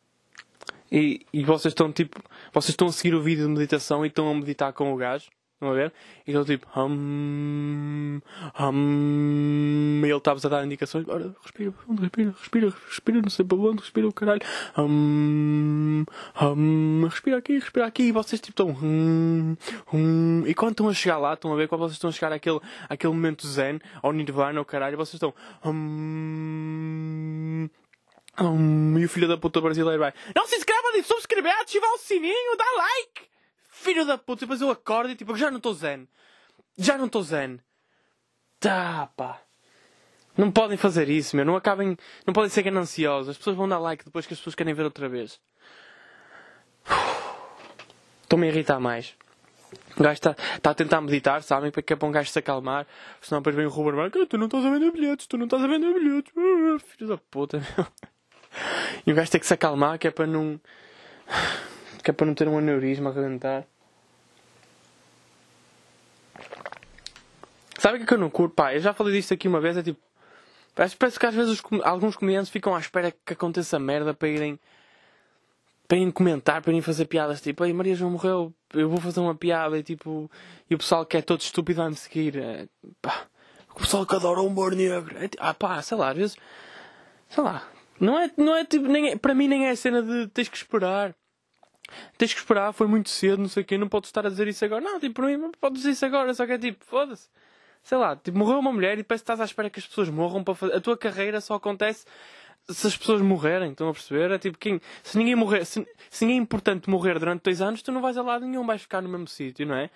E, 0.92 1.26
e 1.34 1.44
vocês 1.44 1.72
estão 1.72 1.92
tipo. 1.92 2.22
Vocês 2.54 2.70
estão 2.70 2.90
a 2.90 2.92
seguir 2.92 3.16
o 3.16 3.24
vídeo 3.24 3.46
de 3.46 3.52
meditação 3.52 4.06
e 4.06 4.08
estão 4.08 4.30
a 4.30 4.36
meditar 4.36 4.72
com 4.72 4.94
o 4.94 4.96
gajo. 4.96 5.32
Estão 5.62 5.74
a 5.74 5.76
ver? 5.76 5.94
E 6.26 6.44
tipo, 6.44 6.68
hum, 6.76 8.20
hum, 8.60 10.02
e 10.04 10.08
ele 10.08 10.18
estava 10.18 10.40
a 10.44 10.50
dar 10.50 10.66
indicações, 10.66 11.08
ora, 11.08 11.36
respira, 11.40 11.72
respira, 12.00 12.32
respira, 12.32 12.74
respira, 12.88 13.22
não 13.22 13.30
sei 13.30 13.46
para 13.46 13.58
onde, 13.60 13.82
respira 13.82 14.08
o 14.08 14.12
caralho, 14.12 14.42
hum, 14.76 16.04
hum, 16.42 17.08
respira 17.08 17.38
aqui, 17.38 17.60
respira 17.60 17.86
aqui, 17.86 18.06
e 18.06 18.12
vocês 18.12 18.42
tipo 18.42 18.54
estão, 18.54 18.76
hum, 18.84 19.56
hum, 19.94 20.44
e 20.48 20.56
quando 20.56 20.72
estão 20.72 20.90
a 20.90 20.94
chegar 20.96 21.20
lá, 21.20 21.36
estão 21.36 21.54
a 21.54 21.56
ver, 21.56 21.68
quando 21.68 21.82
vocês 21.82 21.94
estão 21.94 22.10
a 22.10 22.14
chegar 22.14 22.34
àquele, 22.34 22.60
àquele 22.90 23.14
momento 23.14 23.46
zen, 23.46 23.80
ao 24.02 24.12
nirvana, 24.12 24.58
ao 24.58 24.66
caralho, 24.66 24.98
vocês 24.98 25.14
estão, 25.14 25.32
hum, 25.64 27.70
hum, 28.42 28.98
e 28.98 29.06
o 29.06 29.10
filho 29.10 29.28
da 29.28 29.38
puta 29.38 29.62
brasileiro 29.62 30.00
vai, 30.00 30.12
não 30.36 30.48
se 30.48 30.56
inscreva, 30.56 30.82
subscrever, 31.04 31.54
ativar 31.62 31.94
o 31.94 32.00
sininho, 32.00 32.58
dá 32.58 32.66
like! 32.78 33.31
Filho 33.82 34.06
da 34.06 34.18
puta, 34.18 34.42
depois 34.42 34.62
eu 34.62 34.70
acordo 34.70 35.12
e 35.12 35.16
tipo, 35.16 35.36
já 35.36 35.50
não 35.50 35.58
estou 35.58 35.74
zen. 35.74 36.08
Já 36.78 36.98
não 36.98 37.08
estou 37.08 37.24
zen. 37.24 37.60
Tá, 38.60 39.10
pá. 39.18 39.42
Não 40.38 40.52
podem 40.52 40.78
fazer 40.78 41.10
isso, 41.10 41.36
meu. 41.36 41.44
Não 41.44 41.56
acabem. 41.56 41.98
Não 42.26 42.34
podem 42.34 42.50
ser 42.50 42.64
gananciosos. 42.64 43.30
As 43.30 43.38
pessoas 43.38 43.56
vão 43.56 43.68
dar 43.68 43.80
like 43.80 44.06
depois 44.06 44.26
que 44.26 44.34
as 44.34 44.40
pessoas 44.40 44.56
querem 44.56 44.74
ver 44.74 44.84
outra 44.84 45.10
vez. 45.10 45.40
Estou-me 48.24 48.48
a 48.48 48.50
irritar 48.50 48.80
mais. 48.80 49.16
O 49.98 50.04
gajo 50.04 50.14
está 50.14 50.34
tá 50.62 50.72
a 50.72 50.74
tentar 50.74 51.02
meditar, 51.02 51.44
sabem? 51.44 51.72
Porque 51.72 51.94
é 51.94 51.96
para 51.96 52.08
um 52.08 52.12
gajo 52.12 52.30
se 52.30 52.40
acalmar. 52.40 52.88
Senão 53.22 53.42
depois 53.42 53.56
vem 53.56 53.66
o 53.66 53.70
Ruber 53.70 53.96
Marco. 53.96 54.26
Tu 54.26 54.38
não 54.38 54.46
estás 54.46 54.66
a 54.66 54.70
vender 54.70 54.92
bilhetes, 54.92 55.28
tu 55.28 55.38
não 55.38 55.46
estás 55.46 55.64
a 55.64 55.68
vender 55.68 55.94
bilhetes. 55.94 56.34
Filho 56.88 57.10
da 57.10 57.18
puta, 57.18 57.58
meu. 57.58 57.88
E 59.06 59.12
o 59.12 59.16
gajo 59.16 59.32
tem 59.32 59.40
que 59.40 59.48
se 59.48 59.54
acalmar, 59.54 59.98
que 59.98 60.08
é 60.08 60.12
para 60.12 60.28
não. 60.28 60.60
Que 62.04 62.10
é 62.10 62.14
para 62.14 62.26
não 62.26 62.34
ter 62.34 62.48
um 62.48 62.58
aneurisma 62.58 63.12
a 63.12 63.14
rebentar. 63.14 63.64
Sabe 67.82 67.96
o 67.96 67.98
que, 67.98 68.04
é 68.04 68.08
que 68.10 68.14
eu 68.14 68.20
não 68.20 68.30
curto? 68.30 68.54
Pá, 68.54 68.76
eu 68.76 68.80
já 68.80 68.94
falei 68.94 69.12
disto 69.14 69.34
aqui 69.34 69.48
uma 69.48 69.60
vez, 69.60 69.76
é 69.76 69.82
tipo. 69.82 70.00
Parece, 70.76 70.96
parece 70.96 71.20
que 71.20 71.26
às 71.26 71.34
vezes 71.34 71.60
os, 71.60 71.82
alguns 71.82 72.16
comediantes 72.16 72.52
ficam 72.52 72.76
à 72.76 72.80
espera 72.80 73.12
que 73.12 73.34
aconteça 73.34 73.80
merda 73.80 74.14
para 74.14 74.28
irem. 74.28 74.60
para 75.88 75.98
irem 75.98 76.12
comentar, 76.12 76.62
para 76.62 76.70
irem 76.72 76.84
fazer 76.84 77.06
piadas 77.06 77.42
tipo, 77.42 77.66
ei, 77.66 77.74
Maria 77.74 77.96
João 77.96 78.12
morreu, 78.12 78.54
eu 78.72 78.88
vou 78.88 79.02
fazer 79.02 79.20
uma 79.20 79.34
piada 79.34 79.80
e 79.80 79.82
tipo. 79.82 80.30
e 80.70 80.76
o 80.76 80.78
pessoal 80.78 81.04
que 81.08 81.18
é 81.18 81.24
todo 81.24 81.42
estúpido 81.42 81.82
a 81.82 81.90
me 81.90 81.96
seguir. 81.96 82.38
É, 82.38 82.68
pá, 83.02 83.26
o 83.72 83.80
pessoal 83.80 84.06
que 84.06 84.16
adora 84.16 84.42
o 84.42 84.46
humor 84.46 84.76
negro. 84.76 85.18
É, 85.18 85.28
ah 85.40 85.56
pá, 85.56 85.82
sei 85.82 85.98
lá, 85.98 86.12
às 86.12 86.18
vezes. 86.18 86.38
sei 87.30 87.44
lá. 87.44 87.68
Não 88.00 88.20
é, 88.20 88.30
não 88.38 88.56
é 88.56 88.64
tipo. 88.64 88.86
Nem 88.88 89.10
é, 89.10 89.16
para 89.16 89.34
mim 89.34 89.48
nem 89.48 89.66
é 89.66 89.72
a 89.72 89.76
cena 89.76 90.04
de 90.04 90.28
tens 90.28 90.50
que 90.50 90.58
esperar. 90.58 91.16
Tens 92.16 92.32
que 92.32 92.40
esperar, 92.40 92.74
foi 92.74 92.86
muito 92.86 93.10
cedo, 93.10 93.40
não 93.40 93.50
sei 93.50 93.64
o 93.64 93.66
quê, 93.66 93.76
não 93.76 93.90
podes 93.90 94.10
estar 94.10 94.24
a 94.24 94.30
dizer 94.30 94.48
isso 94.48 94.64
agora. 94.64 94.82
Não, 94.82 95.00
tipo, 95.00 95.16
para 95.16 95.26
mim, 95.26 95.38
não 95.38 95.52
podes 95.52 95.80
dizer 95.80 95.94
isso 95.94 96.06
agora, 96.06 96.32
só 96.36 96.46
que 96.46 96.52
é 96.54 96.60
tipo, 96.60 96.86
foda-se 96.86 97.28
sei 97.84 97.98
lá, 97.98 98.16
tipo, 98.16 98.38
morreu 98.38 98.60
uma 98.60 98.72
mulher 98.72 98.98
e 99.00 99.04
parece 99.04 99.24
que 99.24 99.32
estás 99.32 99.42
à 99.42 99.46
espera 99.46 99.70
que 99.70 99.80
as 99.80 99.88
pessoas 99.88 100.10
morram 100.10 100.44
para 100.44 100.56
fazer. 100.56 100.76
A 100.76 100.82
tua 100.82 100.98
carreira 100.98 101.42
só 101.42 101.56
acontece 101.56 102.06
se 102.70 102.88
as 102.88 102.96
pessoas 102.96 103.22
morrerem, 103.22 103.72
estão 103.72 103.90
a 103.90 103.94
perceber? 103.94 104.32
É 104.32 104.38
tipo, 104.38 104.58
quem, 104.58 104.80
se 105.04 105.18
ninguém 105.18 105.36
morrer, 105.36 105.66
se, 105.66 105.86
se 106.10 106.26
ninguém 106.26 106.40
é 106.40 106.42
importante 106.42 106.90
morrer 106.90 107.18
durante 107.20 107.44
dois 107.44 107.62
anos, 107.62 107.82
tu 107.82 107.92
não 107.92 108.02
vais 108.02 108.18
a 108.18 108.22
lado 108.22 108.46
nenhum, 108.46 108.66
vais 108.66 108.82
ficar 108.82 109.02
no 109.02 109.10
mesmo 109.10 109.28
sítio, 109.28 109.66
não 109.66 109.76
é? 109.76 109.90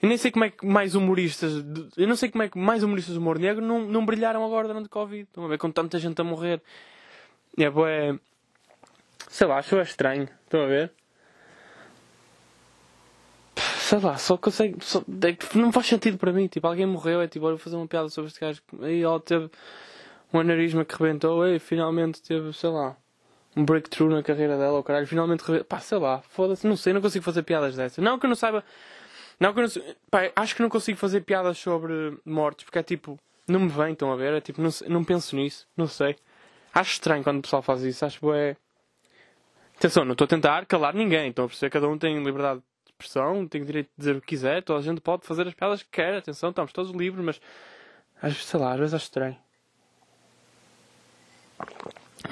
Eu 0.00 0.08
nem 0.08 0.18
sei 0.18 0.30
como 0.30 0.44
é 0.44 0.50
que 0.50 0.66
mais 0.66 0.94
humoristas, 0.94 1.52
eu 1.96 2.06
não 2.06 2.16
sei 2.16 2.30
como 2.30 2.42
é 2.42 2.48
que 2.48 2.58
mais 2.58 2.82
humoristas 2.82 3.14
do 3.14 3.20
humor 3.20 3.38
negro 3.38 3.64
não, 3.64 3.80
não 3.86 4.04
brilharam 4.04 4.44
agora 4.44 4.68
durante 4.68 4.86
o 4.86 4.90
Covid. 4.90 5.22
Estão 5.22 5.44
a 5.44 5.48
ver 5.48 5.58
com 5.58 5.70
tanta 5.70 5.98
gente 5.98 6.20
a 6.20 6.24
morrer. 6.24 6.60
É, 7.58 7.64
é, 7.64 8.18
sei 9.28 9.46
lá, 9.46 9.58
acho 9.58 9.80
estranho. 9.80 10.28
Estão 10.44 10.62
a 10.62 10.66
ver? 10.66 10.92
Sei 13.86 14.00
lá, 14.00 14.18
só 14.18 14.36
consegue. 14.36 14.76
Só, 14.80 14.98
é, 15.00 15.58
não 15.58 15.70
faz 15.70 15.86
sentido 15.86 16.18
para 16.18 16.32
mim. 16.32 16.48
Tipo, 16.48 16.66
alguém 16.66 16.86
morreu, 16.86 17.20
é 17.20 17.28
tipo, 17.28 17.46
olha, 17.46 17.54
vou 17.54 17.62
fazer 17.62 17.76
uma 17.76 17.86
piada 17.86 18.08
sobre 18.08 18.28
este 18.28 18.40
gajo. 18.40 18.60
E 18.82 19.02
ele 19.02 19.20
teve 19.20 19.48
um 20.32 20.40
aneurisma 20.40 20.84
que 20.84 20.94
rebentou, 20.94 21.46
e 21.46 21.58
finalmente 21.60 22.20
teve, 22.20 22.52
sei 22.52 22.70
lá, 22.70 22.96
um 23.56 23.64
breakthrough 23.64 24.10
na 24.10 24.22
carreira 24.22 24.58
dela, 24.58 24.78
o 24.78 24.82
caralho, 24.82 25.06
finalmente 25.06 25.40
rebentou. 25.40 25.64
Pá, 25.66 25.78
sei 25.78 25.98
lá, 25.98 26.20
foda-se, 26.28 26.66
não 26.66 26.76
sei, 26.76 26.92
não 26.92 27.00
consigo 27.00 27.24
fazer 27.24 27.42
piadas 27.44 27.76
dessas. 27.76 28.02
Não 28.04 28.18
que 28.18 28.26
eu 28.26 28.28
não 28.28 28.36
saiba. 28.36 28.64
Não 29.38 29.54
que 29.54 29.60
eu 29.60 29.62
não. 29.62 29.94
Pá, 30.10 30.32
acho 30.34 30.56
que 30.56 30.62
não 30.62 30.68
consigo 30.68 30.98
fazer 30.98 31.20
piadas 31.20 31.56
sobre 31.58 32.18
mortes, 32.24 32.64
porque 32.64 32.80
é 32.80 32.82
tipo, 32.82 33.18
não 33.46 33.60
me 33.60 33.68
vem, 33.68 33.92
estão 33.92 34.12
a 34.12 34.16
ver? 34.16 34.34
É 34.34 34.40
tipo, 34.40 34.60
não, 34.60 34.70
não 34.88 35.04
penso 35.04 35.36
nisso, 35.36 35.66
não 35.76 35.86
sei. 35.86 36.16
Acho 36.74 36.94
estranho 36.94 37.22
quando 37.22 37.38
o 37.38 37.42
pessoal 37.42 37.62
faz 37.62 37.82
isso, 37.82 38.04
acho 38.04 38.18
que 38.18 38.26
é. 38.30 38.56
Atenção, 39.76 40.04
não 40.04 40.12
estou 40.12 40.24
a 40.24 40.28
tentar 40.28 40.66
calar 40.66 40.94
ninguém, 40.94 41.28
estão 41.28 41.44
a 41.44 41.48
perceber? 41.48 41.70
Cada 41.70 41.88
um 41.88 41.98
tem 41.98 42.22
liberdade 42.24 42.62
expressão, 42.96 43.46
tem 43.46 43.62
o 43.62 43.64
direito 43.64 43.88
de 43.88 43.98
dizer 43.98 44.16
o 44.16 44.20
que 44.20 44.26
quiser, 44.26 44.62
toda 44.62 44.78
a 44.78 44.82
gente 44.82 45.00
pode 45.00 45.26
fazer 45.26 45.46
as 45.46 45.54
piadas 45.54 45.82
que 45.82 45.90
quer, 45.90 46.16
atenção, 46.16 46.50
estamos 46.50 46.72
todos 46.72 46.90
livres, 46.92 47.24
mas 47.24 47.40
às 48.16 48.32
vezes, 48.32 48.46
sei 48.46 48.58
lá, 48.58 48.72
às 48.72 48.78
vezes 48.78 48.94
acho 48.94 49.04
estranho. 49.04 49.36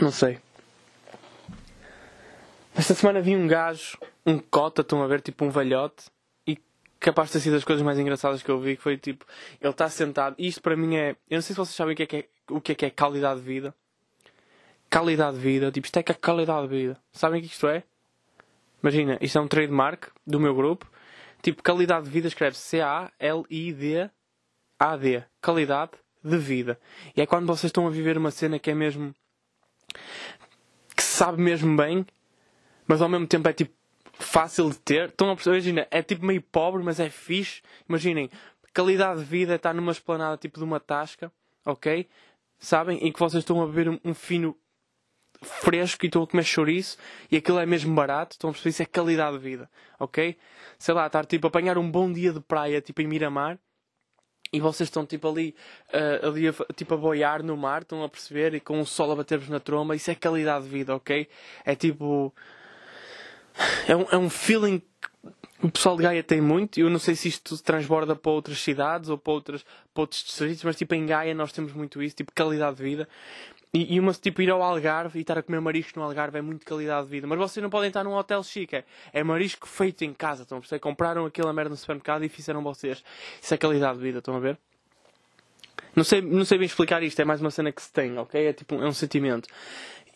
Não 0.01 0.11
sei. 0.11 0.39
Esta 2.75 2.95
semana 2.95 3.21
vi 3.21 3.37
um 3.37 3.47
gajo, 3.47 3.99
um 4.27 4.39
cota, 4.39 4.81
estão 4.81 5.03
a 5.03 5.07
ver, 5.07 5.21
tipo 5.21 5.45
um 5.45 5.51
velhote, 5.51 6.07
e 6.47 6.59
capaz 6.99 7.29
de 7.29 7.35
ter 7.35 7.41
sido 7.41 7.53
das 7.53 7.65
coisas 7.65 7.85
mais 7.85 7.99
engraçadas 7.99 8.43
que 8.43 8.51
eu 8.51 8.59
vi, 8.59 8.77
que 8.77 8.83
foi 8.83 8.97
tipo, 8.97 9.25
ele 9.61 9.71
está 9.71 9.89
sentado, 9.89 10.35
e 10.39 10.49
isto 10.49 10.63
para 10.63 10.77
mim 10.77 10.97
é, 10.97 11.11
eu 11.31 11.37
não 11.37 11.43
sei 11.43 11.55
se 11.55 11.61
vocês 11.61 11.77
sabem 11.77 11.93
o 11.93 11.97
que 11.97 12.03
é 12.03 12.07
que 12.07 12.17
é, 12.17 12.29
o 12.51 12.61
que 12.61 12.73
é, 12.73 12.75
que 12.75 12.87
é 12.87 12.91
qualidade 12.91 13.41
de 13.41 13.47
vida. 13.47 13.75
Qualidade 14.91 15.37
de 15.37 15.43
vida, 15.43 15.71
tipo, 15.71 15.87
isto 15.87 15.99
é 15.99 16.03
que 16.03 16.13
é 16.13 16.15
qualidade 16.15 16.69
de 16.69 16.77
vida. 16.77 17.01
Sabem 17.13 17.41
o 17.41 17.43
que 17.43 17.49
isto 17.49 17.67
é? 17.69 17.85
Imagina, 18.85 19.17
isto 19.19 19.39
é 19.39 19.41
um 19.41 19.49
trademark 19.49 20.09
do 20.27 20.39
meu 20.39 20.55
grupo. 20.55 20.87
Tipo, 21.41 21.63
qualidade 21.63 22.05
de 22.05 22.11
vida 22.11 22.29
escreve 22.29 22.55
C-A-L-I-D-A-D. 22.59 24.05
Qualidade 25.41 25.93
de 26.23 26.37
vida. 26.37 26.79
E 27.17 27.23
é 27.23 27.27
quando 27.27 27.47
vocês 27.47 27.71
estão 27.71 27.87
a 27.87 27.91
viver 27.91 28.19
uma 28.19 28.31
cena 28.31 28.59
que 28.59 28.71
é 28.71 28.75
mesmo. 28.75 29.15
que 30.95 31.03
se 31.03 31.17
sabe 31.17 31.41
mesmo 31.41 31.75
bem, 31.75 32.05
mas 32.87 33.01
ao 33.01 33.09
mesmo 33.09 33.27
tempo 33.27 33.49
é 33.49 33.55
tipo 33.55 33.73
fácil 34.13 34.69
de 34.69 34.79
ter. 34.81 35.09
Estão 35.09 35.31
a 35.31 35.35
perceber? 35.35 35.57
Imagina, 35.57 35.89
é 35.91 36.03
tipo 36.03 36.27
meio 36.27 36.43
pobre, 36.43 36.83
mas 36.83 37.01
é 37.01 37.09
fixe. 37.09 37.63
Imaginem, 37.89 38.29
qualidade 38.75 39.21
de 39.21 39.25
vida 39.25 39.55
estar 39.55 39.73
numa 39.73 39.93
esplanada 39.93 40.37
tipo 40.37 40.59
de 40.59 40.65
uma 40.65 40.79
tasca, 40.79 41.33
ok? 41.65 42.07
sabem? 42.59 42.99
Em 42.99 43.11
que 43.13 43.19
vocês 43.19 43.43
estão 43.43 43.63
a 43.63 43.67
beber 43.67 44.01
um 44.05 44.13
fino 44.15 44.55
fresco 45.43 46.05
e 46.05 46.09
estão 46.09 46.23
a 46.23 46.27
comer 46.27 46.45
chouriço 46.45 46.97
e 47.31 47.37
aquilo 47.37 47.59
é 47.59 47.67
mesmo 47.67 47.95
barato, 47.95 48.33
estão 48.33 48.51
a 48.51 48.53
perceber? 48.53 48.71
Isso 48.71 48.83
é 48.83 48.87
qualidade 48.87 49.39
de 49.39 49.43
vida, 49.43 49.71
ok? 49.99 50.37
Sei 50.79 50.95
lá, 50.95 51.07
estar 51.07 51.27
tipo 51.27 51.47
a 51.47 51.49
apanhar 51.49 51.79
um 51.79 51.91
bom 51.91 52.13
dia 52.13 52.33
de 52.33 52.41
praia, 52.41 52.81
tipo 52.81 53.01
em 53.03 53.07
Miramar, 53.07 53.59
e 54.53 54.61
vocês 54.61 54.89
estão 54.89 55.05
tipo 55.05 55.29
ali, 55.29 55.55
uh, 55.93 56.29
ali 56.29 56.49
a, 56.49 56.53
tipo 56.75 56.95
a 56.95 56.97
boiar 56.97 57.43
no 57.43 57.57
mar, 57.57 57.83
estão 57.83 58.03
a 58.05 58.09
perceber, 58.09 58.55
e 58.55 58.61
com 58.61 58.81
o 58.81 58.87
sol 58.87 59.11
a 59.13 59.17
bater-vos 59.17 59.49
na 59.49 59.59
tromba, 59.59 59.97
isso 59.97 60.11
é 60.11 60.15
qualidade 60.15 60.65
de 60.65 60.71
vida, 60.71 60.95
ok? 60.95 61.29
É 61.65 61.75
tipo. 61.75 62.33
É 63.87 63.95
um, 63.95 64.03
é 64.11 64.17
um 64.17 64.29
feeling 64.29 64.83
o 65.65 65.71
pessoal 65.71 65.97
de 65.97 66.03
Gaia 66.03 66.23
tem 66.23 66.43
muito, 66.43 66.79
e 66.79 66.83
eu 66.83 66.91
não 66.91 66.99
sei 66.99 67.15
se 67.15 67.29
isto 67.29 67.57
transborda 67.63 68.15
para 68.15 68.31
outras 68.31 68.59
cidades 68.59 69.09
ou 69.09 69.17
para, 69.17 69.33
outras, 69.33 69.65
para 69.95 70.03
outros 70.03 70.23
distritos, 70.23 70.63
mas 70.63 70.77
tipo 70.77 70.95
em 70.95 71.07
Gaia 71.07 71.35
nós 71.35 71.53
temos 71.53 71.73
muito 71.73 72.03
isso, 72.03 72.17
tipo 72.17 72.33
qualidade 72.35 72.77
de 72.77 72.83
vida. 72.83 73.09
E, 73.75 73.97
e 73.97 74.01
uma, 74.01 74.13
tipo, 74.13 74.41
ir 74.41 74.51
ao 74.51 74.63
Algarve 74.63 75.19
e 75.19 75.23
estar 75.23 75.37
a 75.37 75.43
comer 75.43 75.61
marisco 75.61 75.99
no 75.99 76.05
Algarve 76.05 76.39
é 76.39 76.43
muito 76.43 76.65
qualidade 76.65 77.07
de 77.07 77.11
vida. 77.11 77.27
Mas 77.27 77.37
vocês 77.37 77.61
não 77.61 77.69
podem 77.69 77.89
estar 77.89 78.05
num 78.05 78.15
hotel 78.15 78.41
chique. 78.45 78.77
É, 78.77 78.85
é 79.13 79.25
marisco 79.25 79.67
feito 79.67 80.05
em 80.05 80.15
casa. 80.15 80.45
Estão 80.45 80.59
a 80.59 80.61
perceber? 80.61 80.79
Compraram 80.79 81.27
aquela 81.27 81.53
merda 81.53 81.71
no 81.71 81.77
supermercado 81.77 82.25
e 82.25 82.29
fizeram 82.29 82.63
vocês. 82.63 83.03
Isso 83.43 83.53
é 83.53 83.59
qualidade 83.59 83.99
de 83.99 84.05
vida. 84.05 84.19
Estão 84.21 84.37
a 84.37 84.39
ver? 84.39 84.57
Não 85.97 86.05
sei, 86.05 86.21
não 86.21 86.45
sei 86.45 86.57
bem 86.57 86.67
explicar 86.67 87.03
isto. 87.03 87.21
É 87.21 87.25
mais 87.25 87.41
uma 87.41 87.51
cena 87.51 87.73
que 87.73 87.83
se 87.83 87.93
tem, 87.93 88.17
ok? 88.17 88.47
É 88.47 88.53
tipo, 88.53 88.77
é 88.77 88.87
um 88.87 88.93
sentimento. 88.93 89.49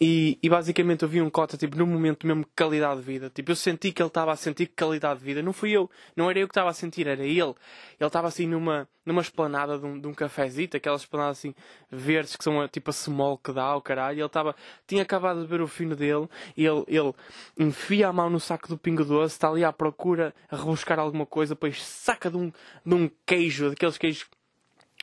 E, 0.00 0.38
e 0.40 0.48
basicamente 0.48 1.02
eu 1.02 1.08
vi 1.08 1.20
um 1.20 1.28
cota, 1.28 1.56
tipo, 1.56 1.76
num 1.76 1.87
momento 1.87 2.24
mesmo 2.24 2.46
qualidade 2.56 3.00
de 3.00 3.06
vida. 3.06 3.30
Tipo, 3.30 3.50
eu 3.50 3.56
senti 3.56 3.90
que 3.90 4.00
ele 4.00 4.08
estava 4.08 4.30
a 4.30 4.37
sentir 4.37 4.66
qualidade 4.68 5.18
de 5.18 5.24
vida. 5.24 5.42
Não 5.42 5.52
fui 5.52 5.72
eu, 5.72 5.90
não 6.14 6.30
era 6.30 6.38
eu 6.38 6.46
que 6.46 6.52
estava 6.52 6.70
a 6.70 6.72
sentir, 6.72 7.08
era 7.08 7.24
ele. 7.24 7.32
Ele 7.42 7.54
estava 8.00 8.28
assim 8.28 8.46
numa, 8.46 8.88
numa 9.04 9.20
esplanada 9.20 9.76
de 9.76 9.84
um, 9.84 9.98
de 9.98 10.06
um 10.06 10.14
cafezito, 10.14 10.76
aquelas 10.76 11.00
esplanadas 11.00 11.38
assim 11.38 11.52
verdes 11.90 12.37
que 12.37 12.44
são 12.44 12.66
tipo 12.68 12.90
a 12.90 12.92
small 12.92 13.38
que 13.38 13.52
dá 13.52 13.74
o 13.74 13.82
caralho. 13.82 14.20
Ele 14.20 14.26
estava, 14.26 14.54
tinha 14.87 15.02
acabado 15.02 15.40
de 15.40 15.48
ver 15.48 15.61
o 15.61 15.66
fino 15.66 15.96
dele 15.96 16.28
ele, 16.56 16.84
ele 16.87 17.12
enfia 17.58 18.06
a 18.06 18.12
mão 18.12 18.30
no 18.30 18.38
saco 18.38 18.68
do 18.68 18.78
pingo 18.78 19.04
doce, 19.04 19.34
está 19.34 19.48
ali 19.48 19.64
à 19.64 19.72
procura, 19.72 20.32
a 20.48 20.56
rebuscar 20.56 21.00
alguma 21.00 21.26
coisa, 21.26 21.54
depois 21.54 21.82
saca 21.82 22.30
de 22.30 22.37
um, 22.37 22.52
de 22.87 22.94
um 22.94 23.11
queijo, 23.26 23.70
daqueles 23.70 23.98
queijos, 23.98 24.26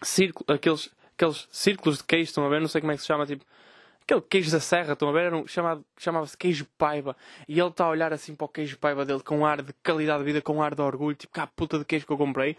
círculo, 0.01 0.45
aqueles, 0.47 0.89
aqueles 1.15 1.47
círculos 1.51 1.97
de 1.97 2.05
queijo, 2.05 2.29
estão 2.29 2.45
a 2.45 2.49
ver? 2.49 2.61
Não 2.61 2.67
sei 2.69 2.79
como 2.79 2.93
é 2.93 2.95
que 2.95 3.01
se 3.01 3.07
chama, 3.07 3.25
tipo 3.25 3.45
aquele 4.05 4.21
queijo 4.21 4.51
da 4.51 4.59
serra, 4.59 4.93
estão 4.93 5.09
a 5.09 5.11
ver? 5.11 5.33
Um, 5.33 5.45
chamava-se 5.97 6.37
queijo 6.37 6.65
paiva. 6.77 7.15
E 7.47 7.59
ele 7.59 7.69
está 7.69 7.85
a 7.85 7.89
olhar 7.89 8.13
assim 8.13 8.35
para 8.35 8.45
o 8.45 8.47
queijo 8.47 8.77
paiva 8.77 9.03
dele 9.03 9.19
com 9.21 9.39
um 9.39 9.45
ar 9.45 9.61
de 9.61 9.73
qualidade 9.83 10.19
de 10.19 10.25
vida, 10.25 10.41
com 10.41 10.57
um 10.57 10.61
ar 10.61 10.75
de 10.75 10.81
orgulho, 10.81 11.15
tipo, 11.15 11.33
cá 11.33 11.47
puta 11.47 11.79
de 11.79 11.85
queijo 11.85 12.05
que 12.05 12.13
eu 12.13 12.17
comprei. 12.17 12.55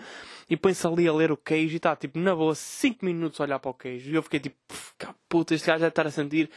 E 0.51 0.57
põe-se 0.57 0.87
ali 0.87 1.09
a 1.09 1.13
ler 1.13 1.31
o 1.31 1.37
queijo 1.37 1.75
e 1.75 1.77
está, 1.77 1.95
tipo, 1.95 2.19
na 2.19 2.35
boa, 2.35 2.55
5 2.55 3.05
minutos 3.05 3.41
a 3.41 3.45
olhar 3.45 3.59
para 3.61 3.71
o 3.71 3.75
queijo. 3.75 4.11
E 4.11 4.15
eu 4.15 4.23
fiquei 4.23 4.41
tipo, 4.41 4.57
cá 4.99 5.15
puta, 5.29 5.55
este 5.55 5.67
gajo 5.67 5.81
deve 5.81 5.91
estar 5.91 6.07
a 6.07 6.11
sentir 6.11 6.51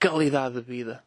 qualidade 0.00 0.56
de 0.56 0.62
vida. 0.62 1.04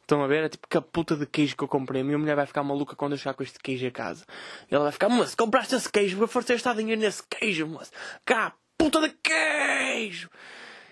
Estão 0.00 0.22
a 0.22 0.28
ver? 0.28 0.44
É 0.44 0.48
tipo 0.48 0.68
que 0.68 0.76
a 0.76 0.80
puta 0.80 1.16
de 1.16 1.26
queijo 1.26 1.56
que 1.56 1.64
eu 1.64 1.68
comprei. 1.68 2.02
A 2.02 2.04
minha 2.04 2.16
mulher 2.16 2.36
vai 2.36 2.46
ficar 2.46 2.62
maluca 2.62 2.94
quando 2.94 3.12
eu 3.12 3.18
chegar 3.18 3.34
com 3.34 3.42
este 3.42 3.58
queijo 3.58 3.88
a 3.88 3.90
casa. 3.90 4.24
E 4.70 4.74
ela 4.74 4.84
vai 4.84 4.92
ficar, 4.92 5.08
moço, 5.08 5.36
compraste 5.36 5.74
esse 5.74 5.90
queijo, 5.90 6.16
vou 6.16 6.28
forçar 6.28 6.54
estar 6.54 6.74
dinheiro 6.76 7.00
nesse 7.00 7.24
queijo, 7.28 7.66
moço. 7.66 7.90
Cá, 8.24 8.54
puta 8.78 9.00
de 9.00 9.08
queijo! 9.20 10.30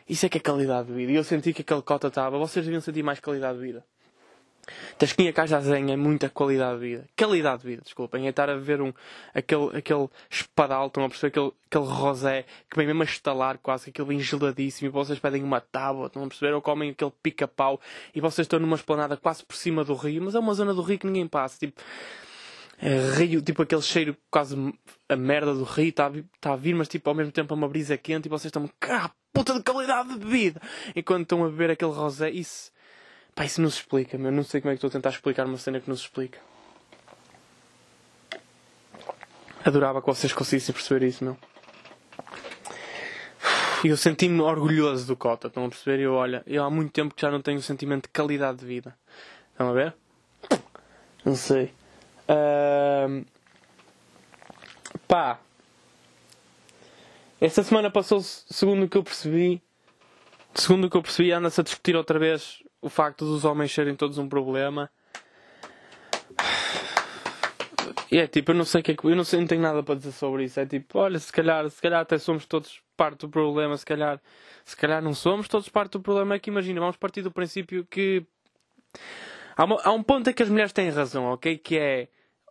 Isso 0.09 0.27
é 0.27 0.29
que 0.29 0.39
é 0.39 0.41
qualidade 0.41 0.89
de 0.89 0.95
vida. 0.95 1.13
E 1.13 1.15
eu 1.15 1.25
senti 1.25 1.53
que 1.53 1.63
aquele 1.63 1.83
cota 1.83 2.09
estava. 2.09 2.39
Vocês 2.39 2.65
deviam 2.65 2.81
sentir 2.81 3.03
mais 3.03 3.21
qualidade 3.21 3.59
de 3.59 3.65
vida. 3.65 3.85
Tasquinha 4.99 5.33
Cajazenha 5.33 5.95
é 5.95 5.97
muita 5.97 6.29
qualidade 6.29 6.79
de 6.79 6.87
vida. 6.87 7.05
Qualidade 7.17 7.63
de 7.63 7.69
vida, 7.69 7.83
desculpem. 7.83 8.27
É 8.27 8.31
estar 8.31 8.49
a 8.49 8.57
ver 8.57 8.81
um, 8.81 8.93
aquele, 9.35 9.77
aquele 9.77 10.09
espadal, 10.31 10.87
estão 10.87 11.05
a 11.05 11.09
perceber? 11.09 11.29
Aquele, 11.29 11.53
aquele 11.67 11.85
rosé 11.85 12.45
que 12.71 12.77
vem 12.77 12.87
mesmo 12.87 13.03
a 13.03 13.05
estalar 13.05 13.59
quase, 13.59 13.91
aquele 13.91 14.09
bem 14.09 14.21
geladíssimo. 14.21 14.89
E 14.89 14.91
vocês 14.91 15.19
pedem 15.19 15.43
uma 15.43 15.61
tábua, 15.61 16.07
estão 16.07 16.25
a 16.25 16.29
perceber? 16.29 16.55
Ou 16.55 16.63
comem 16.63 16.91
aquele 16.91 17.13
pica-pau 17.23 17.81
e 18.15 18.21
vocês 18.21 18.45
estão 18.45 18.59
numa 18.59 18.77
esplanada 18.77 19.17
quase 19.17 19.45
por 19.45 19.57
cima 19.57 19.85
do 19.85 19.95
rio. 19.95 20.23
Mas 20.23 20.35
é 20.35 20.39
uma 20.39 20.55
zona 20.55 20.73
do 20.73 20.83
rio 20.83 20.99
que 20.99 21.07
ninguém 21.07 21.27
passa. 21.27 21.59
Tipo, 21.59 21.81
é 22.79 23.17
rio, 23.17 23.41
tipo 23.41 23.63
aquele 23.63 23.83
cheiro 23.83 24.17
quase 24.31 24.57
a 25.09 25.17
merda 25.17 25.55
do 25.55 25.65
rio 25.65 25.89
está 25.89 26.07
a, 26.07 26.13
tá 26.41 26.53
a 26.53 26.57
vir, 26.57 26.75
mas 26.75 26.89
tipo 26.89 27.09
ao 27.09 27.15
mesmo 27.15 27.33
tempo 27.33 27.55
é 27.55 27.57
uma 27.57 27.69
brisa 27.69 27.97
quente 27.97 28.27
e 28.27 28.29
vocês 28.29 28.47
estão 28.47 28.69
cá, 28.81 29.13
puta 29.35 29.53
de 29.53 29.63
qualidade 29.63 30.11
de 30.11 30.19
bebida. 30.19 30.63
Enquanto 30.95 31.25
estão 31.25 31.45
a 31.45 31.49
beber 31.49 31.73
aquele 31.73 31.91
rosé, 31.91 32.31
isso, 32.31 32.73
pá, 33.35 33.45
isso 33.45 33.61
não 33.61 33.69
se 33.69 33.79
explica, 33.79 34.17
meu. 34.17 34.33
Não 34.33 34.45
sei 34.45 34.61
como 34.61 34.71
é 34.71 34.75
que 34.75 34.79
estou 34.79 34.89
a 34.89 34.93
tentar 34.93 35.11
explicar 35.11 35.45
uma 35.45 35.59
cena 35.59 35.81
que 35.81 35.89
não 35.89 35.97
se 35.97 36.05
explica. 36.05 36.39
Adorava 39.65 40.01
que 40.01 40.07
vocês 40.07 40.33
conseguissem 40.33 40.73
perceber 40.75 41.07
isso, 41.07 41.25
meu. 41.25 41.37
E 43.83 43.89
eu 43.89 43.97
senti-me 43.99 44.41
orgulhoso 44.41 45.07
do 45.07 45.17
Cota, 45.17 45.49
estão 45.49 45.67
a 45.67 45.69
perceber? 45.69 46.03
Eu, 46.03 46.15
olha, 46.15 46.43
eu 46.47 46.65
há 46.65 46.71
muito 46.71 46.91
tempo 46.93 47.15
que 47.15 47.21
já 47.21 47.31
não 47.31 47.43
tenho 47.43 47.59
o 47.59 47.63
sentimento 47.63 48.05
de 48.05 48.09
qualidade 48.11 48.59
de 48.59 48.65
vida. 48.65 48.97
Estão 49.53 49.69
a 49.69 49.73
ver? 49.73 49.95
Não 51.25 51.35
sei. 51.35 51.73
Uh, 52.29 53.25
pá. 55.07 55.39
Esta 57.41 57.63
semana 57.63 57.91
passou-se, 57.91 58.45
segundo 58.49 58.85
o 58.85 58.89
que 58.89 58.97
eu 58.97 59.03
percebi, 59.03 59.63
segundo 60.55 60.87
o 60.87 60.91
que 60.91 60.97
eu 60.97 61.03
percebi, 61.03 61.33
anda-se 61.33 61.61
a 61.61 61.65
discutir 61.65 61.97
outra 61.97 62.19
vez 62.19 62.63
o 62.81 62.89
facto 62.89 63.25
dos 63.25 63.45
homens 63.45 63.73
serem 63.73 63.95
todos 63.95 64.19
um 64.19 64.29
problema. 64.29 64.91
E 68.11 68.19
é 68.19 68.27
tipo, 68.29 68.53
eu 68.53 68.55
não 68.55 68.65
sei 68.65 68.83
que 68.83 68.93
é 68.93 68.95
que. 68.95 69.05
Eu 69.05 69.17
não, 69.17 69.25
sei, 69.25 69.41
não 69.41 69.47
tenho 69.47 69.61
nada 69.61 69.83
para 69.83 69.97
dizer 69.97 70.13
sobre 70.13 70.45
isso. 70.45 70.61
É 70.61 70.67
tipo, 70.67 70.99
olha, 70.99 71.19
se 71.19 71.33
calhar, 71.33 71.69
se 71.69 71.83
calhar 71.83 72.01
até 72.01 72.17
somos 72.19 72.47
todos 72.47 72.81
parte 72.97 73.21
do 73.21 73.29
problema, 73.29 73.77
se 73.77 73.85
calhar, 73.85 74.21
se 74.65 74.77
calhar 74.77 75.03
não 75.03 75.15
somos 75.15 75.49
todos 75.49 75.69
parte 75.69 75.93
do 75.93 76.01
problema. 76.01 76.37
É 76.37 76.39
que 76.39 76.51
imagina, 76.51 76.81
vamos 76.81 76.97
partir 76.97 77.23
do 77.23 77.33
princípio 77.33 77.85
que. 77.85 78.25
Há, 79.57 79.65
uma, 79.65 79.81
há 79.83 79.91
um 79.91 80.03
ponto 80.03 80.31
em 80.31 80.33
que 80.33 80.43
as 80.43 80.49
mulheres 80.49 80.73
têm 80.73 80.91
razão, 80.91 81.25
ok? 81.33 81.59
Que 81.59 81.77
é 81.79 82.09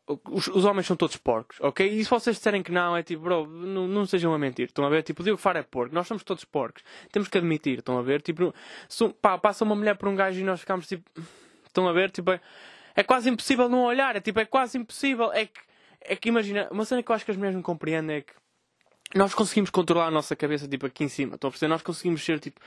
os, 0.08 0.48
os, 0.48 0.66
homens 0.66 0.86
são 0.86 0.98
todos 0.98 1.16
porcos, 1.16 1.58
ok? 1.62 1.88
E 1.88 2.04
se 2.04 2.10
vocês 2.10 2.36
disserem 2.36 2.62
que 2.62 2.72
não, 2.72 2.96
é 2.96 3.02
tipo, 3.02 3.24
bro, 3.24 3.48
não, 3.48 3.88
não 3.88 4.06
sejam 4.06 4.34
a 4.34 4.38
mentir, 4.38 4.66
estão 4.66 4.86
a 4.86 4.90
ver? 4.90 5.02
Tipo, 5.04 5.22
o 5.22 5.24
Diogo 5.24 5.40
Faro 5.40 5.60
é 5.60 5.64
porco, 5.64 5.96
nós 5.96 6.08
somos 6.08 6.24
todos 6.24 6.44
porcos, 6.44 6.84
temos 7.12 7.30
que 7.30 7.38
admitir, 7.38 7.80
estão 7.80 7.98
a 7.98 8.02
ver? 8.02 8.22
Tipo, 8.22 8.54
se, 8.90 9.08
pá, 9.22 9.38
passa 9.38 9.64
uma 9.64 9.76
mulher 9.76 9.96
por 9.96 10.10
um 10.10 10.16
gajo 10.16 10.40
e 10.40 10.44
nós 10.44 10.60
ficamos 10.60 10.88
tipo, 10.88 11.10
estão 11.66 11.88
a 11.88 11.94
ver? 11.94 12.12
Tipo, 12.12 12.32
é, 12.32 12.42
é 12.96 13.04
quase 13.04 13.30
impossível 13.30 13.70
não 13.70 13.84
olhar, 13.84 14.16
é 14.16 14.20
tipo, 14.20 14.40
é 14.40 14.46
quase 14.46 14.78
impossível, 14.78 15.32
é 15.32 15.46
que, 15.46 15.62
é 16.02 16.16
que 16.16 16.28
imagina, 16.28 16.68
uma 16.70 16.84
cena 16.84 17.02
que 17.02 17.10
eu 17.10 17.16
acho 17.16 17.24
que 17.24 17.32
as 17.32 17.38
mulheres 17.38 17.56
não 17.56 17.64
compreendem 17.64 18.18
é 18.18 18.22
que 18.22 18.34
nós 19.16 19.34
conseguimos 19.34 19.70
controlar 19.70 20.08
a 20.08 20.12
nossa 20.12 20.36
cabeça, 20.36 20.68
tipo, 20.68 20.86
aqui 20.86 21.06
em 21.06 21.10
cima, 21.10 21.36
estão 21.36 21.48
a 21.48 21.52
perceber? 21.52 21.70
Nós 21.70 21.82
conseguimos 21.82 22.24
ser 22.24 22.40
tipo 22.40 22.60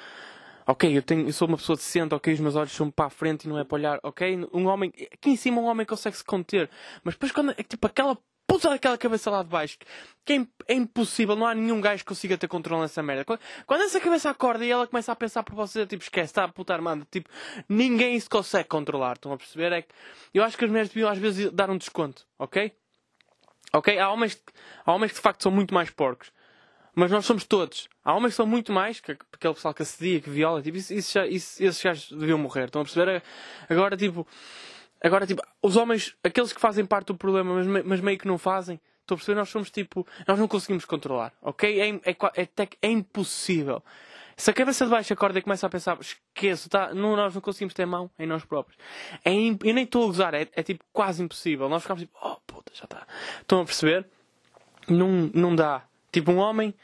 ok, 0.67 0.97
eu, 0.97 1.03
tenho, 1.03 1.27
eu 1.29 1.33
sou 1.33 1.47
uma 1.47 1.57
pessoa 1.57 1.77
decente, 1.77 2.15
ok, 2.15 2.35
os 2.35 2.41
meus 2.41 2.57
olhos 2.57 2.73
são 2.73 2.91
para 2.91 3.07
a 3.07 3.11
frente 3.11 3.45
e 3.45 3.49
não 3.49 3.59
é 3.59 3.65
para 3.65 3.77
olhar, 3.77 4.01
ok, 4.03 4.47
um 4.53 4.67
homem, 4.67 4.93
aqui 5.13 5.31
em 5.31 5.37
cima 5.37 5.61
um 5.61 5.67
homem 5.67 5.87
consegue 5.87 6.17
se 6.17 6.25
conter, 6.25 6.69
mas 7.05 7.15
depois 7.15 7.33
quando 7.33 7.53
é 7.53 7.63
tipo 7.63 7.87
aquela 7.87 8.19
puta 8.47 8.71
daquela 8.71 8.97
cabeça 8.97 9.31
lá 9.31 9.43
de 9.43 9.49
baixo, 9.49 9.77
que 10.25 10.35
é, 10.35 10.47
é, 10.69 10.75
impossível, 10.75 11.35
não 11.35 11.47
há 11.47 11.55
nenhum 11.55 11.81
gajo 11.81 12.03
que 12.03 12.09
consiga 12.09 12.39
ter 12.39 12.47
controle 12.47 12.83
nessa 12.83 13.03
merda. 13.03 13.25
Quando, 13.25 13.41
quando, 13.67 13.83
essa 13.83 14.01
cabeça 14.01 14.31
acorda 14.31 14.65
e 14.65 14.71
ela 14.71 14.87
começa 14.87 15.11
a 15.11 15.17
pensar 15.17 15.43
por 15.43 15.55
você, 15.55 15.85
tipo, 15.87 16.03
esquece, 16.03 16.31
está 16.31 16.45
a 16.45 16.49
puta 16.49 16.73
armada, 16.73 17.07
tipo, 17.11 17.29
ninguém 17.69 18.19
se 18.19 18.29
consegue 18.29 18.69
controlar, 18.69 19.15
estão 19.15 19.33
a 19.33 19.37
perceber? 19.37 19.73
É 19.73 19.83
que 19.83 19.89
eu 20.33 20.45
acho 20.45 20.57
que 20.57 20.65
as 20.65 20.71
mulheres 20.71 20.91
deviam 20.91 21.11
às 21.11 21.19
vezes 21.19 21.51
dar 21.53 21.71
um 21.71 21.77
desconto, 21.77 22.25
ok? 22.39 22.73
Ok? 23.73 23.99
Há 23.99 24.11
homens, 24.11 24.41
há 24.85 24.93
homens 24.93 25.13
que 25.13 25.17
de 25.17 25.23
facto 25.23 25.43
são 25.43 25.51
muito 25.51 25.75
mais 25.75 25.91
porcos. 25.91 26.31
Mas 26.99 27.11
nós 27.11 27.27
somos 27.27 27.45
todos. 27.45 27.91
Há 28.03 28.15
homens 28.15 28.33
que 28.33 28.37
são 28.37 28.47
muito 28.47 28.73
mais, 28.73 29.01
que 29.01 29.13
aquele 29.13 29.53
pessoal 29.53 29.75
que 29.75 29.83
assedia, 29.83 30.19
que 30.19 30.31
viola, 30.31 30.63
tipo, 30.63 30.79
isso, 30.79 30.95
isso, 30.95 31.13
já, 31.13 31.27
isso, 31.27 31.63
esses 31.63 31.83
gajos 31.83 32.11
deviam 32.11 32.39
morrer. 32.39 32.65
Estão 32.65 32.81
a 32.81 32.85
perceber? 32.87 33.23
Agora, 33.69 33.95
tipo, 33.99 34.27
agora, 35.05 35.27
tipo, 35.27 35.43
os 35.63 35.77
homens, 35.77 36.17
aqueles 36.25 36.55
que 36.55 36.61
fazem 36.61 36.87
parte 36.87 37.09
do 37.09 37.15
problema, 37.15 37.63
mas, 37.63 37.85
mas 37.85 38.01
meio 38.01 38.17
que 38.17 38.27
não 38.27 38.39
fazem, 38.39 38.81
estão 39.03 39.15
a 39.15 39.19
perceber? 39.19 39.39
Nós 39.39 39.51
somos 39.51 39.71
tipo, 39.71 40.07
nós 40.27 40.39
não 40.39 40.49
conseguimos 40.49 40.87
controlar, 40.87 41.35
ok? 41.43 41.79
É, 41.79 41.91
é, 42.11 42.17
é, 42.35 42.69
é, 42.81 42.89
impossível. 42.89 43.85
Se 44.35 44.51
a 44.51 44.55
cabeça 44.55 44.87
de 44.87 44.91
baixo 44.91 45.13
acorda 45.13 45.39
e 45.39 45.43
começa 45.43 45.67
a 45.67 45.71
pensar, 45.71 45.99
esqueço, 46.01 46.71
tá, 46.71 46.95
não, 46.95 47.15
nós 47.15 47.35
não 47.35 47.43
conseguimos 47.43 47.75
ter 47.75 47.85
mão 47.85 48.11
em 48.19 48.27
nós 48.27 48.43
próprios. 48.43 48.79
É 49.23 49.31
imp... 49.31 49.63
Eu 49.67 49.75
nem 49.75 49.85
estou 49.85 50.05
a 50.05 50.07
gozar, 50.07 50.33
é, 50.33 50.49
é, 50.51 50.63
tipo 50.63 50.83
quase 50.95 51.23
impossível. 51.23 51.69
Nós 51.69 51.83
ficamos 51.83 52.05
tipo, 52.05 52.19
oh 52.23 52.37
puta, 52.47 52.73
já 52.75 52.85
está. 52.85 53.07
Estão 53.43 53.61
a 53.61 53.65
perceber? 53.67 54.07
Não, 54.89 55.31
não 55.35 55.55
dá. 55.55 55.83
Tipo, 56.11 56.33
um 56.33 56.39
homem 56.39 56.75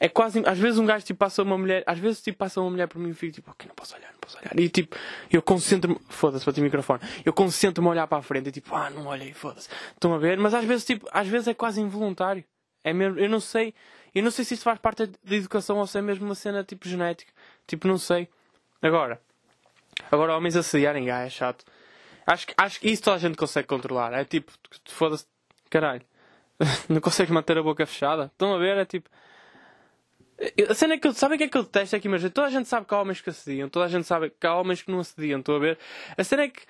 é 0.00 0.08
quase. 0.08 0.42
Às 0.46 0.58
vezes 0.58 0.78
um 0.78 0.86
gajo 0.86 1.04
tipo, 1.04 1.18
passa 1.18 1.42
uma 1.42 1.58
mulher. 1.58 1.82
Às 1.86 1.98
vezes 1.98 2.22
tipo, 2.22 2.38
passa 2.38 2.60
uma 2.60 2.70
mulher 2.70 2.86
por 2.86 2.98
mim 2.98 3.10
e 3.10 3.14
fico 3.14 3.32
tipo, 3.32 3.50
ok, 3.50 3.66
não 3.66 3.74
posso 3.74 3.96
olhar, 3.96 4.10
não 4.12 4.18
posso 4.20 4.38
olhar. 4.38 4.58
E 4.58 4.68
tipo, 4.68 4.96
eu 5.30 5.42
concentro-me. 5.42 5.98
Foda-se, 6.08 6.44
para 6.44 6.58
o 6.58 6.62
microfone. 6.62 7.00
Eu 7.24 7.32
concentro-me 7.32 7.88
a 7.88 7.90
olhar 7.92 8.06
para 8.06 8.18
a 8.18 8.22
frente 8.22 8.48
e 8.48 8.52
tipo, 8.52 8.74
ah, 8.74 8.90
não 8.90 9.06
olhei, 9.06 9.32
foda-se. 9.32 9.68
Estão 9.92 10.14
a 10.14 10.18
ver? 10.18 10.38
Mas 10.38 10.54
às 10.54 10.64
vezes, 10.64 10.84
tipo, 10.84 11.08
às 11.12 11.26
vezes 11.26 11.48
é 11.48 11.54
quase 11.54 11.80
involuntário. 11.80 12.44
É 12.84 12.92
mesmo, 12.92 13.18
eu 13.18 13.28
não 13.28 13.40
sei. 13.40 13.74
Eu 14.14 14.22
não 14.22 14.30
sei 14.30 14.44
se 14.44 14.54
isso 14.54 14.62
faz 14.62 14.78
parte 14.78 15.06
da 15.06 15.36
educação 15.36 15.78
ou 15.78 15.86
se 15.86 15.98
é 15.98 16.02
mesmo 16.02 16.24
uma 16.24 16.34
cena 16.34 16.62
tipo 16.64 16.88
genética. 16.88 17.32
Tipo, 17.66 17.88
não 17.88 17.98
sei. 17.98 18.28
Agora. 18.80 19.20
Agora, 20.10 20.36
homens 20.36 20.56
assediarem, 20.56 21.10
ah, 21.10 21.20
é 21.20 21.28
chato. 21.28 21.64
Acho, 22.26 22.46
acho 22.56 22.80
que 22.80 22.88
isso 22.88 23.02
toda 23.02 23.16
a 23.16 23.18
gente 23.18 23.36
consegue 23.36 23.66
controlar. 23.66 24.12
É 24.12 24.24
tipo, 24.24 24.52
foda-se, 24.86 25.26
caralho. 25.68 26.02
não 26.88 27.00
consegues 27.00 27.32
manter 27.32 27.58
a 27.58 27.62
boca 27.62 27.84
fechada. 27.86 28.26
Estão 28.26 28.54
a 28.54 28.58
ver? 28.58 28.76
É 28.76 28.84
tipo. 28.84 29.08
A 30.68 30.74
cena 30.74 30.94
é 30.94 30.98
que 30.98 31.08
eu, 31.08 31.12
sabe 31.12 31.34
o 31.34 31.38
que 31.38 31.44
é 31.44 31.48
que 31.48 31.58
eu 31.58 31.64
detesto? 31.64 31.96
É 31.96 32.00
que 32.00 32.08
toda 32.30 32.46
a 32.46 32.50
gente 32.50 32.68
sabe 32.68 32.86
que 32.86 32.94
há 32.94 33.00
homens 33.00 33.20
que 33.20 33.30
assediam, 33.30 33.68
toda 33.68 33.86
a 33.86 33.88
gente 33.88 34.06
sabe 34.06 34.30
que 34.30 34.46
há 34.46 34.54
homens 34.54 34.82
que 34.82 34.90
não 34.90 35.00
assediam, 35.00 35.40
estou 35.40 35.56
a 35.56 35.58
ver? 35.58 35.78
A 36.16 36.22
cena 36.22 36.42
é 36.42 36.48
que, 36.48 36.62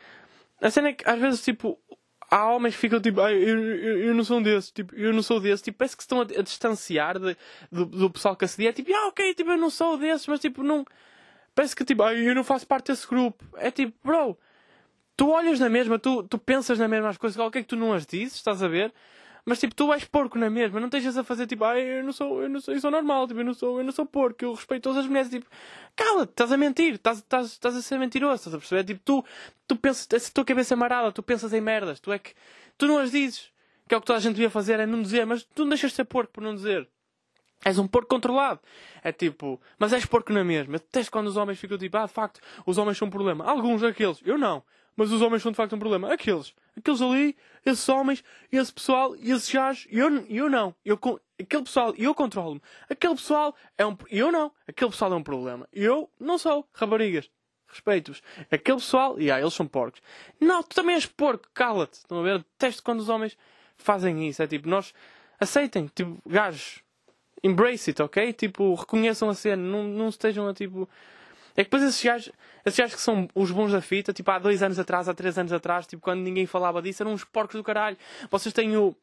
a 0.60 0.70
cena 0.70 0.88
é 0.88 0.92
que 0.94 1.08
às 1.08 1.20
vezes, 1.20 1.42
tipo, 1.44 1.78
há 2.30 2.50
homens 2.50 2.74
que 2.74 2.80
ficam 2.80 3.00
tipo, 3.00 3.20
eu, 3.20 3.28
eu, 3.28 3.98
eu, 4.04 4.14
não 4.14 4.24
sou 4.24 4.38
um 4.38 4.42
desses, 4.42 4.70
tipo, 4.70 4.94
eu 4.94 5.12
não 5.12 5.22
sou 5.22 5.38
desses, 5.38 5.62
tipo, 5.62 5.76
parece 5.76 5.96
que 5.96 6.02
estão 6.02 6.20
a, 6.20 6.22
a 6.22 6.42
distanciar 6.42 7.18
de, 7.18 7.36
do, 7.70 7.84
do, 7.84 8.10
pessoal 8.10 8.34
que 8.34 8.46
assedia, 8.46 8.70
é 8.70 8.72
tipo, 8.72 8.90
ah, 8.94 9.08
ok, 9.08 9.34
tipo, 9.34 9.50
eu 9.50 9.58
não 9.58 9.70
sou 9.70 9.98
desses, 9.98 10.26
mas 10.26 10.40
tipo, 10.40 10.62
não, 10.62 10.84
parece 11.54 11.76
que 11.76 11.84
tipo, 11.84 12.02
eu 12.04 12.34
não 12.34 12.44
faço 12.44 12.66
parte 12.66 12.92
desse 12.92 13.06
grupo. 13.06 13.44
É 13.56 13.70
tipo, 13.70 13.94
bro, 14.02 14.38
tu 15.16 15.30
olhas 15.30 15.58
na 15.58 15.68
mesma, 15.68 15.98
tu, 15.98 16.22
tu 16.22 16.38
pensas 16.38 16.78
na 16.78 16.88
mesma 16.88 17.08
as 17.08 17.18
coisas, 17.18 17.38
ok, 17.38 17.62
que 17.62 17.68
tu 17.68 17.76
não 17.76 17.92
as 17.92 18.06
dizes, 18.06 18.36
estás 18.36 18.62
a 18.62 18.68
ver? 18.68 18.94
Mas 19.48 19.58
tipo, 19.58 19.74
tu 19.74 19.90
és 19.94 20.04
porco 20.04 20.38
na 20.38 20.50
mesma, 20.50 20.78
não 20.78 20.88
estejas 20.88 21.16
a 21.16 21.24
fazer 21.24 21.46
tipo, 21.46 21.64
ah, 21.64 21.78
eu 21.78 22.04
não 22.04 22.12
sou, 22.12 22.42
eu 22.42 22.50
não 22.50 22.60
sou, 22.60 22.74
eu 22.74 22.80
sou 22.82 22.90
normal, 22.90 23.26
tipo, 23.26 23.40
eu 23.40 23.44
não 23.44 23.54
sou, 23.54 23.78
eu 23.78 23.84
não 23.84 23.92
sou 23.92 24.04
porco, 24.04 24.44
eu 24.44 24.52
respeito 24.52 24.82
todas 24.82 24.98
as 24.98 25.06
mulheres, 25.06 25.30
tipo, 25.30 25.46
cala-te, 25.96 26.32
estás 26.32 26.52
a 26.52 26.56
mentir, 26.58 26.96
estás, 26.96 27.16
estás, 27.16 27.46
estás 27.46 27.74
a 27.74 27.80
ser 27.80 27.98
mentiroso, 27.98 28.34
estás 28.34 28.54
a 28.54 28.58
perceber? 28.58 28.84
Tipo, 28.84 29.00
tu, 29.02 29.24
tu 29.66 29.74
pensas, 29.76 30.06
a 30.12 30.32
tua 30.34 30.44
cabeça 30.44 30.74
amarada, 30.74 31.10
tu 31.12 31.22
pensas 31.22 31.54
em 31.54 31.62
merdas, 31.62 31.98
tu 31.98 32.12
é 32.12 32.18
que, 32.18 32.34
tu 32.76 32.86
não 32.86 32.98
as 32.98 33.10
dizes, 33.10 33.50
que 33.88 33.94
é 33.94 33.96
o 33.96 34.00
que 34.02 34.06
toda 34.06 34.18
a 34.18 34.20
gente 34.20 34.34
devia 34.34 34.50
fazer, 34.50 34.80
é 34.80 34.84
não 34.84 35.00
dizer, 35.00 35.24
mas 35.24 35.44
tu 35.44 35.62
não 35.62 35.70
deixas 35.70 35.92
de 35.92 35.96
ser 35.96 36.04
porco 36.04 36.30
por 36.30 36.42
não 36.42 36.54
dizer. 36.54 36.86
És 37.64 37.78
um 37.78 37.88
porco 37.88 38.08
controlado. 38.08 38.60
É 39.02 39.10
tipo, 39.10 39.60
mas 39.78 39.92
és 39.92 40.04
porco 40.04 40.32
na 40.32 40.44
mesma. 40.44 40.76
Até 40.76 41.02
quando 41.06 41.26
os 41.26 41.36
homens 41.36 41.58
ficam 41.58 41.76
tipo, 41.76 41.96
ah, 41.96 42.06
de 42.06 42.12
facto, 42.12 42.40
os 42.64 42.78
homens 42.78 42.98
são 42.98 43.08
um 43.08 43.10
problema. 43.10 43.44
Alguns 43.44 43.80
daqueles, 43.80 44.20
eu 44.24 44.38
não. 44.38 44.62
Mas 44.98 45.12
os 45.12 45.22
homens 45.22 45.44
são 45.44 45.52
de 45.52 45.56
facto 45.56 45.76
um 45.76 45.78
problema. 45.78 46.12
Aqueles. 46.12 46.52
Aqueles 46.76 47.00
ali, 47.00 47.36
esses 47.64 47.88
homens, 47.88 48.24
esse 48.50 48.72
pessoal, 48.72 49.14
esses 49.14 49.48
gajos, 49.48 49.86
eu, 49.92 50.26
eu 50.28 50.50
não. 50.50 50.74
Eu, 50.84 50.98
aquele 51.40 51.62
pessoal, 51.62 51.94
eu 51.96 52.12
controlo-me. 52.12 52.60
Aquele 52.90 53.14
pessoal 53.14 53.54
é 53.78 53.86
um. 53.86 53.96
Eu 54.10 54.32
não. 54.32 54.50
Aquele 54.66 54.90
pessoal 54.90 55.12
é 55.12 55.14
um 55.14 55.22
problema. 55.22 55.68
Eu 55.72 56.10
não 56.18 56.36
sou. 56.36 56.68
Raparigas. 56.74 57.30
Respeito-vos. 57.68 58.20
Aquele 58.50 58.78
pessoal, 58.78 59.20
e 59.20 59.30
ah, 59.30 59.40
eles 59.40 59.54
são 59.54 59.68
porcos. 59.68 60.02
Não, 60.40 60.64
tu 60.64 60.74
também 60.74 60.96
és 60.96 61.06
porco, 61.06 61.48
cala-te. 61.54 61.98
Estão 61.98 62.18
a 62.18 62.22
ver? 62.24 62.38
Detesto 62.38 62.82
quando 62.82 62.98
os 62.98 63.08
homens 63.08 63.38
fazem 63.76 64.28
isso. 64.28 64.42
É 64.42 64.48
tipo, 64.48 64.68
nós 64.68 64.92
aceitem, 65.38 65.88
tipo, 65.94 66.20
gajos. 66.26 66.82
Embrace 67.44 67.90
it, 67.90 68.02
ok? 68.02 68.32
Tipo, 68.32 68.74
reconheçam 68.74 69.30
a 69.30 69.34
cena. 69.34 69.62
Não, 69.62 69.84
não 69.84 70.08
estejam 70.08 70.48
a 70.48 70.52
tipo 70.52 70.88
é 71.58 71.64
que 71.64 71.70
depois 71.70 71.82
esses 71.82 72.04
gajos, 72.04 72.30
esses 72.64 72.78
gajos 72.78 72.94
que 72.94 73.00
são 73.00 73.28
os 73.34 73.50
bons 73.50 73.72
da 73.72 73.80
fita, 73.80 74.12
tipo 74.12 74.30
há 74.30 74.38
dois 74.38 74.62
anos 74.62 74.78
atrás, 74.78 75.08
há 75.08 75.12
três 75.12 75.36
anos 75.36 75.52
atrás, 75.52 75.88
tipo 75.88 76.00
quando 76.00 76.20
ninguém 76.20 76.46
falava 76.46 76.80
disso, 76.80 77.02
eram 77.02 77.12
uns 77.12 77.24
porcos 77.24 77.56
do 77.56 77.64
caralho. 77.64 77.96
Vocês 78.30 78.52
têm 78.52 78.76
o. 78.76 78.94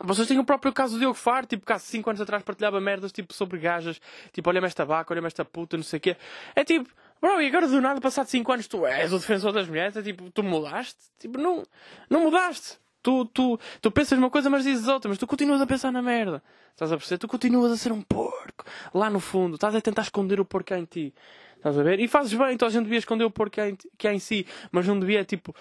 Vocês 0.00 0.28
têm 0.28 0.38
o 0.38 0.44
próprio 0.44 0.70
caso 0.70 0.92
do 0.94 0.98
Diogo 1.00 1.14
Faro, 1.14 1.46
tipo, 1.46 1.64
que 1.64 1.72
há 1.72 1.78
5 1.78 2.10
anos 2.10 2.20
atrás 2.20 2.42
partilhava 2.42 2.78
merdas, 2.78 3.10
tipo, 3.10 3.32
sobre 3.32 3.58
gajas, 3.58 4.00
tipo, 4.32 4.48
olha-me 4.50 4.66
esta 4.66 4.84
vaca, 4.84 5.12
olha-me 5.12 5.26
esta 5.26 5.46
puta, 5.46 5.78
não 5.78 5.82
sei 5.82 5.96
o 5.96 6.00
quê. 6.00 6.16
É 6.54 6.62
tipo, 6.62 6.88
bro, 7.20 7.40
e 7.40 7.46
agora 7.46 7.66
do 7.66 7.80
nada, 7.80 8.00
passado 8.00 8.26
5 8.26 8.52
anos, 8.52 8.68
tu 8.68 8.86
és 8.86 9.10
o 9.10 9.18
defensor 9.18 9.50
das 9.50 9.66
mulheres, 9.66 9.96
é 9.96 10.02
tipo, 10.02 10.30
tu 10.30 10.42
mudaste? 10.42 11.00
Tipo, 11.18 11.38
não, 11.38 11.64
não 12.10 12.20
mudaste. 12.20 12.78
Tu, 13.02 13.24
tu, 13.26 13.58
tu 13.80 13.90
pensas 13.90 14.18
uma 14.18 14.28
coisa, 14.28 14.50
mas 14.50 14.64
dizes 14.64 14.86
outra, 14.86 15.08
mas 15.08 15.18
tu 15.18 15.26
continuas 15.26 15.60
a 15.60 15.66
pensar 15.66 15.90
na 15.90 16.02
merda. 16.02 16.42
Estás 16.72 16.92
a 16.92 16.96
perceber? 16.96 17.18
Tu 17.18 17.26
continuas 17.26 17.72
a 17.72 17.76
ser 17.76 17.90
um 17.90 18.02
porco. 18.02 18.64
Lá 18.94 19.08
no 19.10 19.18
fundo, 19.18 19.54
estás 19.54 19.74
a 19.74 19.80
tentar 19.80 20.02
esconder 20.02 20.38
o 20.38 20.44
porco 20.44 20.74
em 20.74 20.84
ti. 20.84 21.14
Estás 21.58 21.78
a 21.78 21.82
ver? 21.82 22.00
E 22.00 22.08
fazes 22.08 22.32
bem, 22.32 22.52
então 22.54 22.66
a 22.66 22.70
gente 22.70 22.84
devia 22.84 22.98
esconder 22.98 23.24
o 23.24 23.30
porco 23.30 23.54
que 23.54 23.60
há, 23.60 23.68
em, 23.68 23.76
que 23.96 24.08
há 24.08 24.14
em 24.14 24.18
si, 24.18 24.46
mas 24.70 24.86
não 24.86 24.98
devia, 24.98 25.24
tipo, 25.24 25.54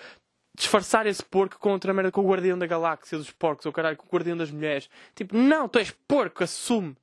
disfarçar 0.55 1.05
esse 1.05 1.23
porco 1.23 1.59
com 1.59 1.71
outra 1.71 1.93
merda, 1.93 2.11
com 2.11 2.21
o 2.21 2.29
guardião 2.29 2.57
da 2.57 2.65
galáxia 2.67 3.17
dos 3.17 3.31
porcos, 3.31 3.65
ou 3.65 3.71
caralho, 3.71 3.97
com 3.97 4.05
o 4.05 4.09
guardião 4.09 4.37
das 4.37 4.51
mulheres. 4.51 4.89
Tipo, 5.15 5.35
não, 5.35 5.67
tu 5.67 5.79
és 5.79 5.91
porco, 6.07 6.43
assume. 6.43 6.95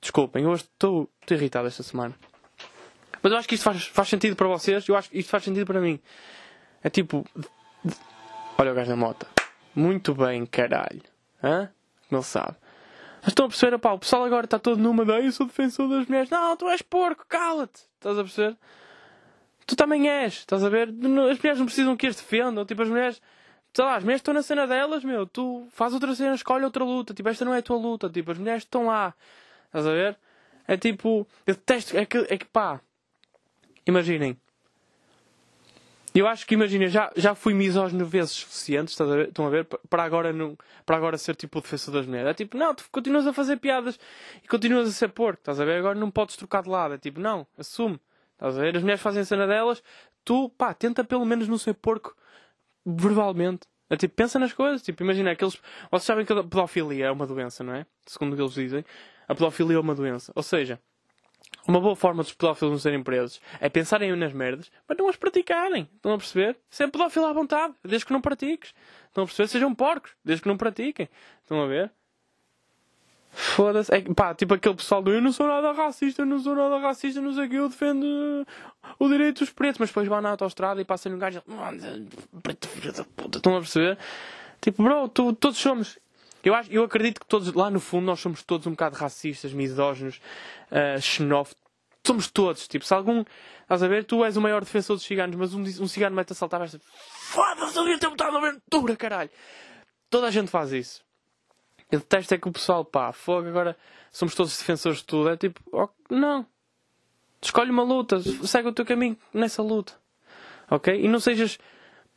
Desculpem, 0.00 0.46
hoje 0.46 0.62
estou 0.62 1.10
irritado 1.28 1.66
esta 1.66 1.82
semana. 1.82 2.14
Mas 3.20 3.32
eu 3.32 3.38
acho 3.38 3.48
que 3.48 3.56
isto 3.56 3.64
faz, 3.64 3.84
faz 3.86 4.08
sentido 4.08 4.36
para 4.36 4.46
vocês, 4.46 4.86
eu 4.88 4.96
acho 4.96 5.10
que 5.10 5.18
isto 5.18 5.28
faz 5.28 5.42
sentido 5.42 5.66
para 5.66 5.80
mim. 5.80 6.00
É 6.82 6.88
tipo. 6.88 7.26
Olha 8.56 8.72
o 8.72 8.74
gajo 8.74 8.90
da 8.90 8.96
moto. 8.96 9.26
Muito 9.74 10.14
bem, 10.14 10.46
caralho. 10.46 11.02
Hã? 11.42 11.70
Ele 12.10 12.22
sabe. 12.22 12.56
Estão 13.28 13.46
a 13.46 13.48
perceber, 13.48 13.78
pá, 13.78 13.92
o 13.92 13.98
pessoal 13.98 14.24
agora 14.24 14.46
está 14.46 14.58
todo 14.58 14.80
numa 14.80 15.04
daí, 15.04 15.26
eu 15.26 15.32
sou 15.32 15.46
defensor 15.46 15.88
das 15.88 16.06
mulheres. 16.06 16.30
Não, 16.30 16.56
tu 16.56 16.68
és 16.68 16.82
porco, 16.82 17.24
cala-te. 17.28 17.82
Estás 17.94 18.18
a 18.18 18.22
perceber? 18.22 18.56
Tu 19.66 19.76
também 19.76 20.08
és, 20.08 20.34
estás 20.34 20.64
a 20.64 20.68
ver? 20.68 20.88
As 20.88 20.94
mulheres 20.94 21.58
não 21.58 21.66
precisam 21.66 21.96
que 21.96 22.06
as 22.06 22.16
defendam. 22.16 22.64
Tipo, 22.64 22.82
as 22.82 22.88
mulheres, 22.88 23.20
sei 23.74 23.84
lá, 23.84 23.96
as 23.96 24.02
mulheres 24.02 24.20
estão 24.20 24.32
na 24.32 24.42
cena 24.42 24.66
delas, 24.66 25.04
meu. 25.04 25.26
Tu 25.26 25.66
faz 25.70 25.92
outra 25.92 26.14
cena, 26.14 26.34
escolhe 26.34 26.64
outra 26.64 26.82
luta. 26.82 27.12
Tipo, 27.12 27.28
esta 27.28 27.44
não 27.44 27.52
é 27.52 27.58
a 27.58 27.62
tua 27.62 27.76
luta. 27.76 28.08
Tipo, 28.08 28.32
as 28.32 28.38
mulheres 28.38 28.62
estão 28.62 28.86
lá. 28.86 29.14
Estás 29.66 29.86
a 29.86 29.90
ver? 29.90 30.18
É 30.66 30.76
tipo, 30.76 31.26
eu 31.46 31.54
detesto, 31.54 31.96
é 31.96 32.04
que, 32.04 32.18
é 32.28 32.36
que 32.38 32.44
pá, 32.44 32.80
imaginem, 33.86 34.38
eu 36.18 36.26
acho 36.26 36.46
que, 36.46 36.54
imagina, 36.54 36.88
já, 36.88 37.12
já 37.16 37.34
fui 37.34 37.52
misógino 37.54 38.04
vezes 38.04 38.32
suficientes, 38.32 38.98
a 39.00 39.04
ver? 39.04 39.28
estão 39.28 39.46
a 39.46 39.50
ver? 39.50 39.64
Para 39.64 40.04
agora, 40.04 40.32
não, 40.32 40.56
para 40.86 40.96
agora 40.96 41.18
ser 41.18 41.36
tipo 41.36 41.58
o 41.58 41.62
defensor 41.62 41.92
das 41.94 42.06
mulheres. 42.06 42.30
É 42.30 42.34
tipo, 42.34 42.56
não, 42.56 42.74
tu 42.74 42.84
continuas 42.90 43.26
a 43.26 43.32
fazer 43.32 43.58
piadas 43.58 43.98
e 44.42 44.48
continuas 44.48 44.88
a 44.88 44.92
ser 44.92 45.08
porco, 45.08 45.40
estás 45.40 45.60
a 45.60 45.64
ver? 45.64 45.78
Agora 45.78 45.98
não 45.98 46.10
podes 46.10 46.36
trocar 46.36 46.62
de 46.62 46.68
lado. 46.70 46.94
É 46.94 46.98
tipo, 46.98 47.20
não, 47.20 47.46
assume, 47.58 48.00
estás 48.32 48.56
a 48.56 48.60
ver? 48.60 48.76
As 48.76 48.82
mulheres 48.82 49.02
fazem 49.02 49.22
a 49.22 49.24
cena 49.24 49.46
delas, 49.46 49.82
tu, 50.24 50.48
pá, 50.50 50.72
tenta 50.74 51.04
pelo 51.04 51.24
menos 51.24 51.46
não 51.48 51.58
ser 51.58 51.74
porco 51.74 52.16
verbalmente. 52.84 53.66
É 53.90 53.96
tipo, 53.96 54.14
pensa 54.14 54.38
nas 54.38 54.52
coisas. 54.52 54.82
Tipo, 54.82 55.02
imagina 55.02 55.30
aqueles. 55.30 55.60
Vocês 55.90 56.04
sabem 56.04 56.24
que 56.24 56.32
a 56.32 56.42
pedofilia 56.42 57.06
é 57.06 57.10
uma 57.10 57.26
doença, 57.26 57.64
não 57.64 57.74
é? 57.74 57.86
Segundo 58.06 58.32
o 58.32 58.36
que 58.36 58.42
eles 58.42 58.54
dizem. 58.54 58.84
A 59.26 59.34
pedofilia 59.34 59.76
é 59.76 59.80
uma 59.80 59.94
doença. 59.94 60.32
Ou 60.34 60.42
seja, 60.42 60.80
uma 61.68 61.80
boa 61.80 61.94
forma 61.94 62.22
dos 62.22 62.32
pedófilos 62.32 62.72
não 62.72 62.78
serem 62.78 63.02
presos 63.02 63.40
é 63.60 63.68
pensarem 63.68 64.14
nas 64.16 64.32
merdas, 64.32 64.70
mas 64.88 64.96
não 64.96 65.08
as 65.08 65.16
praticarem. 65.16 65.88
Estão 65.94 66.14
a 66.14 66.18
perceber? 66.18 66.56
Ser 66.70 66.88
pedófilo 66.88 67.26
à 67.26 67.32
vontade, 67.32 67.74
desde 67.84 68.06
que 68.06 68.12
não 68.12 68.20
pratiques. 68.20 68.74
Estão 69.06 69.24
a 69.24 69.26
perceber? 69.26 69.48
Sejam 69.48 69.74
porcos, 69.74 70.12
desde 70.24 70.42
que 70.42 70.48
não 70.48 70.56
pratiquem. 70.56 71.08
Estão 71.42 71.62
a 71.62 71.66
ver? 71.66 71.92
Foda-se. 73.30 73.94
É, 73.94 74.00
pá, 74.00 74.34
tipo 74.34 74.54
aquele 74.54 74.74
pessoal 74.74 75.02
do 75.02 75.12
eu 75.12 75.20
não 75.20 75.30
sou 75.30 75.46
nada 75.46 75.72
racista, 75.72 76.22
eu 76.22 76.26
não 76.26 76.38
sou 76.38 76.56
nada 76.56 76.78
racista, 76.78 77.20
não 77.20 77.32
sei 77.32 77.46
o 77.46 77.48
que, 77.48 77.56
eu 77.56 77.68
defendo 77.68 78.46
o 78.98 79.08
direito 79.08 79.40
dos 79.40 79.50
pretos, 79.50 79.78
mas 79.78 79.90
depois 79.90 80.08
vão 80.08 80.20
na 80.20 80.30
autostrada 80.30 80.80
e 80.80 80.84
passam 80.84 81.12
um 81.12 81.18
gajo 81.18 81.42
e 81.46 82.38
preto 82.40 82.66
filho 82.66 82.92
da 82.92 83.04
puta. 83.04 83.38
Estão 83.38 83.56
a 83.56 83.60
perceber? 83.60 83.98
Tipo, 84.60 84.82
bro, 84.82 85.08
tu, 85.08 85.32
todos 85.34 85.58
somos. 85.58 85.98
Eu, 86.42 86.54
acho, 86.54 86.70
eu 86.70 86.84
acredito 86.84 87.20
que 87.20 87.26
todos, 87.26 87.52
lá 87.52 87.70
no 87.70 87.80
fundo, 87.80 88.06
nós 88.06 88.20
somos 88.20 88.42
todos 88.42 88.66
um 88.66 88.70
bocado 88.70 88.96
racistas, 88.96 89.52
misóginos, 89.52 90.20
uh, 90.70 91.00
xenófobos. 91.00 91.62
Somos 92.06 92.30
todos. 92.30 92.66
Tipo, 92.68 92.84
se 92.84 92.94
algum. 92.94 93.24
Estás 93.62 93.82
a 93.82 93.88
ver? 93.88 94.04
Tu 94.04 94.24
és 94.24 94.36
o 94.36 94.40
maior 94.40 94.64
defensor 94.64 94.96
dos 94.96 95.04
ciganos, 95.04 95.36
mas 95.36 95.52
um, 95.52 95.60
um 95.60 95.88
cigano 95.88 96.16
vai-te 96.16 96.32
assaltar, 96.32 96.58
vais 96.58 96.76
Foda-se, 96.80 97.76
eu 97.76 97.82
devia 97.82 97.98
ter 97.98 98.08
botado 98.08 98.32
na 98.32 98.38
aventura, 98.38 98.96
caralho. 98.96 99.30
Toda 100.08 100.28
a 100.28 100.30
gente 100.30 100.50
faz 100.50 100.72
isso. 100.72 101.04
Eu 101.90 101.98
detesto 101.98 102.34
é 102.34 102.38
que 102.38 102.48
o 102.48 102.52
pessoal, 102.52 102.84
pá, 102.84 103.12
fogo, 103.12 103.48
agora 103.48 103.76
somos 104.10 104.34
todos 104.34 104.56
defensores 104.56 104.98
de 104.98 105.04
tudo. 105.04 105.28
É 105.28 105.36
tipo, 105.36 105.60
oh, 105.72 105.88
não. 106.08 106.46
Escolhe 107.42 107.70
uma 107.70 107.82
luta, 107.82 108.20
segue 108.46 108.68
o 108.68 108.72
teu 108.72 108.86
caminho 108.86 109.16
nessa 109.32 109.62
luta. 109.62 109.92
Ok? 110.70 110.98
E 110.98 111.08
não 111.08 111.20
sejas 111.20 111.58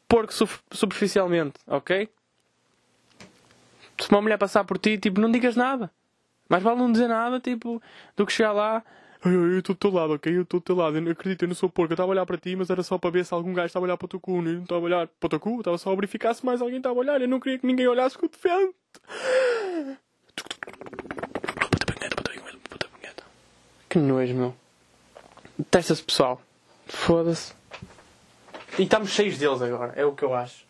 porco 0.08 0.34
superficialmente, 0.72 1.60
ok? 1.68 2.10
Se 4.02 4.10
uma 4.10 4.22
mulher 4.22 4.38
passar 4.38 4.64
por 4.64 4.78
ti, 4.78 4.98
tipo, 4.98 5.20
não 5.22 5.32
digas 5.32 5.56
nada. 5.56 5.92
Mais 6.50 6.62
vale 6.62 6.80
não 6.80 6.92
dizer 6.92 7.08
nada, 7.08 7.40
tipo, 7.40 7.82
do 8.16 8.26
que 8.26 8.34
chegar 8.34 8.52
lá. 8.52 8.84
Eu 9.24 9.60
estou 9.60 9.76
do 9.76 9.80
teu 9.80 9.92
lado, 9.92 10.14
ok? 10.14 10.36
Eu 10.36 10.42
estou 10.42 10.60
do 10.60 10.64
teu 10.64 10.76
lado. 10.76 10.98
Eu 10.98 11.02
não 11.02 11.12
acredito, 11.12 11.44
eu 11.44 11.48
não 11.48 11.56
sou 11.56 11.70
porco. 11.70 11.92
Eu 11.92 11.96
estava 11.96 12.10
a 12.10 12.14
olhar 12.14 12.26
para 12.26 12.38
ti, 12.38 12.56
mas 12.56 12.70
era 12.70 12.82
só 12.82 12.98
para 12.98 13.12
ver 13.12 13.24
se 13.24 13.34
algum 13.34 13.54
gajo 13.54 13.68
estava 13.68 13.86
a 13.86 13.88
olhar 13.88 13.98
para 13.98 14.06
o 14.06 14.10
teu 14.10 14.20
cu. 14.20 14.38
Eu 14.38 14.42
não 14.42 14.64
estava 14.64 14.82
a 14.82 14.84
olhar 14.84 15.08
para 15.08 15.28
o 15.28 15.30
teu 15.30 15.40
cu, 15.40 15.60
estava 15.60 15.78
só 15.78 15.92
a 15.92 15.96
verificar 15.96 16.34
se 16.34 16.46
mais 16.46 16.62
alguém 16.62 16.78
estava 16.78 16.96
a 16.96 17.00
olhar. 17.00 17.22
Eu 17.22 17.28
não 17.28 17.40
queria 17.40 17.60
que 17.60 17.68
ninguém 17.68 17.88
olhasse 17.88 18.18
com 18.18 18.26
o 18.26 18.30
defende. 18.30 18.74
Que 23.88 24.00
nojo, 24.00 24.34
meu. 24.34 24.56
Detesta-se 25.58 26.02
pessoal. 26.02 26.42
Foda-se. 26.88 27.54
E 28.80 28.84
estamos 28.84 29.10
cheios 29.10 29.38
deles 29.38 29.62
agora, 29.62 29.94
é 29.96 30.06
o 30.06 30.14
que 30.14 30.24
eu 30.24 30.34
acho. 30.34 30.66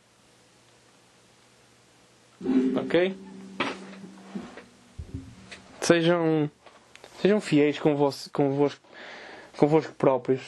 Ok? 2.75 3.15
Sejam, 5.79 6.49
sejam 7.21 7.41
fiéis 7.41 7.79
convosco, 7.79 8.29
convosco, 8.31 8.81
convosco 9.57 9.93
próprios. 9.93 10.41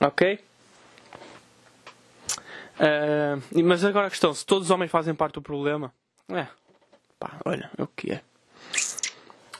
Ok? 0.00 0.38
Uh, 2.78 3.62
mas 3.62 3.84
agora 3.84 4.08
a 4.08 4.10
questão, 4.10 4.34
se 4.34 4.44
todos 4.44 4.66
os 4.66 4.70
homens 4.70 4.90
fazem 4.90 5.14
parte 5.14 5.34
do 5.34 5.42
problema, 5.42 5.92
é, 6.28 6.46
pá, 7.18 7.38
olha, 7.44 7.70
é 7.78 7.82
o 7.82 7.86
que 7.86 8.12
é. 8.12 8.22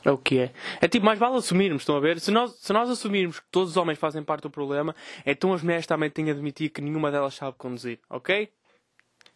É 0.05 0.11
o 0.11 0.17
que 0.17 0.39
é. 0.39 0.51
É 0.81 0.87
tipo, 0.87 1.05
mais 1.05 1.17
vale 1.17 1.37
assumirmos, 1.37 1.83
estão 1.83 1.95
a 1.95 1.99
ver? 1.99 2.19
Se 2.19 2.29
nós, 2.29 2.51
se 2.59 2.73
nós 2.73 2.89
assumirmos 2.89 3.39
que 3.39 3.45
todos 3.49 3.71
os 3.71 3.77
homens 3.77 3.97
fazem 3.97 4.21
parte 4.23 4.43
do 4.43 4.49
problema, 4.49 4.95
então 5.25 5.53
as 5.53 5.61
mulheres 5.61 5.87
também 5.87 6.09
têm 6.09 6.29
a 6.29 6.33
admitir 6.33 6.69
que 6.69 6.81
nenhuma 6.81 7.09
delas 7.09 7.35
sabe 7.35 7.55
conduzir, 7.57 7.99
ok? 8.09 8.49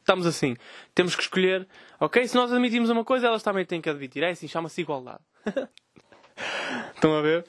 estamos 0.08 0.26
assim. 0.26 0.56
Temos 0.96 1.16
que 1.16 1.22
escolher, 1.22 1.68
ok? 2.00 2.26
Se 2.26 2.36
nós 2.36 2.52
admitimos 2.52 2.90
uma 2.90 3.04
coisa, 3.04 3.28
elas 3.28 3.44
também 3.44 3.66
têm 3.66 3.82
que 3.82 3.90
admitir. 3.90 4.24
É 4.24 4.30
assim, 4.30 4.48
chama-se 4.48 4.80
igualdade. 4.80 5.20
Estão 6.96 7.14
a 7.14 7.22
ver? 7.22 7.46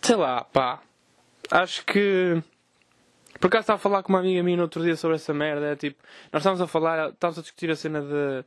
Sei 0.00 0.14
lá, 0.14 0.44
pá. 0.44 0.80
Acho 1.50 1.84
que. 1.84 2.40
Por 3.40 3.48
acaso 3.48 3.62
estava 3.62 3.76
a 3.76 3.80
falar 3.80 4.02
com 4.04 4.12
uma 4.12 4.20
amiga 4.20 4.40
minha 4.42 4.56
no 4.56 4.62
outro 4.62 4.82
dia 4.82 4.94
sobre 4.94 5.16
essa 5.16 5.34
merda. 5.34 5.72
É 5.72 5.76
tipo, 5.76 6.00
nós 6.32 6.40
estávamos 6.40 6.60
a 6.60 6.66
falar, 6.68 7.10
estávamos 7.10 7.38
a 7.38 7.42
discutir 7.42 7.70
a 7.70 7.76
cena 7.76 8.00
de. 8.00 8.44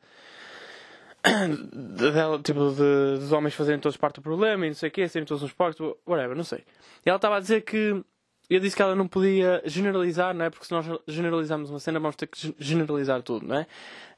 de, 1.98 2.12
de 2.12 2.44
tipo, 2.44 2.72
de, 2.72 3.20
dos 3.20 3.32
homens 3.32 3.54
fazerem 3.54 3.80
todos 3.80 3.98
parte 3.98 4.16
do 4.16 4.22
problema 4.22 4.66
e 4.66 4.70
não 4.70 4.76
sei 4.76 4.90
o 4.90 4.92
quê, 4.92 5.08
serem 5.08 5.26
todos 5.26 5.44
uns 5.44 5.52
porcos, 5.52 5.96
whatever, 6.06 6.36
não 6.36 6.44
sei. 6.44 6.64
E 7.06 7.10
ela 7.10 7.18
estava 7.18 7.38
a 7.38 7.40
dizer 7.40 7.62
que. 7.62 8.04
Eu 8.48 8.60
disse 8.60 8.76
que 8.76 8.82
ela 8.84 8.94
não 8.94 9.08
podia 9.08 9.60
generalizar, 9.66 10.36
não 10.36 10.46
é? 10.46 10.52
Porque 10.52 10.68
se 10.68 10.72
nós 10.72 10.86
generalizarmos 11.08 11.72
uma 11.72 11.80
cena, 11.80 12.00
vamos 12.00 12.16
ter 12.16 12.28
que 12.28 12.56
generalizar 12.60 13.24
tudo, 13.24 13.48
não 13.48 13.56
é? 13.56 13.68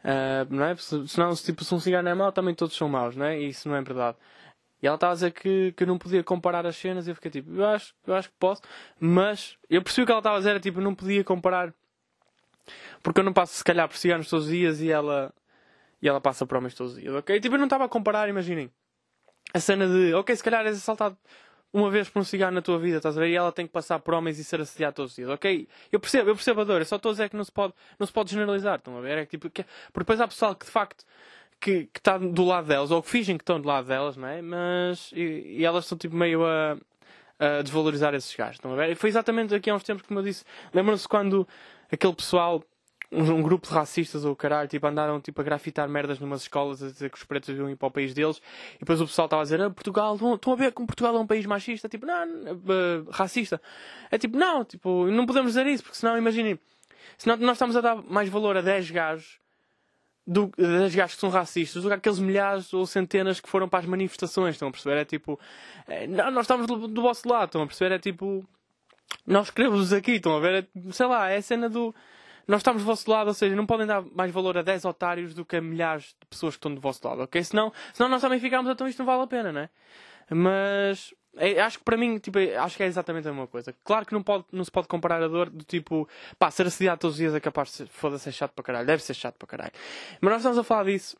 Uh, 0.03 0.53
não 0.53 0.65
é? 0.65 0.75
Senão, 0.75 1.33
se, 1.33 1.45
tipo, 1.45 1.63
se 1.63 1.73
um 1.73 1.79
cigarro 1.79 2.05
é 2.09 2.13
mau, 2.13 2.29
também 2.33 2.53
todos 2.53 2.75
são 2.75 2.89
maus, 2.89 3.15
não 3.15 3.25
é? 3.25 3.39
E 3.39 3.47
isso 3.47 3.69
não 3.69 3.75
é 3.77 3.81
verdade. 3.81 4.17
E 4.83 4.87
ela 4.87 4.95
estava 4.95 5.13
a 5.13 5.15
dizer 5.15 5.31
que, 5.31 5.71
que 5.71 5.83
eu 5.83 5.87
não 5.87 5.97
podia 5.97 6.21
comparar 6.25 6.65
as 6.65 6.75
cenas 6.75 7.07
e 7.07 7.11
eu 7.11 7.15
fiquei 7.15 7.31
tipo, 7.31 7.55
eu 7.55 7.65
acho, 7.67 7.93
eu 8.05 8.13
acho 8.15 8.27
que 8.27 8.35
posso, 8.37 8.61
mas 8.99 9.57
eu 9.69 9.81
percebi 9.81 10.03
o 10.03 10.05
que 10.05 10.11
ela 10.11 10.19
estava 10.19 10.35
a 10.35 10.39
dizer, 10.39 10.49
era 10.49 10.59
tipo, 10.59 10.81
não 10.81 10.93
podia 10.93 11.23
comparar 11.23 11.73
porque 13.01 13.19
eu 13.19 13.23
não 13.23 13.33
passo 13.33 13.55
se 13.55 13.63
calhar 13.63 13.87
por 13.87 13.97
ciganos 13.97 14.29
todos 14.29 14.45
os 14.45 14.51
dias 14.51 14.81
e 14.81 14.91
ela 14.91 15.33
e 16.01 16.07
ela 16.07 16.21
passa 16.21 16.45
por 16.45 16.57
homens 16.57 16.75
todos 16.75 16.93
os 16.93 17.01
dias, 17.01 17.13
ok? 17.13 17.39
Tipo, 17.39 17.55
eu 17.55 17.59
não 17.59 17.65
estava 17.65 17.85
a 17.85 17.89
comparar, 17.89 18.29
imaginem 18.29 18.71
a 19.53 19.59
cena 19.59 19.87
de, 19.87 20.13
ok, 20.13 20.35
se 20.35 20.43
calhar 20.43 20.65
és 20.65 20.77
assaltado 20.77 21.17
uma 21.71 21.89
vez 21.89 22.09
por 22.09 22.19
um 22.19 22.23
cigarro 22.23 22.53
na 22.53 22.61
tua 22.61 22.79
vida, 22.79 22.97
estás 22.97 23.17
a 23.17 23.21
ver? 23.21 23.29
E 23.29 23.35
ela 23.35 23.51
tem 23.51 23.67
que 23.67 23.73
passar 23.73 23.99
por 23.99 24.13
homens 24.13 24.39
e 24.39 24.43
ser 24.43 24.61
assediada 24.61 24.93
todos 24.93 25.11
os 25.11 25.15
dias, 25.15 25.29
ok? 25.29 25.67
Eu 25.91 25.99
percebo, 25.99 26.29
eu 26.29 26.35
percebo 26.35 26.61
a 26.61 26.63
dor, 26.63 26.81
eu 26.81 26.85
só 26.85 26.95
a 26.95 26.99
dizer 26.99 27.29
que 27.29 27.35
não 27.35 27.43
se 27.43 27.51
pode, 27.51 27.73
não 27.99 28.07
se 28.07 28.13
pode 28.13 28.31
generalizar, 28.31 28.77
estão 28.77 28.97
a 28.97 29.01
ver? 29.01 29.17
É 29.19 29.25
que, 29.25 29.31
tipo, 29.31 29.49
que, 29.49 29.63
porque 29.63 29.99
depois 29.99 30.19
há 30.21 30.27
pessoal 30.27 30.55
que 30.55 30.65
de 30.65 30.71
facto 30.71 31.05
que, 31.59 31.85
que 31.85 31.99
está 31.99 32.17
do 32.17 32.45
lado 32.45 32.67
delas, 32.67 32.91
ou 32.91 33.01
que 33.01 33.09
fingem 33.09 33.37
que 33.37 33.43
estão 33.43 33.59
do 33.59 33.67
lado 33.67 33.87
delas, 33.87 34.15
não 34.15 34.27
é? 34.27 34.41
Mas. 34.41 35.11
E, 35.13 35.57
e 35.59 35.65
elas 35.65 35.85
estão 35.85 35.97
tipo 35.97 36.15
meio 36.15 36.45
a, 36.45 36.77
a 37.39 37.61
desvalorizar 37.61 38.13
esses 38.13 38.33
gajos, 38.35 38.55
estão 38.55 38.73
a 38.73 38.75
ver? 38.75 38.91
E 38.91 38.95
foi 38.95 39.09
exatamente 39.09 39.53
aqui 39.53 39.69
há 39.69 39.75
uns 39.75 39.83
tempos, 39.83 40.05
como 40.05 40.19
eu 40.19 40.23
disse. 40.23 40.45
Lembram-se 40.73 41.07
quando 41.07 41.47
aquele 41.91 42.13
pessoal 42.13 42.63
um, 43.11 43.21
um, 43.21 43.41
grupo 43.41 43.67
de 43.67 43.73
racistas 43.73 44.25
ou 44.25 44.35
caralho, 44.35 44.67
tipo, 44.67 44.85
andaram 44.85 45.19
tipo, 45.21 45.39
a 45.39 45.43
grafitar 45.43 45.87
merdas 45.87 46.19
numas 46.19 46.41
escolas 46.41 46.83
a 46.83 46.87
dizer 46.87 47.09
que 47.09 47.17
os 47.17 47.23
pretos 47.23 47.49
deviam 47.49 47.69
ir 47.69 47.75
para 47.75 47.87
o 47.87 47.91
país 47.91 48.13
deles 48.13 48.41
e 48.75 48.79
depois 48.79 48.99
o 48.99 49.05
pessoal 49.05 49.25
estava 49.27 49.41
a 49.41 49.45
dizer 49.45 49.61
ah, 49.61 49.69
Portugal, 49.69 50.15
estão 50.15 50.53
a 50.53 50.55
ver 50.55 50.71
como 50.71 50.87
Portugal 50.87 51.15
é 51.15 51.19
um 51.19 51.27
país 51.27 51.45
machista, 51.45 51.87
tipo, 51.87 52.05
não, 52.05 52.25
uh, 52.25 53.09
racista. 53.11 53.61
É 54.11 54.17
tipo, 54.17 54.37
não, 54.37 54.65
tipo, 54.65 55.07
não 55.07 55.25
podemos 55.25 55.53
dizer 55.53 55.65
isso, 55.67 55.83
porque 55.83 55.97
senão, 55.97 56.17
imaginem, 56.17 56.59
senão 57.17 57.37
nós 57.37 57.55
estamos 57.55 57.75
a 57.75 57.81
dar 57.81 57.95
mais 57.95 58.29
valor 58.29 58.57
a 58.57 58.61
10 58.61 58.91
gajos 58.91 59.39
do, 60.27 60.51
das 60.57 60.93
gajos 60.93 61.15
que 61.15 61.21
são 61.21 61.29
racistas 61.29 61.81
do 61.81 61.87
que 61.87 61.95
aqueles 61.95 62.19
milhares 62.19 62.73
ou 62.73 62.85
centenas 62.85 63.39
que 63.39 63.47
foram 63.47 63.69
para 63.69 63.79
as 63.79 63.85
manifestações, 63.85 64.55
estão 64.55 64.67
a 64.67 64.71
perceber? 64.71 64.97
É 64.97 65.05
tipo, 65.05 65.39
é, 65.87 66.05
não, 66.05 66.29
nós 66.31 66.43
estamos 66.43 66.67
do, 66.67 66.87
do 66.87 67.01
vosso 67.01 67.27
lado, 67.29 67.45
estão 67.45 67.61
a 67.61 67.67
perceber? 67.67 67.95
É 67.95 67.99
tipo, 67.99 68.45
nós 69.25 69.49
queremos 69.49 69.93
aqui, 69.93 70.13
estão 70.13 70.35
a 70.35 70.39
ver? 70.41 70.67
É, 70.75 70.91
sei 70.91 71.05
lá, 71.05 71.29
é 71.29 71.37
a 71.37 71.41
cena 71.41 71.69
do. 71.69 71.95
Nós 72.47 72.61
estamos 72.61 72.81
do 72.81 72.85
vosso 72.85 73.09
lado, 73.09 73.27
ou 73.27 73.33
seja, 73.33 73.55
não 73.55 73.65
podem 73.65 73.85
dar 73.85 74.01
mais 74.15 74.31
valor 74.31 74.57
a 74.57 74.61
10 74.61 74.85
otários 74.85 75.33
do 75.33 75.43
que 75.43 75.57
a 75.57 75.61
milhares 75.61 76.15
de 76.19 76.25
pessoas 76.29 76.55
que 76.55 76.59
estão 76.59 76.73
do 76.73 76.79
vosso 76.79 77.05
lado, 77.07 77.21
ok? 77.23 77.43
Senão, 77.43 77.73
senão 77.93 78.09
nós 78.09 78.21
também 78.21 78.39
ficamos, 78.39 78.71
então 78.71 78.87
isto 78.87 78.99
não 78.99 79.05
vale 79.05 79.23
a 79.23 79.27
pena, 79.27 79.51
não 79.51 79.61
é? 79.61 79.69
Mas 80.29 81.13
é, 81.37 81.61
acho 81.61 81.79
que 81.79 81.83
para 81.83 81.97
mim, 81.97 82.17
tipo, 82.17 82.39
acho 82.39 82.77
que 82.77 82.83
é 82.83 82.85
exatamente 82.87 83.27
a 83.27 83.31
mesma 83.31 83.47
coisa. 83.47 83.73
Claro 83.83 84.05
que 84.05 84.13
não, 84.13 84.23
pode, 84.23 84.45
não 84.51 84.63
se 84.63 84.71
pode 84.71 84.87
comparar 84.87 85.21
a 85.21 85.27
dor 85.27 85.49
do 85.49 85.63
tipo, 85.63 86.07
pá, 86.39 86.49
ser 86.49 86.67
assediado 86.67 86.99
todos 86.99 87.15
os 87.15 87.19
dias 87.19 87.35
é 87.35 87.39
capaz 87.39 87.69
de 87.69 87.75
ser, 87.75 87.87
foda 87.87 88.17
ser 88.17 88.31
chato 88.31 88.53
para 88.53 88.63
caralho, 88.63 88.87
deve 88.87 89.03
ser 89.03 89.13
chato 89.13 89.35
para 89.35 89.47
caralho. 89.47 89.73
Mas 90.21 90.31
nós 90.31 90.41
estamos 90.41 90.57
a 90.57 90.63
falar 90.63 90.85
disso 90.85 91.17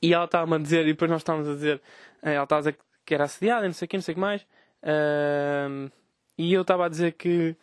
e 0.00 0.12
ela 0.12 0.24
estava-me 0.24 0.56
a 0.56 0.58
dizer, 0.58 0.82
e 0.82 0.92
depois 0.92 1.10
nós 1.10 1.20
estávamos 1.20 1.48
a 1.48 1.54
dizer, 1.54 1.80
eh, 2.22 2.34
ela 2.34 2.44
estava 2.44 2.58
a 2.58 2.62
dizer 2.62 2.78
que 3.04 3.14
era 3.14 3.24
assediada, 3.24 3.66
não 3.66 3.72
sei 3.72 3.86
o 3.86 3.88
que, 3.88 3.96
não 3.96 4.02
sei 4.02 4.12
o 4.12 4.14
que 4.16 4.20
mais. 4.20 4.42
Uh, 4.82 5.90
e 6.36 6.52
eu 6.52 6.62
estava 6.62 6.86
a 6.86 6.88
dizer 6.88 7.12
que, 7.12 7.56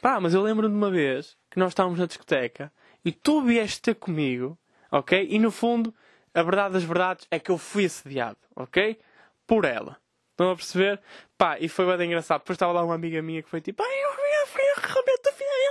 pá, 0.00 0.20
mas 0.20 0.34
eu 0.34 0.42
lembro-me 0.42 0.72
de 0.72 0.76
uma 0.76 0.90
vez 0.90 1.36
que 1.50 1.58
nós 1.58 1.70
estávamos 1.70 1.98
na 1.98 2.06
discoteca 2.06 2.72
e 3.04 3.12
tu 3.12 3.42
vieste 3.42 3.80
ter 3.80 3.94
comigo, 3.94 4.58
ok? 4.90 5.26
E 5.30 5.38
no 5.38 5.50
fundo, 5.50 5.94
a 6.34 6.42
verdade 6.42 6.74
das 6.74 6.84
verdades 6.84 7.26
é 7.30 7.38
que 7.38 7.50
eu 7.50 7.58
fui 7.58 7.84
assediado, 7.86 8.38
ok? 8.54 8.98
Por 9.46 9.64
ela. 9.64 9.96
Estão 10.32 10.50
a 10.50 10.56
perceber? 10.56 11.00
Pá, 11.38 11.58
e 11.58 11.68
foi 11.68 11.96
bem 11.96 12.08
engraçado. 12.08 12.40
Depois 12.40 12.56
estava 12.56 12.72
lá 12.72 12.84
uma 12.84 12.94
amiga 12.94 13.22
minha 13.22 13.42
que 13.42 13.48
foi 13.48 13.60
tipo, 13.60 13.82
ai, 13.82 14.04
eu, 14.04 14.12
fui 14.46 14.62
realmente 14.76 15.26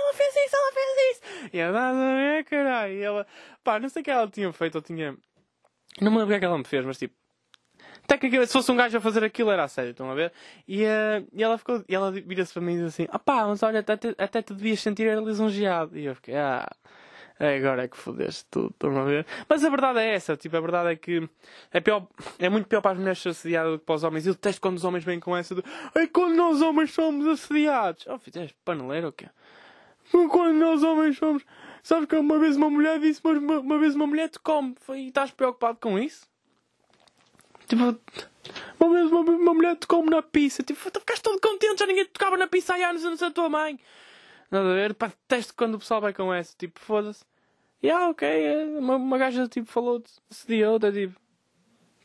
ela 0.06 0.12
fez 0.14 0.36
isso, 0.36 0.56
ela 0.56 0.72
fez 0.72 1.16
isso. 1.16 1.50
E 1.52 1.58
ela, 1.58 1.72
nada 1.72 2.20
é, 2.20 2.44
caralho. 2.44 2.92
E 2.92 3.02
ela, 3.02 3.26
pá, 3.62 3.78
não 3.78 3.88
sei 3.88 4.02
o 4.02 4.04
que 4.04 4.10
ela 4.10 4.28
tinha 4.28 4.52
feito, 4.52 4.76
ou 4.76 4.82
tinha. 4.82 5.16
Não 6.00 6.10
me 6.10 6.18
lembro 6.18 6.24
o 6.24 6.28
que 6.28 6.34
é 6.34 6.38
que 6.38 6.44
ela 6.44 6.58
me 6.58 6.64
fez, 6.64 6.84
mas 6.84 6.98
tipo. 6.98 7.14
Se 8.46 8.52
fosse 8.52 8.70
um 8.72 8.76
gajo 8.76 8.96
a 8.96 9.00
fazer 9.00 9.24
aquilo, 9.24 9.50
era 9.50 9.64
a 9.64 9.68
sério, 9.68 9.90
estão 9.90 10.10
a 10.10 10.14
ver? 10.14 10.32
E, 10.66 10.84
uh, 10.84 11.26
e 11.32 11.42
ela 11.42 11.58
ficou, 11.58 11.84
e 11.88 11.94
ela 11.94 12.10
vira-se 12.10 12.52
para 12.52 12.62
mim 12.62 12.74
e 12.74 12.76
diz 12.76 12.86
assim: 12.86 13.06
ah 13.10 13.18
pá, 13.18 13.46
mas 13.46 13.62
olha, 13.62 13.80
até, 13.80 13.98
até 14.18 14.42
te 14.42 14.54
devias 14.54 14.80
sentir 14.80 15.16
lisonjeado. 15.22 15.98
E 15.98 16.04
eu 16.04 16.14
fiquei, 16.14 16.36
ah. 16.36 16.68
É, 17.38 17.58
agora 17.58 17.84
é 17.84 17.88
que 17.88 17.98
fodeste 17.98 18.46
tudo, 18.50 18.70
estão 18.70 18.96
a 18.96 19.04
ver? 19.04 19.26
Mas 19.46 19.62
a 19.62 19.68
verdade 19.68 19.98
é 19.98 20.14
essa, 20.14 20.36
tipo, 20.38 20.56
a 20.56 20.60
verdade 20.60 20.92
é 20.92 20.96
que 20.96 21.28
é, 21.70 21.80
pior, 21.80 22.06
é 22.38 22.48
muito 22.48 22.66
pior 22.66 22.80
para 22.80 22.92
as 22.92 22.98
mulheres 22.98 23.18
ser 23.18 23.28
assediadas 23.28 23.72
do 23.72 23.78
que 23.78 23.84
para 23.84 23.94
os 23.94 24.04
homens. 24.04 24.26
Eu 24.26 24.32
detesto 24.32 24.58
quando 24.58 24.78
os 24.78 24.84
homens 24.84 25.04
vêm 25.04 25.20
com 25.20 25.36
essa 25.36 25.54
de 25.54 25.62
quando 26.14 26.34
nós 26.34 26.62
homens 26.62 26.94
somos 26.94 27.26
assediados. 27.26 28.06
Oh, 28.08 28.18
fizeste 28.18 28.56
paneleiro 28.64 29.08
ou 29.08 29.12
quê? 29.12 29.28
Quando 30.10 30.54
nós 30.54 30.82
homens 30.82 31.18
somos. 31.18 31.44
Sabes 31.82 32.08
que 32.08 32.16
uma 32.16 32.38
vez 32.38 32.56
uma 32.56 32.70
mulher 32.70 32.98
disse, 33.00 33.20
mas 33.22 33.36
uma, 33.36 33.58
uma 33.60 33.78
vez 33.78 33.94
uma 33.94 34.06
mulher 34.06 34.30
te 34.30 34.38
come. 34.38 34.74
E 34.94 35.08
estás 35.08 35.30
preocupado 35.30 35.78
com 35.78 35.98
isso? 35.98 36.26
Tipo, 37.66 37.82
uma 37.82 37.98
uma, 38.80 39.20
uma 39.20 39.54
mulher 39.54 39.76
te 39.76 39.86
come 39.86 40.10
na 40.10 40.22
pizza. 40.22 40.62
Tipo, 40.62 40.90
tu 40.90 41.00
ficaste 41.00 41.22
todo 41.22 41.40
contente, 41.40 41.78
já 41.78 41.86
ninguém 41.86 42.04
te 42.04 42.10
tocava 42.10 42.36
na 42.36 42.46
pizza 42.46 42.74
há 42.74 42.88
anos, 42.88 43.04
a 43.04 43.10
não 43.10 43.28
a 43.28 43.30
tua 43.30 43.48
mãe. 43.48 43.78
Nada 44.50 44.70
a 44.70 44.74
ver? 44.74 44.94
Pá, 44.94 45.08
detesto 45.08 45.54
quando 45.54 45.74
o 45.74 45.78
pessoal 45.78 46.00
vai 46.00 46.12
com 46.12 46.32
essa. 46.32 46.54
Tipo, 46.56 46.78
foda-se. 46.80 47.24
E 47.82 47.90
ah, 47.90 48.08
ok. 48.08 48.28
É, 48.28 48.64
uma, 48.78 48.96
uma 48.96 49.18
gaja 49.18 49.48
tipo 49.48 49.66
falou 49.66 50.02
de 50.46 50.64
outra, 50.64 50.92
tipo. 50.92 51.18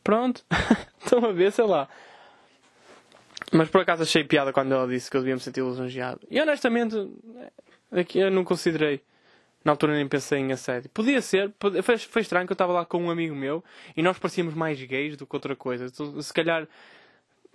Pronto. 0.02 0.44
Estão 1.02 1.24
a 1.24 1.32
ver, 1.32 1.52
sei 1.52 1.64
lá. 1.64 1.88
Mas 3.52 3.68
por 3.68 3.82
acaso 3.82 4.02
achei 4.02 4.24
piada 4.24 4.52
quando 4.52 4.72
ela 4.72 4.88
disse 4.88 5.10
que 5.10 5.16
eu 5.16 5.20
devia 5.20 5.34
me 5.34 5.40
sentir 5.40 5.62
lisonjeado. 5.62 6.20
E 6.30 6.40
honestamente, 6.40 6.96
aqui 7.90 8.18
eu 8.18 8.30
não 8.30 8.44
considerei. 8.44 9.02
Na 9.64 9.72
altura 9.72 9.94
nem 9.94 10.08
pensei 10.08 10.40
em 10.40 10.52
assédio. 10.52 10.90
Podia 10.90 11.22
ser, 11.22 11.52
foi, 11.82 11.98
foi 11.98 12.22
estranho 12.22 12.46
que 12.46 12.52
eu 12.52 12.54
estava 12.54 12.72
lá 12.72 12.84
com 12.84 13.02
um 13.02 13.10
amigo 13.10 13.34
meu 13.34 13.62
e 13.96 14.02
nós 14.02 14.18
parecíamos 14.18 14.54
mais 14.54 14.82
gays 14.82 15.16
do 15.16 15.26
que 15.26 15.36
outra 15.36 15.54
coisa. 15.54 15.86
Então, 15.86 16.20
se 16.20 16.32
calhar 16.32 16.66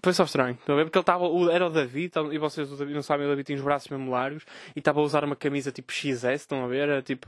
foi 0.02 0.14
só 0.14 0.24
estranho, 0.24 0.54
estão 0.54 0.76
a 0.76 0.78
ver? 0.78 0.86
Porque 0.86 0.98
ele 0.98 1.02
estava, 1.02 1.26
era 1.52 1.66
o 1.66 1.70
David, 1.70 2.14
e 2.32 2.38
vocês 2.38 2.70
não 2.70 3.02
sabem, 3.02 3.26
o 3.26 3.30
David 3.30 3.46
tinha 3.46 3.58
os 3.58 3.64
braços 3.64 3.90
mesmo 3.90 4.12
largos 4.12 4.46
e 4.76 4.80
estava 4.80 5.00
a 5.00 5.04
usar 5.04 5.24
uma 5.24 5.36
camisa 5.36 5.72
tipo 5.72 5.92
XS, 5.92 6.24
estão 6.24 6.64
a 6.64 6.68
ver? 6.68 6.90
Era 6.90 7.02
tipo, 7.02 7.28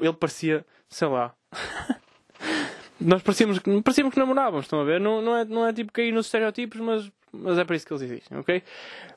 ele 0.00 0.12
parecia, 0.12 0.64
sei 0.88 1.08
lá. 1.08 1.34
Nós 3.00 3.22
parecíamos, 3.22 3.58
parecíamos 3.82 4.12
que 4.12 4.20
namorávamos, 4.20 4.66
estão 4.66 4.80
a 4.80 4.84
ver? 4.84 5.00
Não, 5.00 5.20
não, 5.20 5.36
é, 5.36 5.44
não 5.44 5.66
é 5.66 5.72
tipo 5.72 5.92
cair 5.92 6.12
nos 6.12 6.26
estereótipos, 6.26 6.80
mas, 6.80 7.10
mas 7.32 7.58
é 7.58 7.64
para 7.64 7.76
isso 7.76 7.86
que 7.86 7.92
eles 7.92 8.02
existem, 8.02 8.38
ok? 8.38 8.62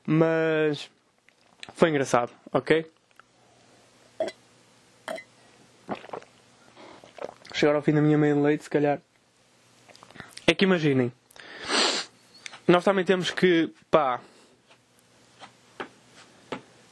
Mas 0.06 0.90
foi 1.74 1.90
engraçado, 1.90 2.32
ok? 2.52 2.86
Chegar 7.52 7.74
ao 7.74 7.82
fim 7.82 7.92
da 7.92 8.00
minha 8.00 8.18
meia 8.18 8.34
leite, 8.36 8.64
se 8.64 8.70
calhar. 8.70 9.00
É 10.46 10.54
que 10.54 10.64
imaginem, 10.64 11.12
nós 12.68 12.84
também 12.84 13.02
temos 13.02 13.30
que, 13.30 13.72
pá. 13.90 14.20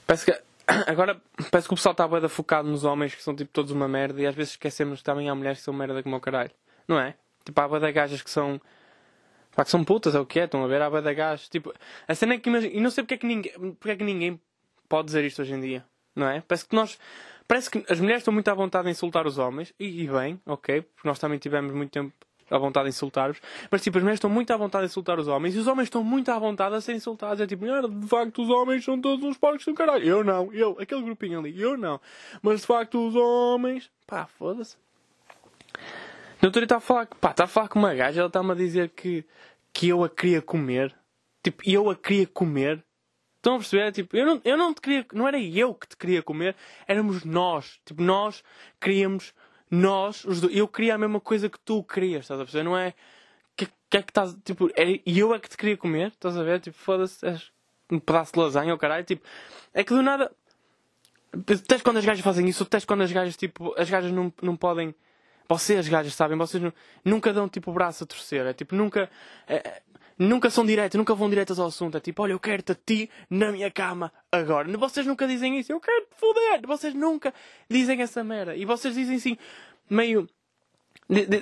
Parece 0.07 0.25
que. 0.25 0.33
Agora, 0.91 1.21
parece 1.51 1.69
que 1.69 1.75
o 1.75 1.77
pessoal 1.77 1.93
está 1.93 2.09
bem 2.09 2.27
focado 2.31 2.67
nos 2.67 2.83
homens 2.83 3.15
que 3.15 3.23
são 3.23 3.37
tipo 3.37 3.53
todos 3.53 3.71
uma 3.73 3.87
merda 3.87 4.21
e 4.23 4.27
às 4.27 4.35
vezes 4.35 4.53
esquecemos 4.53 5.01
que 5.01 5.05
também 5.05 5.29
há 5.29 5.35
mulheres 5.35 5.59
que 5.59 5.65
são 5.65 5.75
merda 5.75 6.03
como 6.03 6.17
o 6.17 6.21
caralho. 6.21 6.51
Não 6.89 6.99
é? 6.99 7.15
Tipo, 7.45 7.61
há 7.61 7.69
bada 7.69 7.91
gajas 7.91 8.23
que 8.23 8.31
são. 8.31 8.59
Pá, 9.55 9.65
que 9.65 9.71
são 9.71 9.85
putas, 9.85 10.15
é 10.15 10.19
o 10.19 10.25
que 10.25 10.41
é? 10.41 10.45
Estão 10.45 10.65
a 10.65 10.67
ver? 10.67 10.81
Há 10.81 10.89
bada 10.89 11.13
gajas. 11.13 11.47
Tipo, 11.51 11.75
a 12.09 12.15
cena 12.15 12.35
é 12.35 12.39
que 12.39 12.49
imagina. 12.49 12.73
E 12.73 12.81
não 12.81 12.91
sei 12.91 13.05
porque 13.05 13.15
é 13.15 13.19
que 13.19 13.27
ninguém. 13.27 13.53
Porque 13.75 13.91
é 13.91 13.97
que 13.97 14.05
ninguém 14.05 14.41
pode 14.89 15.07
dizer 15.07 15.25
isto 15.25 15.43
hoje 15.43 15.53
em 15.53 15.61
dia. 15.61 15.85
Não 16.15 16.27
é? 16.27 16.41
Parece 16.41 16.67
que 16.67 16.75
nós. 16.75 16.99
Parece 17.49 17.71
que 17.71 17.85
as 17.89 18.01
mulheres 18.01 18.21
estão 18.21 18.35
muito 18.35 18.49
à 18.49 18.55
vontade 18.55 18.89
em 18.89 18.91
insultar 18.91 19.27
os 19.27 19.39
homens. 19.39 19.73
E, 19.79 20.03
e 20.03 20.09
bem, 20.09 20.41
ok? 20.47 20.83
Porque 20.83 21.09
nós 21.09 21.19
também 21.19 21.39
tivemos 21.39 21.73
muito 21.73 21.91
tempo 21.91 22.13
à 22.51 22.59
vontade 22.59 22.85
de 22.85 22.91
insultar-vos, 22.91 23.41
mas 23.71 23.83
tipo, 23.83 23.99
as 23.99 24.03
mulheres 24.03 24.19
estão 24.19 24.31
muito 24.31 24.53
à 24.53 24.57
vontade 24.57 24.87
de 24.87 24.93
insultar 24.93 25.19
os 25.19 25.27
homens 25.27 25.55
e 25.55 25.59
os 25.59 25.67
homens 25.67 25.87
estão 25.87 26.05
muito 26.05 26.31
à 26.31 26.39
vontade 26.39 26.75
a 26.75 26.81
ser 26.81 26.95
insultados. 26.95 27.41
É 27.41 27.47
tipo, 27.47 27.65
de 27.65 28.09
facto, 28.09 28.43
os 28.43 28.51
homens 28.51 28.85
são 28.85 29.01
todos 29.01 29.25
uns 29.25 29.37
porcos 29.37 29.65
do 29.65 29.75
caralho. 29.75 30.05
Eu 30.05 30.25
não, 30.25 30.53
eu, 30.53 30.77
aquele 30.81 31.03
grupinho 31.03 31.41
ali, 31.41 31.61
eu 31.61 31.77
não. 31.77 32.01
Mas 32.43 32.61
de 32.61 32.67
facto, 32.67 33.07
os 33.07 33.15
homens, 33.17 33.91
pá, 34.07 34.27
foda-se. 34.27 34.77
No 36.41 36.49
outro 36.49 36.61
dia 36.61 36.67
está 36.67 36.77
a 36.77 36.81
falar, 36.81 37.07
pá, 37.21 37.31
está 37.31 37.45
a 37.45 37.49
falar 37.49 37.69
com 37.69 37.79
uma 37.79 37.95
gaja, 37.95 38.21
ela 38.21 38.29
está-me 38.29 38.53
a 38.53 38.55
dizer 38.55 38.91
que, 38.91 39.25
que 39.73 39.89
eu 39.89 40.05
a 40.05 40.09
queria 40.09 40.41
comer. 40.41 40.95
Tipo, 41.43 41.63
eu 41.69 41.91
a 41.91 41.97
queria 41.97 42.27
comer. 42.27 42.85
Estão 43.47 43.55
a 43.55 43.59
perceber? 43.59 43.93
Tipo, 43.93 44.17
eu 44.17 44.27
não, 44.27 44.41
eu 44.45 44.57
não 44.57 44.75
te 44.75 44.81
queria, 44.81 45.07
não 45.13 45.29
era 45.29 45.39
eu 45.39 45.73
que 45.73 45.87
te 45.87 45.97
queria 45.97 46.21
comer, 46.21 46.57
éramos 46.89 47.25
nós. 47.25 47.79
Tipo, 47.85 48.03
nós 48.03 48.43
queríamos, 48.81 49.33
nós, 49.71 50.25
os 50.25 50.41
dois. 50.41 50.57
Eu 50.57 50.67
queria 50.67 50.97
a 50.97 50.99
mesma 50.99 51.21
coisa 51.21 51.49
que 51.49 51.61
tu 51.61 51.85
querias, 51.85 52.23
estás 52.23 52.41
a 52.41 52.43
perceber? 52.43 52.65
Não 52.65 52.77
é 52.77 52.93
que, 53.55 53.69
que 53.89 53.99
é 53.99 54.03
que 54.03 54.11
estás, 54.11 54.37
tipo, 54.45 54.69
é, 54.75 55.01
eu 55.07 55.33
é 55.33 55.39
que 55.39 55.49
te 55.49 55.57
queria 55.57 55.77
comer, 55.77 56.09
estás 56.09 56.37
a 56.37 56.43
ver? 56.43 56.59
Tipo, 56.59 56.77
foda-se, 56.77 57.25
és 57.25 57.53
um 57.89 58.01
pedaço 58.01 58.33
de 58.33 58.41
lasanha 58.41 58.73
ou 58.73 58.79
caralho, 58.79 59.05
tipo, 59.05 59.25
é 59.73 59.85
que 59.85 59.95
do 59.95 60.03
nada. 60.03 60.33
Até 61.33 61.79
quando 61.79 61.99
as 61.99 62.05
gajas 62.05 62.25
fazem 62.25 62.49
isso, 62.49 62.65
até 62.65 62.81
quando 62.81 63.03
as 63.03 63.13
gajas, 63.13 63.37
tipo, 63.37 63.73
as 63.79 63.89
gajas 63.89 64.11
não, 64.11 64.33
não 64.43 64.57
podem. 64.57 64.93
Vocês, 65.49 65.87
gajas, 65.87 66.15
sabem, 66.15 66.37
vocês 66.37 66.61
nunca 67.05 67.33
dão 67.33 67.49
tipo 67.49 67.71
o 67.71 67.75
braço 67.75 68.03
a 68.03 68.07
torcer, 68.09 68.45
é 68.45 68.53
tipo, 68.53 68.75
nunca. 68.75 69.09
É, 69.47 69.83
nunca 70.19 70.51
são 70.51 70.65
diretos, 70.65 70.97
nunca 70.97 71.15
vão 71.15 71.29
diretas 71.29 71.59
ao 71.59 71.67
assunto. 71.67 71.97
É 71.97 72.01
tipo, 72.01 72.23
olha, 72.23 72.33
eu 72.33 72.41
quero-te 72.41 72.73
a 72.73 72.75
ti 72.75 73.11
na 73.29 73.53
minha 73.53 73.71
cama 73.71 74.13
agora. 74.31 74.69
Vocês 74.79 75.07
nunca 75.07 75.27
dizem 75.27 75.59
isso, 75.59 75.73
eu 75.73 75.81
quero-te 75.81 76.15
foder. 76.17 76.67
Vocês 76.67 76.95
nunca 76.95 77.33
dizem 77.69 78.01
essa 78.03 78.23
merda. 78.25 78.57
E 78.57 78.65
vocês 78.65 78.95
dizem 78.95 79.17
assim, 79.17 79.37
meio. 79.89 80.29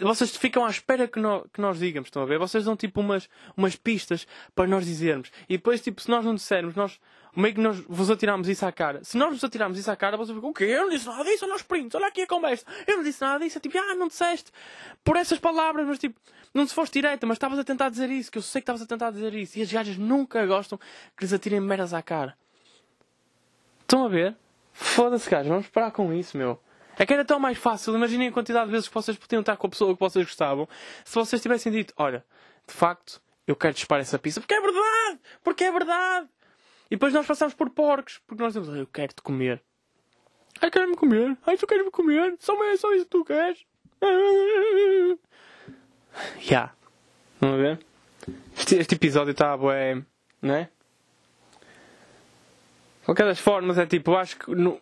Vocês 0.03 0.37
ficam 0.37 0.65
à 0.65 0.69
espera 0.69 1.09
que 1.09 1.19
nós, 1.19 1.45
que 1.53 1.61
nós 1.61 1.79
digamos, 1.79 2.09
estão 2.09 2.23
a 2.23 2.27
ver? 2.27 2.39
Vocês 2.39 2.65
dão 2.65 2.77
tipo 2.77 3.01
umas, 3.01 3.29
umas 3.57 3.77
pistas 3.77 4.27
para 4.55 4.67
nós 4.67 4.85
dizermos. 4.85 5.31
E 5.49 5.57
depois, 5.57 5.81
tipo, 5.81 6.03
se 6.03 6.11
nós 6.11 6.25
não 6.25 6.35
dissermos, 6.35 6.75
nós 6.75 7.01
meio 7.37 7.55
que 7.55 7.61
nós 7.61 7.79
vos 7.89 8.11
atiramos 8.11 8.49
isso 8.49 8.65
à 8.65 8.73
cara. 8.73 9.03
Se 9.03 9.17
nós 9.17 9.31
vos 9.31 9.43
atirarmos 9.43 9.79
isso 9.79 9.91
à 9.91 9.97
cara, 9.97 10.17
vocês 10.17 10.35
ficam, 10.35 10.51
o 10.51 10.55
quê? 10.55 10.65
Eu 10.65 10.83
não 10.83 10.91
disse 10.91 11.07
nada 11.07 11.25
disso, 11.25 11.45
olha 11.45 11.55
os 11.55 11.95
olha 11.95 12.07
aqui 12.07 12.23
a 12.23 12.27
conversa. 12.27 12.65
Eu 12.87 12.97
não 12.97 13.05
disse 13.05 13.21
nada 13.21 13.45
disso. 13.45 13.59
É 13.59 13.61
tipo, 13.61 13.77
ah, 13.79 13.95
não 13.95 14.09
disseste 14.09 14.53
por 15.03 15.17
essas 15.17 15.39
palavras, 15.39 15.87
mas 15.87 15.99
tipo, 15.99 16.19
não 16.53 16.67
se 16.67 16.75
foste 16.75 16.95
direta, 16.95 17.27
mas 17.27 17.37
estavas 17.37 17.59
a 17.59 17.65
tentar 17.65 17.89
dizer 17.89 18.11
isso, 18.11 18.31
que 18.31 18.39
eu 18.39 18.43
sei 18.43 18.61
que 18.61 18.65
estavas 18.65 18.83
a 18.83 18.87
tentar 18.87 19.11
dizer 19.11 19.35
isso. 19.35 19.59
E 19.59 19.63
as 19.63 19.73
gajas 19.73 19.97
nunca 19.97 20.45
gostam 20.47 20.79
que 21.17 21.25
lhes 21.25 21.33
atirem 21.33 21.61
meras 21.61 21.93
à 21.93 22.01
cara. 22.01 22.37
Estão 23.81 24.05
a 24.05 24.09
ver? 24.09 24.37
Foda-se, 24.73 25.29
gajos, 25.29 25.49
vamos 25.49 25.69
parar 25.69 25.91
com 25.91 26.13
isso, 26.13 26.37
meu. 26.37 26.61
É 26.97 27.05
que 27.05 27.13
era 27.13 27.25
tão 27.25 27.39
mais 27.39 27.59
fácil. 27.59 27.95
Imaginem 27.95 28.29
a 28.29 28.33
quantidade 28.33 28.67
de 28.67 28.73
vezes 28.73 28.89
que 28.89 28.95
vocês 28.95 29.17
podiam 29.17 29.41
estar 29.41 29.57
com 29.57 29.67
a 29.67 29.71
pessoa 29.71 29.95
que 29.95 30.01
vocês 30.01 30.25
gostavam 30.25 30.69
se 31.05 31.15
vocês 31.15 31.43
tivessem 31.43 31.73
dito: 31.73 31.93
Olha, 31.97 32.25
de 32.67 32.75
facto, 32.75 33.21
eu 33.47 33.57
quero 33.57 33.75
disparar 33.75 34.03
essa 34.03 34.19
pizza 34.19 34.41
porque 34.41 34.55
é 34.55 34.61
verdade! 34.61 35.21
Porque 35.43 35.65
é 35.65 35.73
verdade! 35.73 36.29
E 36.91 36.97
depois 36.97 37.13
nós 37.13 37.27
passamos 37.27 37.55
por 37.55 37.71
porcos 37.71 38.21
porque 38.27 38.43
nós 38.43 38.55
dizemos: 38.55 38.79
Eu 38.79 38.87
quero-te 38.87 39.23
comer. 39.23 39.63
Ai, 40.61 40.71
quero-me 40.71 40.97
comer. 40.97 41.37
Ai, 41.47 41.57
tu 41.57 41.67
queres-me 41.67 41.91
comer. 41.91 42.37
Só, 42.39 42.63
é 42.65 42.77
só 42.77 42.93
isso 42.93 43.05
que 43.05 43.11
tu 43.11 43.25
queres. 43.25 43.65
Já. 46.39 46.41
Yeah. 46.41 46.75
Vamos 47.41 47.61
ver? 47.61 47.79
Este, 48.57 48.77
este 48.77 48.95
episódio 48.95 49.33
está 49.33 49.57
bué. 49.57 50.03
Não 50.41 50.55
é? 50.55 50.69
Qualquer 53.05 53.27
das 53.27 53.39
formas, 53.39 53.77
é 53.79 53.87
tipo, 53.87 54.13
eu 54.13 54.17
acho 54.17 54.39
que. 54.39 54.55
No... 54.55 54.81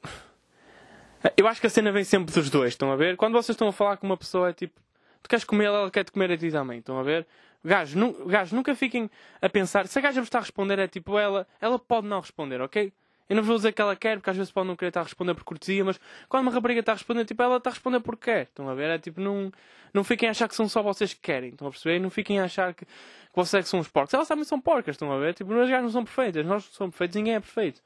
Eu 1.37 1.47
acho 1.47 1.61
que 1.61 1.67
a 1.67 1.71
cena 1.71 1.93
vem 1.93 2.05
sempre 2.05 2.35
dos 2.35 2.51
dois, 2.51 2.73
estão 2.73 2.91
a 2.91 2.97
ver? 2.97 3.17
Quando 3.17 3.35
vocês 3.35 3.55
estão 3.55 3.69
a 3.69 3.73
falar 3.73 3.97
com 3.97 4.07
uma 4.07 4.17
pessoa, 4.17 4.51
é 4.51 4.53
tipo, 4.53 4.81
tu 5.23 5.29
queres 5.29 5.45
comer 5.45 5.67
ela, 5.67 5.79
ela 5.79 5.91
quer 5.91 6.05
te 6.05 6.13
comer 6.13 6.33
a 6.33 6.37
ti 6.37 6.51
também, 6.51 6.79
estão 6.79 6.99
a 6.99 7.03
ver? 7.03 7.27
Gajos, 7.65 7.95
nu, 7.95 8.13
gajos, 8.27 8.53
nunca 8.53 8.75
fiquem 8.75 9.09
a 9.41 9.49
pensar, 9.49 9.87
se 9.87 9.99
a 9.99 10.03
gaja 10.03 10.21
vos 10.21 10.27
está 10.27 10.39
a 10.39 10.41
responder, 10.41 10.79
é 10.81 10.89
tipo, 10.89 11.17
ela, 11.19 11.47
ela 11.61 11.79
pode 11.79 12.09
não 12.09 12.21
responder, 12.21 12.61
ok? 12.61 12.93
Eu 13.29 13.37
não 13.37 13.43
vou 13.43 13.57
dizer 13.57 13.73
que 13.73 13.81
ela 13.81 13.97
quer, 13.97 14.19
porque 14.19 14.31
às 14.31 14.37
vezes 14.37 14.53
pode 14.53 14.67
não 14.69 14.77
querer 14.77 14.89
estar 14.89 15.01
a 15.01 15.05
responder 15.05 15.35
por 15.35 15.45
cortesia, 15.45 15.85
mas 15.85 15.99
quando 16.29 16.43
uma 16.43 16.53
rapariga 16.53 16.81
está 16.81 16.93
a 16.93 16.95
responder, 16.97 17.25
tipo, 17.25 17.43
ela 17.43 17.57
está 17.57 17.71
a 17.71 17.73
responder 17.73 18.01
porque 18.01 18.31
quer. 18.31 18.43
Estão 18.43 18.69
a 18.69 18.75
ver? 18.75 18.91
É 18.91 18.99
tipo, 18.99 19.21
não, 19.21 19.51
não 19.95 20.05
fiquem 20.05 20.29
a 20.29 20.33
achar 20.33 20.49
que 20.49 20.55
são 20.55 20.69
só 20.69 20.83
vocês 20.83 21.15
que 21.15 21.21
querem. 21.21 21.51
Estão 21.51 21.69
a 21.69 21.71
perceber? 21.71 21.99
Não 21.99 22.11
fiquem 22.11 22.41
a 22.41 22.45
achar 22.45 22.75
que, 22.75 22.85
que 22.85 22.91
vocês 23.35 23.61
é 23.61 23.63
que 23.63 23.69
são 23.71 23.81
os 23.81 23.89
porcos. 23.89 24.13
Elas 24.13 24.29
também 24.29 24.45
são 24.45 24.61
porcas, 24.61 24.97
estão 24.97 25.11
a 25.11 25.19
ver? 25.19 25.33
Tipo, 25.35 25.53
as 25.55 25.69
gajas 25.69 25.83
não 25.83 25.91
são 25.91 26.05
perfeitas. 26.05 26.45
Nós 26.45 26.65
somos 26.65 26.93
perfeitos, 26.93 27.17
ninguém 27.17 27.35
é 27.35 27.41
perfeito. 27.41 27.81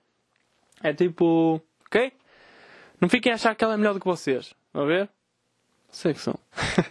É 0.82 0.92
tipo, 0.92 1.62
ok? 1.86 2.12
Não 3.00 3.08
fiquem 3.08 3.30
a 3.30 3.34
achar 3.36 3.54
que 3.54 3.62
ela 3.62 3.74
é 3.74 3.76
melhor 3.76 3.94
do 3.94 4.00
que 4.00 4.06
vocês. 4.06 4.54
Estão 4.66 4.82
a 4.82 4.86
ver? 4.86 5.08
Sei 5.90 6.12
que 6.12 6.20
são. 6.20 6.38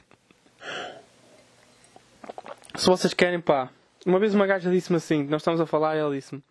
Se 2.77 2.85
vocês 2.87 3.13
querem, 3.13 3.39
pá. 3.39 3.69
Uma 4.05 4.19
vez 4.19 4.35
uma 4.35 4.45
gaja 4.45 4.69
disse-me 4.69 4.97
assim, 4.97 5.23
nós 5.23 5.41
estamos 5.41 5.59
a 5.59 5.65
falar 5.65 5.95
e 5.95 5.99
ela 5.99 6.13
disse-me. 6.13 6.43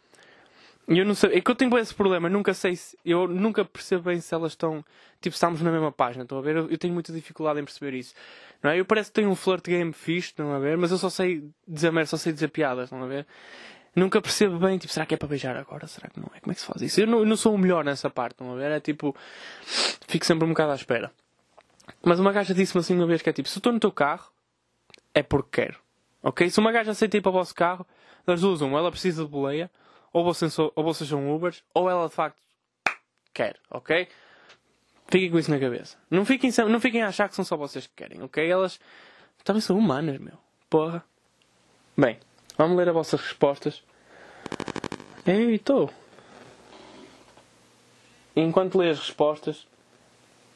E 0.89 0.99
eu 0.99 1.05
não 1.05 1.15
sei, 1.15 1.35
é 1.35 1.41
que 1.41 1.51
eu 1.51 1.55
tenho 1.55 1.77
esse 1.79 1.95
problema, 1.95 2.29
nunca 2.29 2.53
sei 2.53 2.77
se, 2.77 2.99
eu 3.05 3.27
nunca 3.27 3.65
percebo 3.65 4.03
bem 4.03 4.21
se 4.21 4.35
elas 4.35 4.53
estão, 4.53 4.85
tipo, 5.21 5.33
estamos 5.33 5.63
na 5.63 5.71
mesma 5.71 5.91
página, 5.91 6.25
estão 6.25 6.37
a 6.37 6.43
ver? 6.43 6.57
Eu, 6.57 6.69
eu, 6.69 6.77
tenho 6.77 6.93
muita 6.93 7.11
dificuldade 7.11 7.59
em 7.59 7.65
perceber 7.65 7.95
isso, 7.97 8.13
não 8.63 8.71
é? 8.71 8.79
Eu 8.79 8.85
parece 8.85 9.11
que 9.11 9.15
tenho 9.15 9.31
um 9.31 9.35
flirt 9.35 9.65
game 9.65 9.95
fixe, 9.95 10.29
estão 10.29 10.53
a 10.53 10.59
ver? 10.59 10.77
Mas 10.77 10.91
eu 10.91 10.99
só 10.99 11.09
sei 11.09 11.49
dizer 11.67 11.91
merda, 11.91 12.09
só 12.09 12.19
sei 12.19 12.35
dizer 12.35 12.49
piadas, 12.49 12.85
estão 12.85 13.03
a 13.03 13.07
ver? 13.07 13.27
nunca 13.97 14.21
percebo 14.21 14.59
bem, 14.59 14.77
tipo, 14.77 14.93
será 14.93 15.07
que 15.07 15.15
é 15.15 15.17
para 15.17 15.29
beijar 15.29 15.57
agora? 15.57 15.87
Será 15.87 16.09
que 16.09 16.19
não 16.19 16.31
é? 16.35 16.41
Como 16.41 16.53
é 16.53 16.55
que 16.55 16.61
se 16.61 16.67
faz 16.67 16.83
isso? 16.83 17.01
Eu 17.01 17.07
não, 17.07 17.19
eu 17.21 17.27
não 17.27 17.37
sou 17.37 17.55
o 17.55 17.59
melhor 17.59 17.85
nessa 17.85 18.11
parte, 18.11 18.33
estão 18.33 18.53
a 18.53 18.57
ver? 18.57 18.71
É 18.71 18.81
tipo, 18.81 19.17
fico 20.09 20.27
sempre 20.27 20.45
um 20.45 20.49
bocado 20.49 20.73
à 20.73 20.75
espera. 20.75 21.13
Mas 22.03 22.19
uma 22.19 22.33
gaja 22.33 22.55
disse-me 22.55 22.81
assim 22.81 22.95
uma 22.95 23.07
vez 23.07 23.23
que 23.23 23.31
é 23.31 23.33
tipo, 23.33 23.49
se 23.49 23.57
eu 23.57 23.61
estou 23.61 23.73
no 23.73 23.81
teu 23.81 23.93
carro, 23.93 24.31
é 25.15 25.23
porque 25.23 25.63
quero. 25.63 25.79
Ok? 26.25 26.49
Se 26.49 26.59
uma 26.59 26.73
gaja 26.73 26.91
aceita 26.91 27.19
ir 27.19 27.21
para 27.21 27.29
o 27.29 27.33
vosso 27.33 27.55
carro, 27.55 27.87
das 28.27 28.41
duas, 28.41 28.63
uma, 28.63 28.79
ela 28.79 28.91
precisa 28.91 29.25
de 29.25 29.31
boleia, 29.31 29.71
ou 30.11 30.25
vocês, 30.25 30.59
ou 30.59 30.73
vocês 30.83 31.09
são 31.09 31.35
Ubers, 31.35 31.63
ou 31.75 31.89
ela 31.89 32.09
de 32.09 32.15
facto 32.15 32.39
quer, 33.33 33.59
ok? 33.71 34.09
Fiquem 35.09 35.31
com 35.31 35.39
isso 35.39 35.51
na 35.51 35.61
cabeça. 35.61 35.99
Não 36.11 36.25
fiquem, 36.25 36.51
não 36.69 36.81
fiquem 36.81 37.03
a 37.03 37.09
achar 37.09 37.29
que 37.29 37.35
são 37.35 37.45
só 37.45 37.57
vocês 37.57 37.87
que 37.87 37.95
querem, 37.95 38.23
ok? 38.23 38.51
Elas 38.51 38.81
também 39.45 39.61
são 39.61 39.77
humanas, 39.77 40.19
meu. 40.19 40.39
Porra. 40.71 41.05
Bem. 41.97 42.19
Vamos 42.57 42.77
ler 42.77 42.89
as 42.89 42.95
vossas 42.95 43.21
respostas. 43.21 43.83
Ei, 45.27 45.57
estou. 45.57 45.91
Enquanto 48.35 48.79
lê 48.79 48.91
as 48.91 48.99
respostas, 48.99 49.67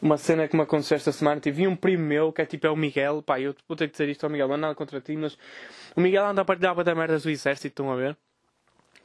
uma 0.00 0.16
cena 0.16 0.46
que 0.46 0.56
me 0.56 0.62
aconteceu 0.62 0.96
esta 0.96 1.12
semana, 1.12 1.40
tive 1.40 1.66
um 1.66 1.74
primo 1.74 2.04
meu, 2.04 2.32
que 2.32 2.42
é 2.42 2.46
tipo 2.46 2.66
é 2.66 2.70
o 2.70 2.76
Miguel, 2.76 3.22
pá, 3.22 3.40
eu 3.40 3.54
vou 3.66 3.76
ter 3.76 3.86
que 3.86 3.92
dizer 3.92 4.08
isto 4.08 4.24
ao 4.24 4.30
Miguel, 4.30 4.48
não 4.48 4.54
é 4.54 4.58
nada 4.58 4.74
contra 4.74 5.00
ti, 5.00 5.16
mas 5.16 5.36
o 5.96 6.00
Miguel 6.00 6.24
anda 6.26 6.42
a 6.42 6.44
partilhar 6.44 6.74
bué 6.74 6.84
da 6.84 6.94
merdas 6.94 7.24
do 7.24 7.30
exército, 7.30 7.66
estão 7.68 7.90
a 7.90 7.96
ver? 7.96 8.16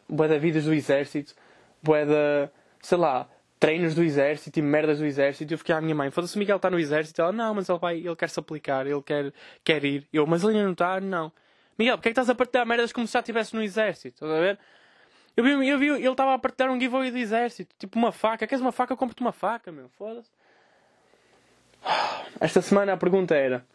Bué 0.08 0.28
da 0.28 0.38
vidas 0.38 0.66
do 0.66 0.74
exército, 0.74 1.34
bué 1.82 2.06
da, 2.06 2.50
sei 2.82 2.98
lá, 2.98 3.28
treinos 3.60 3.96
do 3.96 4.04
exército 4.04 4.60
e 4.60 4.62
merdas 4.62 5.00
do 5.00 5.06
exército. 5.06 5.52
E 5.52 5.56
eu 5.56 5.58
fiquei 5.58 5.74
à 5.74 5.80
minha 5.80 5.96
mãe, 5.96 6.12
foda-se, 6.12 6.36
o 6.36 6.40
Miguel 6.40 6.58
está 6.58 6.70
no 6.70 6.78
exército. 6.78 7.22
Ela, 7.22 7.32
não, 7.32 7.54
mas 7.56 7.70
ele 7.70 7.80
vai, 7.80 7.98
ele 7.98 8.16
quer 8.16 8.30
se 8.30 8.38
aplicar, 8.38 8.86
ele 8.86 9.02
quer, 9.02 9.34
quer 9.64 9.86
ir. 9.86 10.06
Eu, 10.12 10.28
mas 10.28 10.44
ele 10.44 10.52
ainda 10.52 10.66
não 10.66 10.74
está? 10.74 11.00
Não. 11.00 11.32
Miguel, 11.80 11.98
porque 11.98 12.10
é 12.10 12.12
que 12.12 12.20
estás 12.20 12.30
a 12.30 12.36
partilhar 12.36 12.68
merdas 12.68 12.92
como 12.92 13.08
se 13.08 13.14
já 13.14 13.20
estivesse 13.20 13.56
no 13.56 13.64
exército? 13.64 14.16
Estás 14.16 14.32
a 14.32 14.40
ver? 14.40 14.60
Eu 15.36 15.44
vi, 15.44 15.68
eu 15.68 15.80
vi 15.80 15.88
ele 15.88 16.08
estava 16.08 16.34
a 16.34 16.40
partilhar 16.40 16.72
um 16.72 16.80
giveaway 16.80 17.10
do 17.10 17.18
exército. 17.18 17.74
Tipo 17.80 17.98
uma 17.98 18.12
faca. 18.12 18.46
Queres 18.46 18.62
uma 18.62 18.74
faca? 18.74 18.98
Compre-te 18.98 19.22
uma 19.22 19.32
faca, 19.32 19.72
meu. 19.72 19.88
Foda-se. 19.98 20.30
Esta 22.40 22.62
semana 22.62 22.94
a 22.94 22.98
pergunta 22.98 23.36
era: 23.36 23.66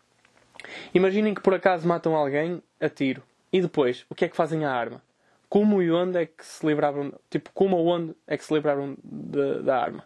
Imaginem 0.94 1.34
que 1.34 1.40
por 1.40 1.54
acaso 1.54 1.86
matam 1.86 2.14
alguém 2.14 2.62
a 2.80 2.88
tiro. 2.88 3.22
E 3.52 3.60
depois, 3.60 4.04
o 4.10 4.14
que 4.14 4.24
é 4.24 4.28
que 4.28 4.36
fazem 4.36 4.64
à 4.64 4.72
arma? 4.72 5.02
Como 5.48 5.82
e 5.82 5.90
onde 5.90 6.18
é 6.18 6.26
que 6.26 6.44
se 6.44 6.66
livraram. 6.66 7.12
Tipo, 7.30 7.50
como 7.54 7.76
ou 7.76 7.86
onde 7.86 8.14
é 8.26 8.36
que 8.36 8.44
se 8.44 8.52
livraram 8.52 8.96
de, 9.02 9.62
da 9.62 9.80
arma? 9.80 10.04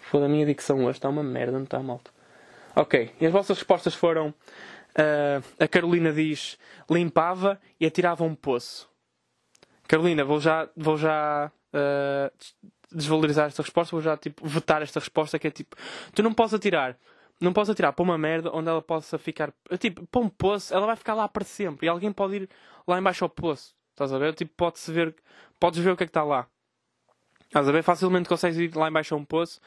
Foda 0.00 0.26
a 0.26 0.28
minha 0.28 0.44
dicção 0.44 0.84
hoje. 0.84 0.98
Está 0.98 1.08
uma 1.08 1.22
merda, 1.22 1.52
não 1.52 1.64
está 1.64 1.78
malta. 1.80 2.10
Ok. 2.74 3.12
E 3.20 3.26
as 3.26 3.32
vossas 3.32 3.58
respostas 3.58 3.94
foram. 3.94 4.34
Uh, 4.90 5.44
a 5.62 5.68
Carolina 5.68 6.12
diz 6.12 6.58
limpava 6.90 7.60
e 7.78 7.86
atirava 7.86 8.24
um 8.24 8.34
poço. 8.34 8.90
Carolina, 9.86 10.24
vou 10.24 10.40
já, 10.40 10.68
vou 10.76 10.96
já 10.96 11.50
uh, 11.72 12.66
desvalorizar 12.92 13.46
esta 13.46 13.62
resposta, 13.62 13.94
vou 13.94 14.00
já 14.00 14.16
tipo, 14.16 14.46
vetar 14.46 14.82
esta 14.82 15.00
resposta 15.00 15.38
que 15.38 15.46
é 15.46 15.50
tipo, 15.50 15.76
tu 16.14 16.22
não 16.22 16.32
podes 16.32 16.54
atirar, 16.54 16.96
não 17.40 17.52
podes 17.52 17.70
atirar 17.70 17.92
para 17.92 18.02
uma 18.02 18.18
merda 18.18 18.50
onde 18.52 18.68
ela 18.68 18.82
possa 18.82 19.18
ficar, 19.18 19.52
tipo, 19.78 20.06
para 20.06 20.20
um 20.20 20.28
poço, 20.28 20.74
ela 20.74 20.86
vai 20.86 20.96
ficar 20.96 21.14
lá 21.14 21.28
para 21.28 21.44
sempre 21.44 21.86
e 21.86 21.88
alguém 21.88 22.12
pode 22.12 22.36
ir 22.36 22.48
lá 22.86 22.98
embaixo 22.98 23.24
ao 23.24 23.30
poço. 23.30 23.74
Estás 23.90 24.12
a 24.12 24.18
ver? 24.18 24.34
Tipo, 24.34 24.52
pode-se 24.56 24.90
ver, 24.92 25.14
podes 25.58 25.78
ver 25.80 25.90
o 25.90 25.96
que 25.96 26.04
é 26.04 26.06
que 26.06 26.10
está 26.10 26.24
lá. 26.24 26.46
Estás 27.44 27.68
a 27.68 27.72
ver? 27.72 27.82
Facilmente 27.82 28.28
consegues 28.28 28.58
ir 28.58 28.74
lá 28.76 28.88
embaixo 28.88 29.14
a 29.14 29.18
um 29.18 29.24
poço 29.24 29.60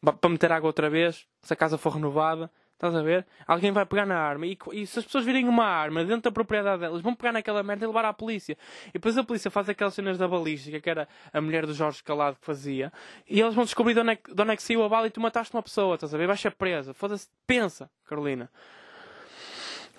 para 0.00 0.30
meter 0.30 0.50
água 0.50 0.68
outra 0.68 0.88
vez, 0.88 1.26
se 1.42 1.52
a 1.52 1.56
casa 1.56 1.76
for 1.76 1.92
renovada 1.92 2.50
Estás 2.80 2.96
a 2.96 3.02
ver? 3.02 3.26
Alguém 3.46 3.70
vai 3.72 3.84
pegar 3.84 4.06
na 4.06 4.16
arma 4.16 4.46
e, 4.46 4.56
e, 4.72 4.86
se 4.86 5.00
as 5.00 5.04
pessoas 5.04 5.22
virem 5.22 5.46
uma 5.46 5.66
arma 5.66 6.02
dentro 6.02 6.22
da 6.22 6.32
propriedade 6.32 6.80
delas, 6.80 7.02
vão 7.02 7.14
pegar 7.14 7.30
naquela 7.30 7.62
merda 7.62 7.84
e 7.84 7.86
levar 7.86 8.06
à 8.06 8.12
polícia. 8.14 8.56
E 8.88 8.92
depois 8.94 9.18
a 9.18 9.22
polícia 9.22 9.50
faz 9.50 9.68
aquelas 9.68 9.92
cenas 9.92 10.16
da 10.16 10.26
balística, 10.26 10.80
que 10.80 10.88
era 10.88 11.06
a 11.30 11.42
mulher 11.42 11.66
do 11.66 11.74
Jorge 11.74 12.02
Calado 12.02 12.38
que 12.40 12.46
fazia, 12.46 12.90
e 13.28 13.38
eles 13.38 13.54
vão 13.54 13.64
descobrir 13.64 13.92
de 13.92 14.00
onde 14.00 14.12
é 14.12 14.16
que, 14.16 14.34
de 14.34 14.42
onde 14.42 14.52
é 14.52 14.56
que 14.56 14.62
saiu 14.62 14.82
a 14.82 14.88
bala 14.88 15.06
e 15.08 15.10
tu 15.10 15.20
mataste 15.20 15.54
uma 15.54 15.62
pessoa, 15.62 15.94
estás 15.96 16.14
a 16.14 16.16
ver? 16.16 16.26
Vais 16.26 16.40
ser 16.40 16.52
presa. 16.52 16.94
Foda-se. 16.94 17.28
Pensa, 17.46 17.90
Carolina. 18.08 18.50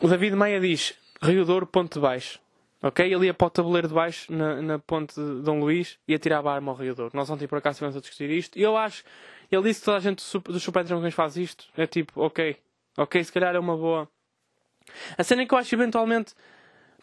O 0.01 0.07
David 0.07 0.35
Meia 0.35 0.59
diz: 0.59 0.95
Rio 1.21 1.45
Douro, 1.45 1.67
ponto 1.67 1.93
de 1.93 1.99
baixo. 1.99 2.39
Ok? 2.81 3.05
Ele 3.05 3.27
ia 3.27 3.33
para 3.35 3.45
o 3.45 3.49
tabuleiro 3.51 3.89
de 3.89 3.93
baixo, 3.93 4.33
na, 4.33 4.59
na 4.59 4.79
ponte 4.79 5.13
de 5.13 5.43
Dom 5.43 5.59
Luís, 5.59 5.99
e 6.07 6.15
atirava 6.15 6.49
a 6.49 6.55
arma 6.55 6.71
ao 6.71 6.77
Rio 6.77 6.95
Douro. 6.95 7.11
Nós 7.13 7.29
ontem 7.29 7.47
por 7.47 7.59
acaso 7.59 7.75
estivemos 7.75 7.95
a 7.95 7.99
discutir 7.99 8.31
isto, 8.31 8.57
e 8.57 8.63
eu 8.63 8.75
acho. 8.75 9.03
Ele 9.51 9.61
disse 9.63 9.81
que 9.81 9.85
toda 9.85 9.97
a 9.97 9.99
gente 9.99 10.23
dos 10.45 10.63
Super 10.63 10.83
Dragões 10.83 11.13
faz 11.13 11.37
isto. 11.37 11.65
É 11.77 11.85
tipo, 11.85 12.19
ok, 12.21 12.57
Ok, 12.97 13.23
se 13.23 13.31
calhar 13.31 13.55
é 13.55 13.59
uma 13.59 13.77
boa. 13.77 14.09
A 15.17 15.23
cena 15.23 15.43
é 15.43 15.45
que 15.45 15.53
eu 15.53 15.57
acho 15.57 15.73
eventualmente. 15.73 16.33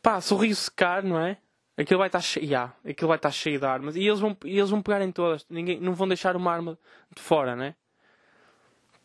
Pá, 0.02 0.20
sorriso 0.20 0.62
secar, 0.62 1.02
não 1.02 1.18
é? 1.18 1.38
Aquilo 1.76 1.98
vai 1.98 2.08
estar 2.08 2.20
cheio, 2.20 2.44
yeah, 2.44 2.74
aquilo 2.84 3.08
vai 3.08 3.16
estar 3.16 3.30
cheio 3.30 3.58
de 3.58 3.64
armas. 3.64 3.94
E 3.94 4.04
eles 4.04 4.18
vão, 4.18 4.36
e 4.44 4.58
eles 4.58 4.70
vão 4.70 4.82
pegar 4.82 5.00
em 5.00 5.12
todas. 5.12 5.46
Ninguém, 5.48 5.80
não 5.80 5.94
vão 5.94 6.08
deixar 6.08 6.34
uma 6.36 6.52
arma 6.52 6.78
de 7.14 7.22
fora, 7.22 7.54
né? 7.54 7.76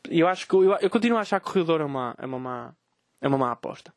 Eu 0.09 0.27
acho 0.27 0.47
que 0.47 0.55
eu, 0.55 0.73
eu 0.73 0.89
continuo 0.89 1.17
a 1.17 1.21
achar 1.21 1.39
que 1.39 1.47
o 1.47 1.53
Corredor 1.53 1.81
é 1.81 1.85
uma, 1.85 2.15
é 2.17 2.25
uma 2.25 2.39
má, 2.39 2.73
é 3.21 3.27
uma 3.27 3.37
má 3.37 3.51
aposta. 3.51 3.93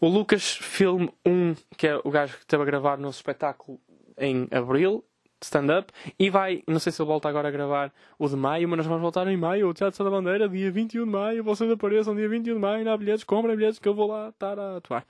O 0.00 0.08
Lucas 0.08 0.56
Film 0.56 1.08
1, 1.26 1.56
que 1.76 1.86
é 1.88 2.00
o 2.04 2.10
gajo 2.10 2.34
que 2.34 2.42
esteve 2.42 2.62
a 2.62 2.66
gravar 2.66 2.96
no 2.98 3.10
espetáculo 3.10 3.80
em 4.16 4.46
abril, 4.50 5.04
stand-up, 5.42 5.92
e 6.18 6.30
vai, 6.30 6.62
não 6.66 6.78
sei 6.78 6.92
se 6.92 7.00
ele 7.00 7.06
volta 7.06 7.28
agora 7.28 7.48
a 7.48 7.50
gravar 7.50 7.92
o 8.18 8.28
de 8.28 8.36
maio, 8.36 8.68
mas 8.68 8.78
nós 8.78 8.86
vamos 8.86 9.02
voltar 9.02 9.26
em 9.26 9.36
maio, 9.36 9.68
o 9.68 9.74
Teatro 9.74 10.04
da 10.04 10.10
Bandeira, 10.10 10.48
dia 10.48 10.70
21 10.70 11.04
de 11.04 11.10
maio, 11.10 11.44
vocês 11.44 11.70
apareçam 11.70 12.14
dia 12.14 12.28
21 12.28 12.54
de 12.54 12.60
maio, 12.60 12.84
na 12.84 12.96
bilhetes, 12.96 13.24
comprem 13.24 13.56
bilhetes 13.56 13.78
que 13.78 13.88
eu 13.88 13.94
vou 13.94 14.08
lá 14.08 14.28
estar 14.28 14.58
a 14.58 14.76
atuar. 14.76 15.04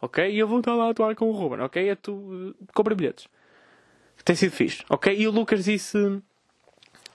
Ok? 0.00 0.28
E 0.28 0.38
eu 0.38 0.48
vou 0.48 0.58
estar 0.58 0.74
lá 0.74 0.86
a 0.86 0.90
atuar 0.90 1.14
com 1.14 1.28
o 1.28 1.32
Ruben, 1.32 1.60
ok? 1.60 1.88
É 1.88 1.94
tu, 1.94 2.54
compra 2.74 2.94
bilhetes. 2.94 3.28
Tem 4.24 4.34
sido 4.34 4.52
fixe, 4.52 4.84
ok? 4.88 5.16
E 5.16 5.28
o 5.28 5.30
Lucas 5.30 5.64
disse 5.64 6.20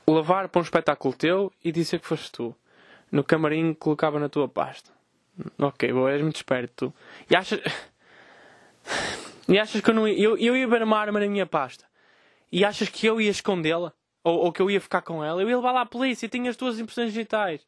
levar 0.08 0.48
para 0.50 0.60
um 0.60 0.64
espetáculo 0.64 1.14
teu 1.14 1.52
e 1.64 1.72
dizer 1.72 2.00
que 2.00 2.08
foste 2.08 2.32
tu. 2.32 2.56
No 3.12 3.24
camarim 3.24 3.74
colocava 3.74 4.20
na 4.20 4.30
tua 4.30 4.48
pasta. 4.48 4.92
Ok, 5.58 5.92
boa, 5.92 6.12
és 6.12 6.22
muito 6.22 6.38
esperto 6.38 6.74
tu. 6.88 6.94
E 7.30 7.36
achas. 7.36 7.60
E 9.50 9.60
achas 9.60 9.82
que 9.82 9.90
eu 9.90 9.94
não 9.94 10.08
ia. 10.08 10.18
Eu, 10.18 10.38
eu 10.38 10.56
ia 10.56 10.66
ver 10.66 10.82
uma 10.82 10.98
arma 10.98 11.20
na 11.20 11.28
minha 11.28 11.46
pasta. 11.46 11.84
E 12.52 12.66
achas 12.66 12.90
que 12.90 13.06
eu 13.06 13.22
ia 13.22 13.30
escondê-la? 13.30 13.94
Ou, 14.24 14.46
ou, 14.46 14.52
que 14.52 14.62
eu 14.62 14.70
ia 14.70 14.80
ficar 14.80 15.02
com 15.02 15.24
ela? 15.24 15.42
Eu 15.42 15.50
ia 15.50 15.56
levar 15.56 15.72
lá 15.72 15.82
a 15.82 15.86
polícia 15.86 16.26
e 16.26 16.30
tinha 16.30 16.50
as 16.50 16.58
tuas 16.58 16.80
impressões 16.80 17.12
digitais. 17.12 17.66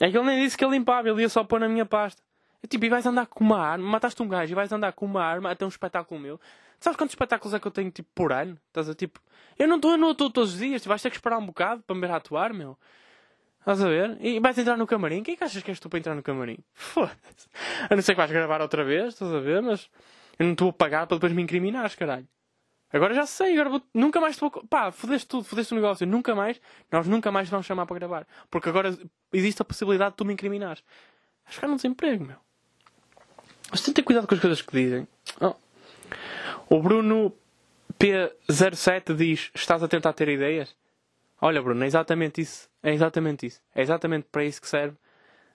É 0.00 0.10
que 0.10 0.16
ele 0.16 0.26
nem 0.26 0.44
disse 0.44 0.56
que 0.56 0.64
ele 0.64 0.72
limpava, 0.72 1.08
ele 1.08 1.22
ia 1.22 1.28
só 1.28 1.44
pôr 1.44 1.60
na 1.60 1.68
minha 1.68 1.86
pasta. 1.86 2.22
Eu, 2.62 2.68
tipo, 2.68 2.84
e 2.84 2.88
vais 2.88 3.06
andar 3.06 3.26
com 3.26 3.42
uma 3.42 3.58
arma, 3.58 3.84
mataste 3.84 4.22
um 4.22 4.28
gajo 4.28 4.52
e 4.52 4.54
vais 4.54 4.70
andar 4.72 4.92
com 4.92 5.06
uma 5.06 5.22
arma 5.22 5.50
até 5.50 5.64
um 5.64 5.68
espetáculo 5.68 6.20
meu. 6.20 6.40
Sabes 6.78 6.96
quantos 6.96 7.12
espetáculos 7.12 7.54
é 7.54 7.60
que 7.60 7.66
eu 7.66 7.70
tenho, 7.70 7.90
tipo, 7.90 8.08
por 8.14 8.32
ano? 8.32 8.58
Estás 8.68 8.88
a, 8.88 8.94
tipo... 8.94 9.20
Eu 9.58 9.68
não 9.68 9.76
estou, 9.76 9.94
estou 9.94 10.30
todos 10.30 10.54
os 10.54 10.58
dias, 10.58 10.82
tu 10.82 10.88
vais 10.88 11.00
ter 11.00 11.10
que 11.10 11.16
esperar 11.16 11.38
um 11.38 11.46
bocado 11.46 11.82
para 11.82 11.94
me 11.94 12.00
ver 12.00 12.10
a 12.10 12.16
atuar, 12.16 12.52
meu. 12.52 12.76
Estás 13.60 13.80
a 13.80 13.88
ver? 13.88 14.18
E 14.20 14.40
vais 14.40 14.58
entrar 14.58 14.76
no 14.76 14.86
camarim? 14.86 15.22
Quem 15.22 15.34
é 15.34 15.36
que 15.36 15.44
achas 15.44 15.62
que 15.62 15.70
és 15.70 15.78
tu 15.78 15.88
para 15.88 16.00
entrar 16.00 16.14
no 16.16 16.22
camarim? 16.22 16.58
Foda-se. 16.74 17.48
A 17.88 17.94
não 17.94 18.02
ser 18.02 18.12
que 18.12 18.18
vais 18.18 18.30
gravar 18.30 18.60
outra 18.60 18.82
vez, 18.84 19.14
estás 19.14 19.32
a 19.32 19.38
ver? 19.38 19.62
Mas 19.62 19.88
eu 20.38 20.46
não 20.46 20.52
estou 20.52 20.70
a 20.70 20.72
pagar 20.72 21.06
para 21.06 21.16
depois 21.16 21.32
me 21.32 21.42
incriminares, 21.42 21.94
caralho. 21.94 22.26
Agora 22.92 23.14
já 23.14 23.24
sei, 23.24 23.54
agora 23.54 23.70
vou... 23.70 23.82
nunca 23.94 24.20
mais 24.20 24.36
te 24.36 24.40
vou. 24.40 24.50
Pá, 24.50 24.92
fodeste 24.92 25.26
tudo, 25.26 25.44
fodeste 25.44 25.72
o 25.72 25.76
negócio. 25.76 26.06
Nunca 26.06 26.34
mais, 26.34 26.60
nós 26.90 27.06
nunca 27.08 27.32
mais 27.32 27.48
vamos 27.48 27.66
chamar 27.66 27.86
para 27.86 27.98
gravar. 27.98 28.26
Porque 28.50 28.68
agora 28.68 28.96
existe 29.32 29.62
a 29.62 29.64
possibilidade 29.64 30.10
de 30.10 30.16
tu 30.16 30.24
me 30.24 30.32
incriminares. 30.34 30.82
Vais 31.44 31.54
ficar 31.54 31.68
num 31.68 31.76
desemprego, 31.76 32.24
meu. 32.24 32.36
Mas 33.70 33.80
tem 33.80 33.94
que 33.94 34.02
ter 34.02 34.06
cuidado 34.06 34.26
com 34.26 34.34
as 34.34 34.40
coisas 34.40 34.60
que 34.60 34.72
dizem. 34.72 35.08
Oh. 35.40 35.54
O 36.68 36.82
Bruno 36.82 37.32
P07 37.98 39.14
diz: 39.16 39.50
Estás 39.54 39.82
a 39.82 39.88
tentar 39.88 40.12
ter 40.12 40.28
ideias? 40.28 40.76
Olha, 41.40 41.62
Bruno, 41.62 41.82
é 41.82 41.86
exatamente 41.86 42.42
isso. 42.42 42.68
É 42.82 42.92
exatamente 42.92 43.46
isso. 43.46 43.60
É 43.74 43.80
exatamente 43.80 44.28
para 44.30 44.44
isso 44.44 44.60
que 44.60 44.68
serve 44.68 44.96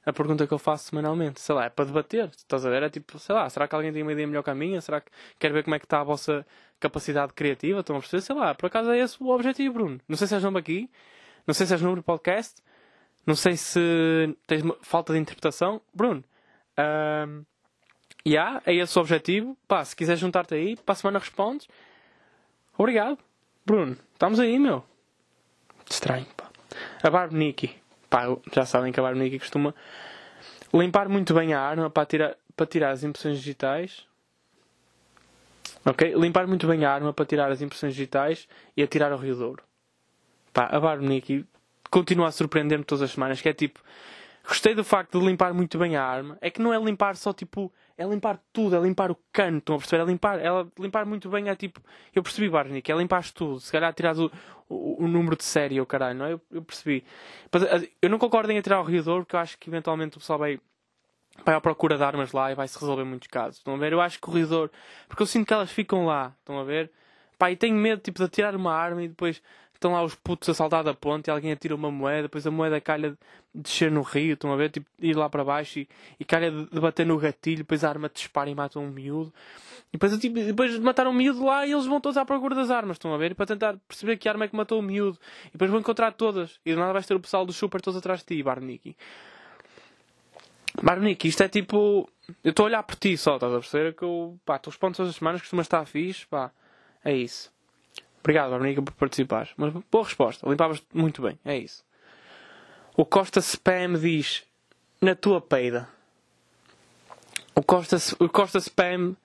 a 0.08 0.14
pergunta 0.14 0.48
que 0.48 0.54
eu 0.54 0.58
faço 0.58 0.86
semanalmente. 0.86 1.42
Sei 1.42 1.54
lá, 1.54 1.66
é 1.66 1.70
para 1.70 1.84
debater. 1.84 2.30
Estás 2.30 2.66
a 2.66 2.70
ver? 2.70 2.82
É 2.82 2.90
tipo, 2.90 3.20
sei 3.20 3.36
lá, 3.36 3.50
será 3.50 3.68
que 3.68 3.76
alguém 3.76 3.92
tem 3.92 4.02
uma 4.04 4.14
ideia 4.14 4.26
melhor 4.26 4.42
que 4.42 4.50
a 4.50 4.56
minha? 4.56 4.80
Será 4.80 5.02
que 5.02 5.12
quer 5.38 5.52
ver 5.52 5.66
como 5.66 5.76
é 5.76 5.80
que 5.80 5.86
está 5.86 6.00
a 6.00 6.04
vossa 6.04 6.46
capacidade 6.80 7.34
criativa? 7.34 7.82
Estão 7.82 7.98
a 7.98 8.00
perceber? 8.00 8.22
Sei 8.22 8.34
lá, 8.34 8.56
por 8.56 8.68
acaso 8.68 8.90
é 8.90 9.00
esse 9.00 9.22
o 9.22 9.28
objetivo, 9.28 9.74
Bruno. 9.74 10.00
Não 10.08 10.16
sei 10.16 10.28
se 10.28 10.36
és 10.36 10.42
novo 10.42 10.58
aqui. 10.58 10.90
Não 11.46 11.54
sei 11.54 11.68
se 11.68 11.74
és 11.74 11.82
novo 11.82 11.98
no 11.98 12.04
podcast. 12.04 12.64
Não 13.26 13.36
sei 13.36 13.58
se 13.58 14.34
tens 14.48 14.64
falta 14.82 15.12
de 15.12 15.20
interpretação. 15.20 15.82
Bruno, 15.94 16.24
um, 17.28 17.44
yeah, 18.26 18.62
é 18.66 18.74
esse 18.76 18.98
o 18.98 19.02
objetivo. 19.02 19.58
Pá, 19.68 19.84
se 19.84 19.94
quiseres 19.94 20.22
juntar-te 20.22 20.56
aí, 20.56 20.78
para 20.78 20.94
a 20.94 20.96
semana 20.96 21.20
respondes. 21.20 21.68
Obrigado. 22.78 23.18
Bruno, 23.66 23.98
estamos 24.14 24.40
aí, 24.40 24.58
meu. 24.58 24.86
Estranho, 25.90 26.28
pá. 26.38 26.50
A 27.04 27.10
Barbonique. 27.10 27.87
Pá, 28.10 28.24
já 28.54 28.66
sabem 28.66 28.92
que 28.92 29.00
a 29.00 29.04
Barbonique 29.04 29.40
costuma 29.40 29.74
limpar 30.74 31.10
muito 31.10 31.34
bem 31.34 31.54
a 31.54 31.62
arma 31.62 31.90
para 31.90 32.06
tirar, 32.06 32.36
para 32.56 32.66
tirar 32.66 32.92
as 32.92 33.04
impressões 33.04 33.38
digitais. 33.38 34.06
Ok? 35.86 36.14
Limpar 36.16 36.48
muito 36.48 36.68
bem 36.68 36.86
a 36.86 36.92
arma 36.92 37.14
para 37.14 37.26
tirar 37.26 37.52
as 37.52 37.62
impressões 37.62 37.94
digitais 37.94 38.48
e 38.76 38.84
atirar 38.84 39.12
ao 39.12 39.18
Rio 39.18 39.36
Douro. 39.36 39.64
Pá, 40.54 40.66
a 40.72 40.80
Barbonique 40.80 41.46
continua 41.90 42.28
a 42.28 42.32
surpreender-me 42.32 42.84
todas 42.84 43.02
as 43.02 43.12
semanas. 43.12 43.42
Que 43.42 43.50
é 43.50 43.54
tipo, 43.54 43.80
gostei 44.48 44.74
do 44.74 44.84
facto 44.84 45.20
de 45.20 45.26
limpar 45.26 45.54
muito 45.54 45.78
bem 45.78 45.96
a 45.96 46.04
arma. 46.04 46.38
É 46.42 46.50
que 46.50 46.62
não 46.62 46.74
é 46.74 46.80
limpar 46.80 47.16
só 47.16 47.34
tipo 47.34 47.72
é 47.98 48.06
limpar 48.06 48.40
tudo, 48.54 48.76
é 48.76 48.80
limpar 48.80 49.10
o 49.10 49.18
canto, 49.32 49.58
estão 49.58 49.76
a 49.76 49.78
perceber? 49.80 50.04
É 50.04 50.06
limpar, 50.06 50.40
ela 50.40 50.72
limpar 50.80 51.06
muito 51.06 51.30
bem, 51.30 51.50
é 51.50 51.56
tipo, 51.56 51.82
eu 52.14 52.22
percebi, 52.22 52.48
Barnick, 52.48 52.92
é 52.92 52.96
limpar 52.96 53.30
tudo, 53.32 53.60
se 53.60 53.72
calhar 53.72 53.92
tirar 53.94 54.16
o, 54.18 54.32
o, 54.70 55.04
o, 55.04 55.08
número 55.08 55.36
de 55.36 55.44
série, 55.44 55.82
o 55.82 55.86
caralho, 55.86 56.18
não 56.18 56.26
é? 56.26 56.34
Eu, 56.34 56.42
eu 56.52 56.62
percebi. 56.62 57.04
Mas, 57.52 57.90
eu 58.02 58.10
não 58.10 58.20
concordo 58.20 58.52
em 58.52 58.62
tirar 58.62 58.80
o 58.80 58.84
Riador, 58.84 59.22
porque 59.22 59.36
eu 59.36 59.40
acho 59.40 59.58
que 59.58 59.70
eventualmente 59.70 60.18
o 60.18 60.20
pessoal 60.20 60.38
vai, 60.38 60.60
vai 61.44 61.56
à 61.56 61.62
procura 61.62 61.98
de 61.98 62.04
armas 62.04 62.32
lá 62.32 62.52
e 62.52 62.56
vai 62.56 62.68
se 62.68 62.80
resolver 62.80 63.04
muitos 63.04 63.28
casos, 63.30 63.58
estão 63.58 63.74
a 63.74 63.78
ver? 63.78 63.94
Eu 63.94 64.02
acho 64.02 64.22
que 64.22 64.30
o 64.30 64.32
Riador, 64.32 64.70
porque 65.08 65.24
eu 65.24 65.28
sinto 65.28 65.48
que 65.48 65.54
elas 65.54 65.72
ficam 65.72 66.06
lá, 66.06 66.36
estão 66.40 66.60
a 66.60 66.64
ver? 66.64 66.92
Pá, 67.38 67.52
e 67.52 67.56
tenho 67.56 67.76
medo, 67.76 68.02
tipo, 68.02 68.20
de 68.20 68.26
atirar 68.26 68.56
uma 68.56 68.74
arma 68.74 69.04
e 69.04 69.08
depois 69.08 69.42
estão 69.78 69.94
lá 69.94 70.04
os 70.04 70.16
putos 70.16 70.50
a 70.50 70.54
saltar 70.54 70.84
da 70.84 70.94
ponte 70.94 71.28
e 71.28 71.32
alguém 71.32 71.52
atira 71.52 71.76
uma 71.76 71.92
moeda, 71.92 72.24
depois 72.24 72.46
a 72.46 72.52
moeda 72.52 72.82
calha 72.82 73.12
de 73.12 73.18
descer 73.54 73.92
no 73.92 74.02
rio, 74.02 74.34
estão 74.34 74.52
a 74.52 74.56
ver? 74.56 74.70
Tipo, 74.70 74.88
ir 75.00 75.16
lá 75.16 75.30
para 75.30 75.44
baixo 75.44 75.80
e, 75.80 75.88
e 76.20 76.26
calha 76.26 76.52
de, 76.52 76.66
de 76.66 76.80
bater 76.80 77.06
no 77.06 77.18
gatilho, 77.18 77.58
depois 77.58 77.84
a 77.84 77.90
arma 77.90 78.10
dispara 78.10 78.50
e 78.50 78.56
mata 78.56 78.80
um 78.80 78.90
miúdo. 78.90 79.34
E 79.90 79.94
depois, 79.94 80.18
tipo, 80.18 80.36
depois 80.36 80.74
de 80.74 80.80
matar 80.82 81.08
um 81.08 81.14
miúdo 81.14 81.46
lá 81.46 81.66
e 81.66 81.72
eles 81.72 81.86
vão 81.86 82.02
todos 82.02 82.18
à 82.18 82.26
procura 82.26 82.56
das 82.56 82.70
armas, 82.70 82.96
estão 82.96 83.14
a 83.14 83.18
ver? 83.18 83.32
E 83.32 83.36
para 83.36 83.46
tentar 83.46 83.78
perceber 83.88 84.18
que 84.18 84.28
arma 84.28 84.46
é 84.46 84.48
que 84.48 84.56
matou 84.56 84.80
o 84.80 84.82
miúdo. 84.82 85.18
E 85.48 85.52
depois 85.54 85.72
vão 85.72 85.80
encontrar 85.80 86.12
todas. 86.14 86.60
E 86.66 86.74
do 86.74 86.80
nada 86.80 86.94
vais 86.94 87.06
ter 87.06 87.16
o 87.16 87.20
pessoal 87.20 87.46
do 87.46 87.54
super 87.54 87.82
todos 87.82 87.98
atrás 87.98 88.20
de 88.20 88.26
ti, 88.26 88.44
Barnicky. 88.44 88.96
Barnicky, 90.82 91.28
isto 91.30 91.44
é 91.44 91.48
tipo. 91.48 92.10
Eu 92.44 92.50
estou 92.50 92.66
a 92.66 92.68
olhar 92.68 92.84
por 92.84 92.96
ti 92.96 93.18
só, 93.18 93.36
estás 93.36 93.54
a 93.54 93.60
perceber? 93.60 93.96
Que 93.96 94.04
eu, 94.04 94.38
pá, 94.46 94.60
tu 94.60 94.70
respondes 94.70 94.98
todas 94.98 95.12
as 95.12 95.16
semanas, 95.16 95.42
costumas 95.42 95.66
estar 95.66 95.86
fixe, 95.86 96.26
pá. 96.28 96.52
É 97.04 97.14
isso. 97.14 97.52
Obrigado, 98.28 98.52
Barnica, 98.52 98.82
por 98.82 98.92
participar. 98.92 99.48
Mas 99.56 99.72
boa 99.90 100.04
resposta. 100.04 100.50
Limpavas 100.50 100.84
muito 100.94 101.22
bem. 101.22 101.40
É 101.46 101.58
isso. 101.58 101.82
O 102.98 103.06
Costa 103.06 103.40
Spam 103.40 103.94
diz: 103.98 104.44
Na 105.02 105.16
tua 105.16 105.40
peida. 105.40 105.88
O 107.56 107.64
Costa, 107.64 107.96
o 108.20 108.28
Costa 108.28 108.58
Spam. 108.58 109.16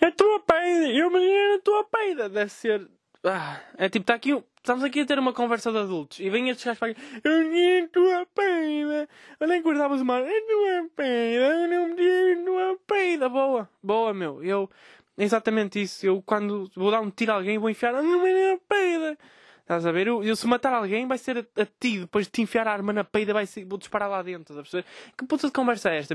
Na 0.00 0.10
tua 0.12 0.40
peida. 0.40 0.86
Eu 0.86 1.10
me 1.10 1.18
na 1.18 1.58
tua 1.62 1.84
peida. 1.84 2.30
Deve 2.30 2.50
ser. 2.50 2.88
Ah, 3.22 3.60
é 3.76 3.90
tipo, 3.90 4.04
está 4.04 4.14
aqui. 4.14 4.42
Estamos 4.56 4.82
aqui 4.82 5.00
a 5.00 5.04
ter 5.06 5.18
uma 5.18 5.34
conversa 5.34 5.70
de 5.70 5.76
adultos 5.76 6.18
e 6.18 6.30
vem 6.30 6.48
estes 6.48 6.64
gajos 6.64 6.78
para 6.78 6.92
aqui. 6.92 7.02
Eu 7.22 7.38
me 7.50 7.82
na 7.82 7.88
tua 7.88 8.26
peida. 8.34 9.08
Eu 9.40 9.46
nem 9.46 9.60
guardavas 9.60 10.00
uma. 10.00 10.20
Na 10.20 10.26
tua 10.26 10.88
peida. 10.96 11.44
Eu 11.44 11.68
não 11.68 11.88
me 11.94 12.34
na 12.36 12.44
tua 12.46 12.78
peida. 12.86 13.28
Boa. 13.28 13.68
Boa, 13.82 14.14
meu. 14.14 14.42
Eu 14.42 14.70
é 15.16 15.24
exatamente 15.24 15.80
isso. 15.82 16.06
Eu, 16.06 16.22
quando 16.22 16.70
vou 16.74 16.90
dar 16.90 17.00
um 17.00 17.10
tiro 17.10 17.32
a 17.32 17.36
alguém, 17.36 17.58
vou 17.58 17.70
enfiar 17.70 17.94
a 17.94 18.02
na 18.02 18.58
peida. 18.68 19.18
Estás 19.60 19.86
a 19.86 19.92
ver? 19.92 20.06
Eu, 20.08 20.22
eu, 20.24 20.34
se 20.34 20.46
matar 20.46 20.72
alguém, 20.72 21.06
vai 21.06 21.18
ser 21.18 21.38
a, 21.38 21.62
a, 21.62 21.66
ti. 21.66 22.00
Depois 22.00 22.26
de 22.26 22.32
te 22.32 22.42
enfiar 22.42 22.66
a 22.66 22.72
arma 22.72 22.92
na 22.92 23.04
peida, 23.04 23.32
vai 23.32 23.46
ser, 23.46 23.64
vou 23.64 23.78
disparar 23.78 24.10
lá 24.10 24.22
dentro. 24.22 24.42
Estás 24.42 24.58
a 24.58 24.62
perceber? 24.62 24.84
Que 25.16 25.24
puta 25.24 25.46
de 25.46 25.52
conversa 25.52 25.90
é 25.90 25.98
esta? 25.98 26.14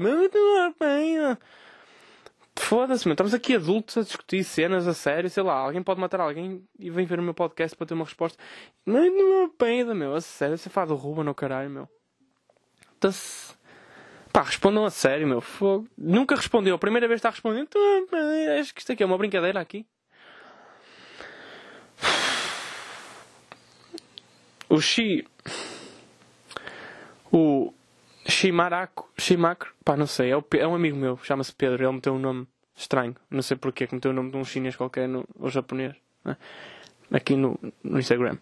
Foda-se, 2.56 3.08
meu. 3.08 3.14
Estamos 3.14 3.34
aqui 3.34 3.56
adultos 3.56 3.98
a 3.98 4.02
discutir 4.02 4.44
cenas 4.44 4.88
a 4.88 4.94
sério. 4.94 5.30
Sei 5.30 5.44
lá, 5.44 5.54
alguém 5.54 5.82
pode 5.82 6.00
matar 6.00 6.20
alguém 6.20 6.64
e 6.78 6.90
vem 6.90 7.06
ver 7.06 7.20
o 7.20 7.24
meu 7.24 7.34
podcast 7.34 7.78
para 7.78 7.88
ter 7.88 7.94
uma 7.94 8.04
resposta. 8.04 8.38
Não, 8.86 9.00
é 9.46 9.50
peida, 9.58 9.94
meu. 9.96 10.16
A 10.16 10.22
sério, 10.22 10.58
você 10.58 10.70
fala 10.70 10.88
do 10.88 11.24
no 11.24 11.34
caralho, 11.34 11.70
meu. 11.70 11.90
Está-se. 12.96 13.57
Pá, 14.38 14.44
respondam 14.44 14.86
a 14.86 14.92
sério, 14.92 15.28
meu. 15.28 15.42
Fogo. 15.42 15.88
Nunca 15.98 16.36
respondeu. 16.36 16.76
A 16.76 16.78
primeira 16.78 17.08
vez 17.08 17.18
está 17.18 17.32
respondendo. 17.32 17.64
Então, 17.64 17.82
acho 18.60 18.72
que 18.72 18.82
isto 18.82 18.92
aqui 18.92 19.02
é 19.02 19.06
uma 19.08 19.18
brincadeira 19.18 19.60
aqui. 19.60 19.84
O 24.70 24.80
Xi. 24.80 25.28
O 27.32 27.74
Shimaraco. 28.28 29.12
Shimacro. 29.18 29.74
Pá, 29.84 29.98
não 29.98 30.06
sei. 30.06 30.32
É, 30.32 30.38
é 30.60 30.68
um 30.68 30.76
amigo 30.76 30.96
meu. 30.96 31.18
Chama-se 31.24 31.56
Pedro. 31.56 31.84
Ele 31.84 31.94
meteu 31.94 32.14
um 32.14 32.20
nome 32.20 32.48
estranho. 32.76 33.16
Não 33.32 33.42
sei 33.42 33.58
porquê. 33.58 33.90
Meteu 33.92 34.12
o 34.12 34.14
nome 34.14 34.30
de 34.30 34.38
um 34.38 34.46
chinês 34.46 34.76
qualquer. 34.76 35.10
No, 35.10 35.28
ou 35.40 35.50
japonês. 35.50 35.96
Né? 36.24 36.38
Aqui 37.12 37.36
no, 37.36 37.60
no 37.84 37.98
Instagram. 37.98 38.38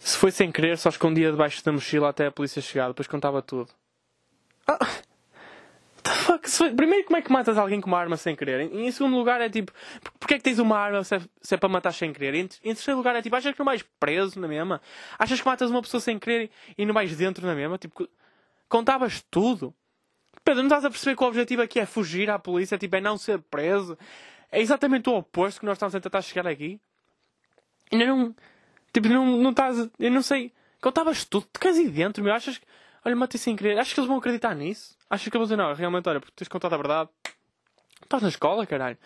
Se 0.00 0.18
foi 0.18 0.32
sem 0.32 0.50
querer, 0.50 0.76
só 0.76 0.88
escondia 0.88 1.30
debaixo 1.30 1.64
da 1.64 1.70
mochila 1.70 2.08
até 2.08 2.26
a 2.26 2.32
polícia 2.32 2.60
chegar. 2.60 2.88
Depois 2.88 3.06
contava 3.06 3.40
tudo. 3.40 3.70
Ah, 4.66 4.78
fuck? 6.04 6.48
Primeiro, 6.76 7.04
como 7.06 7.16
é 7.16 7.22
que 7.22 7.32
matas 7.32 7.56
alguém 7.58 7.80
com 7.80 7.88
uma 7.88 7.98
arma 7.98 8.16
sem 8.16 8.34
querer? 8.34 8.72
Em, 8.72 8.90
segundo 8.90 9.16
lugar, 9.16 9.40
é 9.40 9.48
tipo, 9.48 9.72
porque 10.18 10.34
é 10.34 10.36
que 10.38 10.44
tens 10.44 10.58
uma 10.58 10.78
arma 10.78 11.04
se 11.04 11.16
é, 11.16 11.20
se 11.40 11.54
é 11.54 11.58
para 11.58 11.68
matar 11.68 11.92
sem 11.92 12.12
querer? 12.12 12.34
Em, 12.34 12.46
terceiro 12.46 12.98
lugar, 12.98 13.14
é 13.16 13.22
tipo, 13.22 13.34
achas 13.36 13.52
que 13.52 13.58
não 13.58 13.66
vais 13.66 13.82
preso 14.00 14.40
na 14.40 14.48
mesma? 14.48 14.80
Achas 15.18 15.40
que 15.40 15.46
matas 15.46 15.70
uma 15.70 15.82
pessoa 15.82 16.00
sem 16.00 16.18
querer 16.18 16.50
e 16.76 16.84
não 16.84 16.94
vais 16.94 17.16
dentro 17.16 17.46
na 17.46 17.54
mesma? 17.54 17.78
Tipo, 17.78 18.08
contavas 18.68 19.24
tudo. 19.30 19.74
Pedro, 20.44 20.62
não 20.62 20.68
estás 20.68 20.84
a 20.84 20.90
perceber 20.90 21.16
que 21.16 21.24
o 21.24 21.26
objetivo 21.26 21.62
aqui 21.62 21.80
é 21.80 21.86
fugir 21.86 22.30
à 22.30 22.38
polícia? 22.38 22.78
Tipo, 22.78 22.96
é 22.96 23.00
não 23.00 23.18
ser 23.18 23.40
preso? 23.40 23.96
é 24.50 24.60
exatamente 24.60 25.08
o 25.08 25.14
oposto 25.14 25.60
que 25.60 25.66
nós 25.66 25.76
estamos 25.76 25.94
a 25.94 26.00
tentar 26.00 26.22
chegar 26.22 26.46
aqui. 26.46 26.80
Ainda 27.92 28.06
não. 28.06 28.34
Tipo, 28.92 29.08
não, 29.08 29.26
não 29.36 29.50
estás. 29.50 29.88
Eu 29.98 30.10
não 30.10 30.22
sei. 30.22 30.52
Contavas 30.80 31.24
tudo, 31.24 31.46
tu 31.52 31.60
queres 31.60 31.78
ir 31.78 31.90
dentro, 31.90 32.22
meu. 32.22 32.32
Achas 32.32 32.58
que. 32.58 32.66
Olha, 33.06 33.14
matei 33.14 33.38
sem 33.38 33.54
querer. 33.54 33.78
Achas 33.78 33.94
que 33.94 34.00
eles 34.00 34.08
vão 34.08 34.18
acreditar 34.18 34.52
nisso? 34.52 34.96
Achas 35.08 35.28
que 35.28 35.36
eles 35.36 35.48
vão 35.48 35.56
dizer, 35.56 35.56
não, 35.56 35.72
realmente, 35.72 36.08
olha, 36.08 36.18
porque 36.18 36.34
tens 36.34 36.48
contado 36.48 36.72
a 36.72 36.76
verdade. 36.76 37.08
Estás 38.02 38.20
na 38.20 38.28
escola, 38.28 38.66
caralho. 38.66 38.98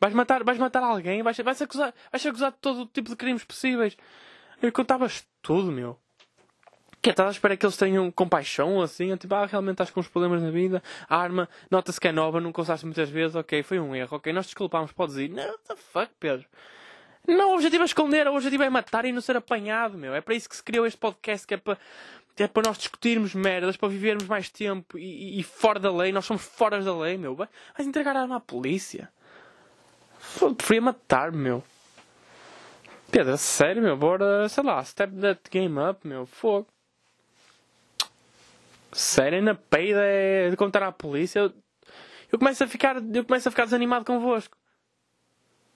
Vais 0.00 0.14
matar, 0.14 0.44
vais 0.44 0.56
matar 0.56 0.84
alguém, 0.84 1.20
vais, 1.20 1.36
vais, 1.36 1.60
acusar, 1.60 1.92
vais 2.12 2.22
ser 2.22 2.28
acusado 2.28 2.54
de 2.54 2.60
todo 2.60 2.86
tipo 2.86 3.10
de 3.10 3.16
crimes 3.16 3.42
possíveis. 3.42 3.96
Eu 4.62 4.70
contavas 4.70 5.26
tudo, 5.42 5.72
meu. 5.72 5.98
Que 7.02 7.10
estás 7.10 7.26
à 7.26 7.32
espera 7.32 7.56
que 7.56 7.66
eles 7.66 7.76
tenham 7.76 8.08
compaixão 8.12 8.80
assim? 8.80 9.16
Tipo, 9.16 9.34
ah, 9.34 9.46
realmente 9.46 9.74
estás 9.74 9.90
com 9.90 9.98
uns 9.98 10.06
problemas 10.06 10.40
na 10.40 10.52
vida. 10.52 10.80
A 11.08 11.16
arma, 11.16 11.48
nota-se 11.68 12.00
que 12.00 12.06
é 12.06 12.12
nova, 12.12 12.40
nunca 12.40 12.60
usaste 12.60 12.86
muitas 12.86 13.10
vezes. 13.10 13.34
Ok, 13.34 13.64
foi 13.64 13.80
um 13.80 13.96
erro. 13.96 14.16
Ok, 14.16 14.32
nós 14.32 14.46
desculpamos, 14.46 14.92
podes 14.92 15.16
ir. 15.16 15.28
Não, 15.28 15.44
what 15.44 15.64
the 15.66 15.74
fuck, 15.74 16.12
Pedro. 16.20 16.46
Não, 17.26 17.50
o 17.50 17.54
objetivo 17.54 17.82
é 17.82 17.86
esconder, 17.86 18.26
o 18.26 18.34
objetivo 18.34 18.62
é 18.62 18.70
matar 18.70 19.04
e 19.04 19.12
não 19.12 19.20
ser 19.20 19.36
apanhado, 19.36 19.98
meu. 19.98 20.14
É 20.14 20.20
para 20.20 20.34
isso 20.34 20.48
que 20.48 20.56
se 20.56 20.62
criou 20.62 20.86
este 20.86 20.98
podcast, 20.98 21.46
que 21.46 21.54
é 21.54 21.56
para, 21.56 21.78
que 22.34 22.42
é 22.42 22.48
para 22.48 22.68
nós 22.68 22.78
discutirmos 22.78 23.34
merdas, 23.34 23.76
para 23.76 23.88
vivermos 23.88 24.26
mais 24.26 24.48
tempo 24.48 24.98
e, 24.98 25.38
e, 25.38 25.42
fora 25.42 25.78
da 25.78 25.92
lei. 25.92 26.12
Nós 26.12 26.24
somos 26.24 26.42
fora 26.42 26.82
da 26.82 26.96
lei, 26.96 27.18
meu. 27.18 27.34
Vais 27.34 27.50
entregar 27.80 28.16
a 28.16 28.22
arma 28.22 28.36
à 28.36 28.40
polícia. 28.40 29.10
Preferia 30.56 30.82
matar-me, 30.82 31.38
meu. 31.38 31.64
Pedro, 33.10 33.36
sério, 33.36 33.82
meu, 33.82 33.96
bora, 33.96 34.48
sei 34.48 34.62
lá, 34.62 34.82
step 34.84 35.12
that 35.20 35.40
game 35.50 35.76
up, 35.80 36.06
meu, 36.06 36.26
fogo. 36.26 36.68
Sério, 38.92 39.42
na 39.42 39.54
peida 39.54 40.00
é 40.02 40.48
de 40.48 40.56
contar 40.56 40.82
à 40.82 40.92
polícia. 40.92 41.40
Eu, 41.40 41.52
eu, 42.30 42.38
começo 42.38 42.62
a 42.62 42.68
ficar, 42.68 42.96
eu 42.96 43.24
começo 43.24 43.48
a 43.48 43.50
ficar 43.50 43.64
desanimado 43.64 44.04
convosco. 44.04 44.56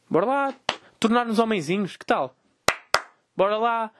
Bora 0.08 0.26
lá, 0.26 0.54
tornar-nos 1.00 1.38
homenzinhos, 1.38 1.96
que 1.96 2.06
tal? 2.06 2.36
Bora 3.36 3.56
lá, 3.56 3.90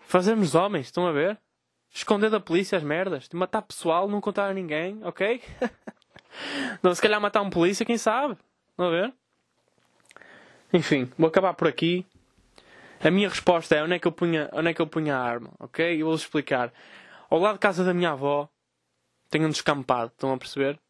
fazermos 0.00 0.54
homens, 0.54 0.86
estão 0.86 1.06
a 1.06 1.12
ver? 1.12 1.38
Esconder 1.94 2.28
da 2.28 2.40
polícia 2.40 2.76
as 2.76 2.82
merdas, 2.82 3.28
de 3.28 3.36
matar 3.36 3.62
pessoal, 3.62 4.08
não 4.08 4.20
contar 4.20 4.50
a 4.50 4.52
ninguém, 4.52 4.98
ok? 5.04 5.40
não, 6.82 6.92
se 6.92 7.00
calhar 7.00 7.20
matar 7.20 7.40
um 7.40 7.48
polícia, 7.48 7.86
quem 7.86 7.96
sabe? 7.96 8.36
Estão 8.70 8.88
a 8.88 8.90
ver? 8.90 9.14
Enfim, 10.72 11.08
vou 11.16 11.28
acabar 11.28 11.54
por 11.54 11.68
aqui. 11.68 12.04
A 13.00 13.12
minha 13.12 13.28
resposta 13.28 13.76
é 13.76 13.82
onde 13.84 13.94
é 13.94 13.98
que 14.00 14.08
eu 14.08 14.12
punha, 14.12 14.50
onde 14.52 14.70
é 14.70 14.74
que 14.74 14.82
eu 14.82 14.88
punha 14.88 15.16
a 15.16 15.22
arma, 15.22 15.50
ok? 15.60 16.02
Eu 16.02 16.06
vou 16.06 16.16
explicar. 16.16 16.72
Ao 17.30 17.38
lado 17.38 17.54
de 17.54 17.60
casa 17.60 17.84
da 17.84 17.94
minha 17.94 18.10
avó, 18.10 18.48
tenho 19.30 19.46
um 19.46 19.50
descampado, 19.50 20.10
estão 20.12 20.32
a 20.32 20.36
perceber? 20.36 20.80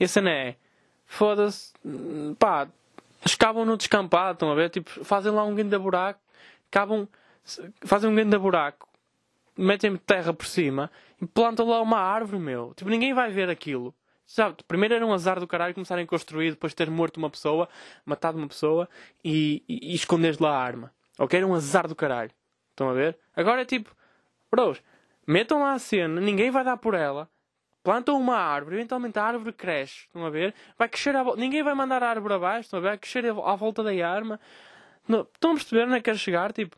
E 0.00 0.04
a 0.04 0.08
cena 0.08 0.30
é, 0.30 0.56
foda-se, 1.04 1.74
pá, 2.38 2.68
escavam 3.22 3.66
no 3.66 3.76
descampado, 3.76 4.32
estão 4.32 4.50
a 4.50 4.54
ver? 4.54 4.70
Tipo, 4.70 5.04
fazem 5.04 5.30
lá 5.30 5.44
um 5.44 5.54
grande 5.54 5.76
buraco, 5.76 6.20
cavam, 6.70 7.06
fazem 7.84 8.08
um 8.08 8.14
grande 8.14 8.38
buraco, 8.38 8.88
metem 9.58 9.96
terra 9.96 10.32
por 10.32 10.46
cima 10.46 10.90
e 11.20 11.26
plantam 11.26 11.66
lá 11.68 11.82
uma 11.82 11.98
árvore, 11.98 12.38
meu. 12.38 12.72
Tipo, 12.74 12.90
ninguém 12.90 13.12
vai 13.12 13.30
ver 13.30 13.50
aquilo. 13.50 13.94
Sabe, 14.26 14.56
primeiro 14.68 14.94
era 14.94 15.06
um 15.06 15.12
azar 15.12 15.40
do 15.40 15.46
caralho 15.46 15.74
começarem 15.74 16.04
a 16.04 16.06
construir 16.06 16.50
depois 16.50 16.72
de 16.72 16.76
ter 16.76 16.90
morto 16.90 17.16
uma 17.16 17.30
pessoa, 17.30 17.68
matado 18.04 18.36
uma 18.36 18.46
pessoa 18.46 18.88
e, 19.24 19.64
e, 19.68 19.92
e 19.92 19.94
esconderes 19.94 20.38
lá 20.38 20.50
a 20.50 20.62
arma. 20.62 20.92
Ok? 21.18 21.36
Era 21.38 21.46
um 21.46 21.54
azar 21.54 21.88
do 21.88 21.96
caralho. 21.96 22.30
Estão 22.70 22.90
a 22.90 22.92
ver? 22.92 23.18
Agora 23.34 23.62
é 23.62 23.64
tipo, 23.64 23.90
bros, 24.50 24.82
metam 25.26 25.60
lá 25.60 25.72
a 25.72 25.78
cena, 25.78 26.20
ninguém 26.20 26.50
vai 26.50 26.62
dar 26.62 26.76
por 26.76 26.94
ela, 26.94 27.28
plantam 27.82 28.20
uma 28.20 28.36
árvore, 28.36 28.76
eventualmente 28.76 29.18
a 29.18 29.24
árvore 29.24 29.52
cresce. 29.52 30.02
Estão 30.06 30.24
a 30.26 30.30
ver? 30.30 30.54
Vai 30.76 30.88
crescer 30.88 31.16
a 31.16 31.24
Ninguém 31.34 31.62
vai 31.62 31.74
mandar 31.74 32.02
a 32.02 32.10
árvore 32.10 32.34
abaixo, 32.34 32.66
estão 32.66 32.78
a 32.78 32.82
ver? 32.82 32.88
Vai 32.88 32.98
crescer 32.98 33.24
à 33.26 33.56
volta 33.56 33.82
da 33.82 33.90
arma. 34.06 34.38
Não, 35.08 35.22
estão 35.22 35.52
a 35.52 35.54
perceber 35.54 35.84
onde 35.84 35.94
é 35.94 35.96
que 35.96 36.04
quero 36.04 36.18
chegar? 36.18 36.52
Tipo, 36.52 36.76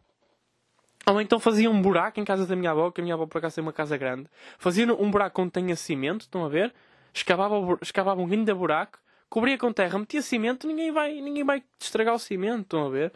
ou 1.15 1.21
então 1.21 1.39
fazia 1.41 1.71
um 1.71 1.81
buraco 1.81 2.21
em 2.21 2.25
casa 2.25 2.47
da 2.47 2.57
minha 2.57 2.71
avó, 2.71 2.91
que 2.91 3.01
a 3.01 3.05
minha 3.05 3.15
avó 3.15 3.27
por 3.27 3.39
acaso 3.39 3.57
tem 3.57 3.63
uma 3.63 3.73
casa 3.73 3.97
grande. 3.97 4.29
Fazia 4.59 4.93
um 4.95 5.11
buraco 5.11 5.43
onde 5.43 5.51
tenha 5.51 5.77
cimento, 5.77 6.23
estão 6.23 6.45
a 6.45 6.49
ver? 6.49 6.73
escavava, 7.13 7.79
escavava 7.83 8.21
um 8.21 8.29
grande 8.29 8.53
buraco, 8.55 8.99
cobria 9.29 9.59
com 9.59 9.73
terra, 9.73 9.99
metia 9.99 10.23
cimento, 10.23 10.67
ninguém 10.67 10.93
vai, 10.93 11.21
ninguém 11.21 11.45
vai 11.45 11.63
estragar 11.79 12.15
o 12.15 12.19
cimento, 12.19 12.63
estão 12.63 12.87
a 12.87 12.91
ver? 12.91 13.13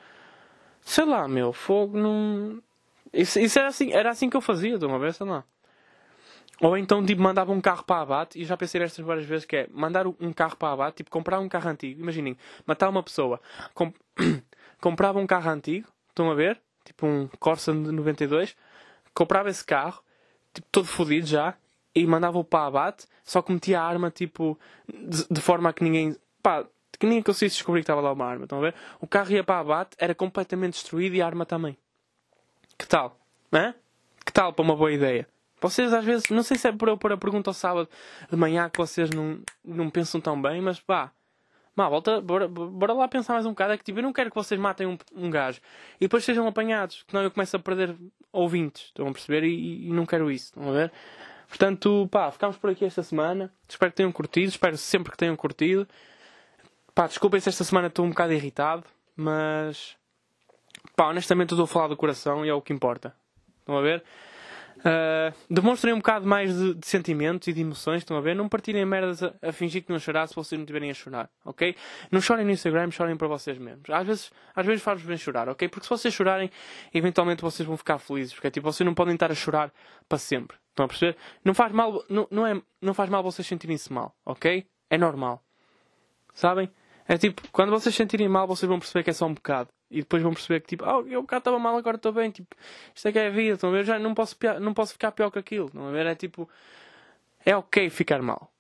Sei 0.82 1.04
lá, 1.04 1.26
meu, 1.26 1.52
fogo 1.52 1.98
não. 1.98 2.62
Isso, 3.12 3.38
isso 3.38 3.58
era, 3.58 3.68
assim, 3.68 3.92
era 3.92 4.10
assim 4.10 4.28
que 4.28 4.36
eu 4.36 4.40
fazia, 4.40 4.74
estão 4.74 4.94
a 4.94 4.98
ver? 4.98 5.14
Sei 5.14 5.26
lá. 5.26 5.44
Ou 6.60 6.76
então, 6.76 7.04
tipo, 7.04 7.20
mandava 7.20 7.52
um 7.52 7.60
carro 7.60 7.84
para 7.84 8.00
abate, 8.00 8.40
e 8.40 8.44
já 8.44 8.56
pensei 8.56 8.80
nestas 8.80 9.04
várias 9.04 9.26
vezes, 9.26 9.44
que 9.44 9.56
é 9.56 9.68
mandar 9.72 10.06
um 10.06 10.32
carro 10.32 10.56
para 10.56 10.72
abate, 10.72 10.98
tipo, 10.98 11.10
comprar 11.10 11.40
um 11.40 11.48
carro 11.48 11.68
antigo. 11.68 12.00
Imaginem, 12.00 12.36
matar 12.66 12.88
uma 12.88 13.02
pessoa, 13.02 13.40
comp 13.74 13.94
comprava 14.80 15.18
um 15.18 15.26
carro 15.26 15.50
antigo, 15.50 15.88
estão 16.10 16.30
a 16.30 16.34
ver? 16.34 16.60
Tipo 16.84 17.06
um 17.06 17.28
Corsa 17.38 17.72
de 17.72 17.78
92, 17.78 18.56
comprava 19.14 19.48
esse 19.48 19.64
carro, 19.64 20.02
tipo, 20.52 20.66
todo 20.70 20.86
fodido 20.86 21.26
já, 21.26 21.54
e 21.94 22.06
mandava-o 22.06 22.44
para 22.44 22.66
abate, 22.66 23.06
só 23.24 23.40
que 23.40 23.52
metia 23.52 23.80
a 23.80 23.84
arma 23.84 24.10
tipo 24.10 24.58
de, 24.88 25.26
de, 25.30 25.40
forma 25.40 25.70
a 25.70 25.72
que 25.72 25.84
ninguém. 25.84 26.16
pá, 26.42 26.64
que 26.98 27.06
ninguém 27.06 27.22
conseguisse 27.22 27.56
descobrir 27.56 27.80
que 27.80 27.84
estava 27.84 28.00
lá 28.00 28.12
uma 28.12 28.26
arma. 28.26 28.44
Estão 28.44 28.58
a 28.58 28.62
ver? 28.62 28.74
O 29.00 29.06
carro 29.06 29.30
ia 29.32 29.42
para 29.42 29.60
abate, 29.60 29.96
era 29.98 30.14
completamente 30.14 30.74
destruído 30.74 31.14
e 31.14 31.22
a 31.22 31.26
arma 31.26 31.46
também. 31.46 31.76
Que 32.78 32.86
tal? 32.86 33.18
Hã? 33.52 33.74
Que 34.24 34.32
tal 34.32 34.52
para 34.52 34.64
uma 34.64 34.76
boa 34.76 34.92
ideia? 34.92 35.28
Vocês 35.60 35.92
às 35.92 36.04
vezes, 36.04 36.28
não 36.28 36.42
sei 36.42 36.58
se 36.58 36.68
é 36.68 36.72
por 36.72 36.88
eu 36.88 36.98
pôr 36.98 37.12
a 37.12 37.16
pergunta 37.16 37.50
ao 37.50 37.54
sábado 37.54 37.88
de 38.30 38.36
manhã 38.36 38.68
que 38.68 38.78
vocês 38.78 39.10
não, 39.10 39.40
não 39.64 39.88
pensam 39.88 40.20
tão 40.20 40.40
bem, 40.40 40.60
mas 40.60 40.78
pá, 40.80 41.10
Má, 41.76 41.88
volta, 41.88 42.20
bora, 42.20 42.46
bora 42.46 42.92
lá 42.92 43.08
pensar 43.08 43.32
mais 43.32 43.46
um 43.46 43.50
bocado. 43.50 43.72
É 43.72 43.78
que 43.78 43.84
tipo, 43.84 43.98
eu 43.98 44.02
não 44.02 44.12
quero 44.12 44.30
que 44.30 44.36
vocês 44.36 44.60
matem 44.60 44.86
um, 44.86 44.96
um 45.14 45.28
gajo 45.28 45.60
e 45.96 46.04
depois 46.04 46.24
sejam 46.24 46.46
apanhados, 46.46 47.04
senão 47.08 47.22
eu 47.22 47.30
começo 47.30 47.56
a 47.56 47.58
perder 47.58 47.96
ouvintes. 48.32 48.84
Estão 48.86 49.08
a 49.08 49.12
perceber? 49.12 49.44
E, 49.44 49.88
e 49.88 49.92
não 49.92 50.06
quero 50.06 50.30
isso. 50.30 50.46
Estão 50.46 50.68
a 50.68 50.72
ver? 50.72 50.92
Portanto, 51.48 52.08
pá, 52.10 52.30
ficámos 52.30 52.56
por 52.56 52.70
aqui 52.70 52.84
esta 52.84 53.02
semana. 53.02 53.52
Espero 53.68 53.90
que 53.90 53.96
tenham 53.96 54.12
curtido. 54.12 54.48
Espero 54.48 54.76
sempre 54.76 55.10
que 55.10 55.18
tenham 55.18 55.36
curtido. 55.36 55.86
Pá, 56.94 57.06
desculpem 57.06 57.40
se 57.40 57.48
esta 57.48 57.64
semana 57.64 57.88
estou 57.88 58.04
um 58.04 58.10
bocado 58.10 58.32
irritado, 58.32 58.84
mas 59.16 59.96
pá, 60.94 61.08
honestamente 61.08 61.50
eu 61.50 61.56
estou 61.56 61.64
a 61.64 61.68
falar 61.68 61.88
do 61.88 61.96
coração 61.96 62.44
e 62.44 62.48
é 62.48 62.54
o 62.54 62.62
que 62.62 62.72
importa. 62.72 63.14
Estão 63.60 63.76
a 63.76 63.80
ver? 63.80 64.04
Uh, 64.84 65.34
demonstrem 65.48 65.94
um 65.94 65.96
bocado 65.96 66.26
mais 66.26 66.54
de, 66.54 66.74
de, 66.74 66.86
sentimentos 66.86 67.48
e 67.48 67.54
de 67.54 67.62
emoções, 67.62 67.98
estão 67.98 68.18
a 68.18 68.20
ver? 68.20 68.36
Não 68.36 68.50
partilhem 68.50 68.84
merdas 68.84 69.22
a, 69.22 69.32
a, 69.40 69.50
fingir 69.50 69.82
que 69.82 69.90
não 69.90 69.98
chorar 69.98 70.26
se 70.26 70.34
vocês 70.34 70.58
não 70.58 70.64
estiverem 70.64 70.90
a 70.90 70.94
chorar, 70.94 71.30
ok? 71.42 71.74
Não 72.12 72.20
chorem 72.20 72.44
no 72.44 72.50
Instagram, 72.50 72.90
chorem 72.90 73.16
para 73.16 73.26
vocês 73.26 73.56
mesmos. 73.56 73.88
Às 73.88 74.06
vezes, 74.06 74.32
às 74.54 74.66
vezes 74.66 74.82
faz-vos 74.82 75.08
bem 75.08 75.16
chorar, 75.16 75.48
ok? 75.48 75.66
Porque 75.68 75.84
se 75.84 75.90
vocês 75.90 76.12
chorarem, 76.12 76.50
eventualmente 76.92 77.40
vocês 77.40 77.66
vão 77.66 77.78
ficar 77.78 77.98
felizes, 77.98 78.34
porque 78.34 78.50
tipo, 78.50 78.70
vocês 78.70 78.86
não 78.86 78.92
podem 78.92 79.14
estar 79.14 79.32
a 79.32 79.34
chorar 79.34 79.72
para 80.06 80.18
sempre. 80.18 80.58
Estão 80.68 80.84
a 80.84 80.88
perceber? 80.88 81.16
Não 81.42 81.54
faz 81.54 81.72
mal, 81.72 82.04
não, 82.10 82.28
não, 82.30 82.46
é, 82.46 82.60
não 82.82 82.92
faz 82.92 83.08
mal 83.08 83.22
vocês 83.22 83.48
sentirem-se 83.48 83.90
mal, 83.90 84.14
ok? 84.22 84.66
É 84.90 84.98
normal. 84.98 85.42
Sabem? 86.34 86.70
É 87.08 87.16
tipo, 87.16 87.40
quando 87.52 87.70
vocês 87.70 87.94
sentirem 87.94 88.28
mal, 88.28 88.46
vocês 88.46 88.68
vão 88.68 88.78
perceber 88.78 89.02
que 89.02 89.10
é 89.10 89.14
só 89.14 89.24
um 89.24 89.32
bocado. 89.32 89.70
E 89.94 89.98
depois 89.98 90.22
vão 90.24 90.32
perceber 90.32 90.60
que 90.60 90.66
tipo, 90.66 90.84
oh, 90.84 91.06
eu 91.06 91.22
bocado 91.22 91.38
estava 91.38 91.58
mal, 91.58 91.76
agora 91.76 91.96
estou 91.96 92.12
bem. 92.12 92.32
Tipo, 92.32 92.56
isto 92.92 93.06
é 93.06 93.12
que 93.12 93.18
é 93.20 93.28
a 93.28 93.30
vida, 93.30 93.54
estão 93.54 93.70
a 93.70 93.72
ver? 93.72 93.84
Já 93.84 93.96
não 93.96 94.12
posso, 94.12 94.36
não 94.60 94.74
posso 94.74 94.92
ficar 94.92 95.12
pior 95.12 95.30
que 95.30 95.38
aquilo. 95.38 95.66
Estão 95.66 95.86
a 95.86 95.92
ver? 95.92 96.04
É 96.06 96.16
tipo, 96.16 96.50
é 97.46 97.56
ok 97.56 97.88
ficar 97.90 98.20
mal. 98.20 98.50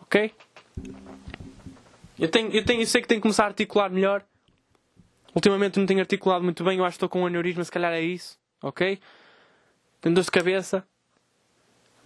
Ok? 0.00 0.32
Eu, 2.18 2.30
tenho, 2.30 2.50
eu, 2.50 2.64
tenho, 2.64 2.80
eu 2.80 2.86
sei 2.86 3.02
que 3.02 3.08
tenho 3.08 3.20
que 3.20 3.22
começar 3.22 3.44
a 3.44 3.48
articular 3.48 3.90
melhor. 3.90 4.24
Ultimamente 5.34 5.78
não 5.78 5.84
tenho 5.84 6.00
articulado 6.00 6.42
muito 6.42 6.64
bem, 6.64 6.78
eu 6.78 6.84
acho 6.84 6.94
que 6.94 6.96
estou 6.96 7.10
com 7.10 7.20
um 7.20 7.26
aneurisma, 7.26 7.62
se 7.62 7.70
calhar 7.70 7.92
é 7.92 8.00
isso. 8.00 8.38
Ok? 8.62 8.98
Tenho 10.00 10.14
dor 10.14 10.24
de 10.24 10.30
cabeça. 10.30 10.82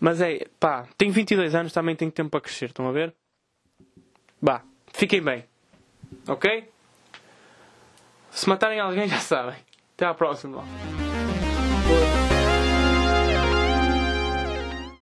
Mas 0.01 0.21
é, 0.21 0.49
pá, 0.59 0.89
tenho 0.99 1.13
22 1.13 1.55
anos, 1.55 1.73
também 1.73 1.95
tenho 1.95 2.11
tempo 2.11 2.31
para 2.31 2.41
crescer, 2.41 2.67
estão 2.67 2.89
a 2.89 2.93
ver? 2.93 3.15
Bah, 4.41 4.65
fiquem 4.93 5.23
bem. 5.23 5.45
Ok? 6.27 6.72
Se 8.33 8.49
matarem 8.49 8.81
alguém, 8.81 9.09
já 9.09 9.21
sabem. 9.21 9.55
Até 9.95 10.07
à 10.07 10.15
próxima. 10.15 10.65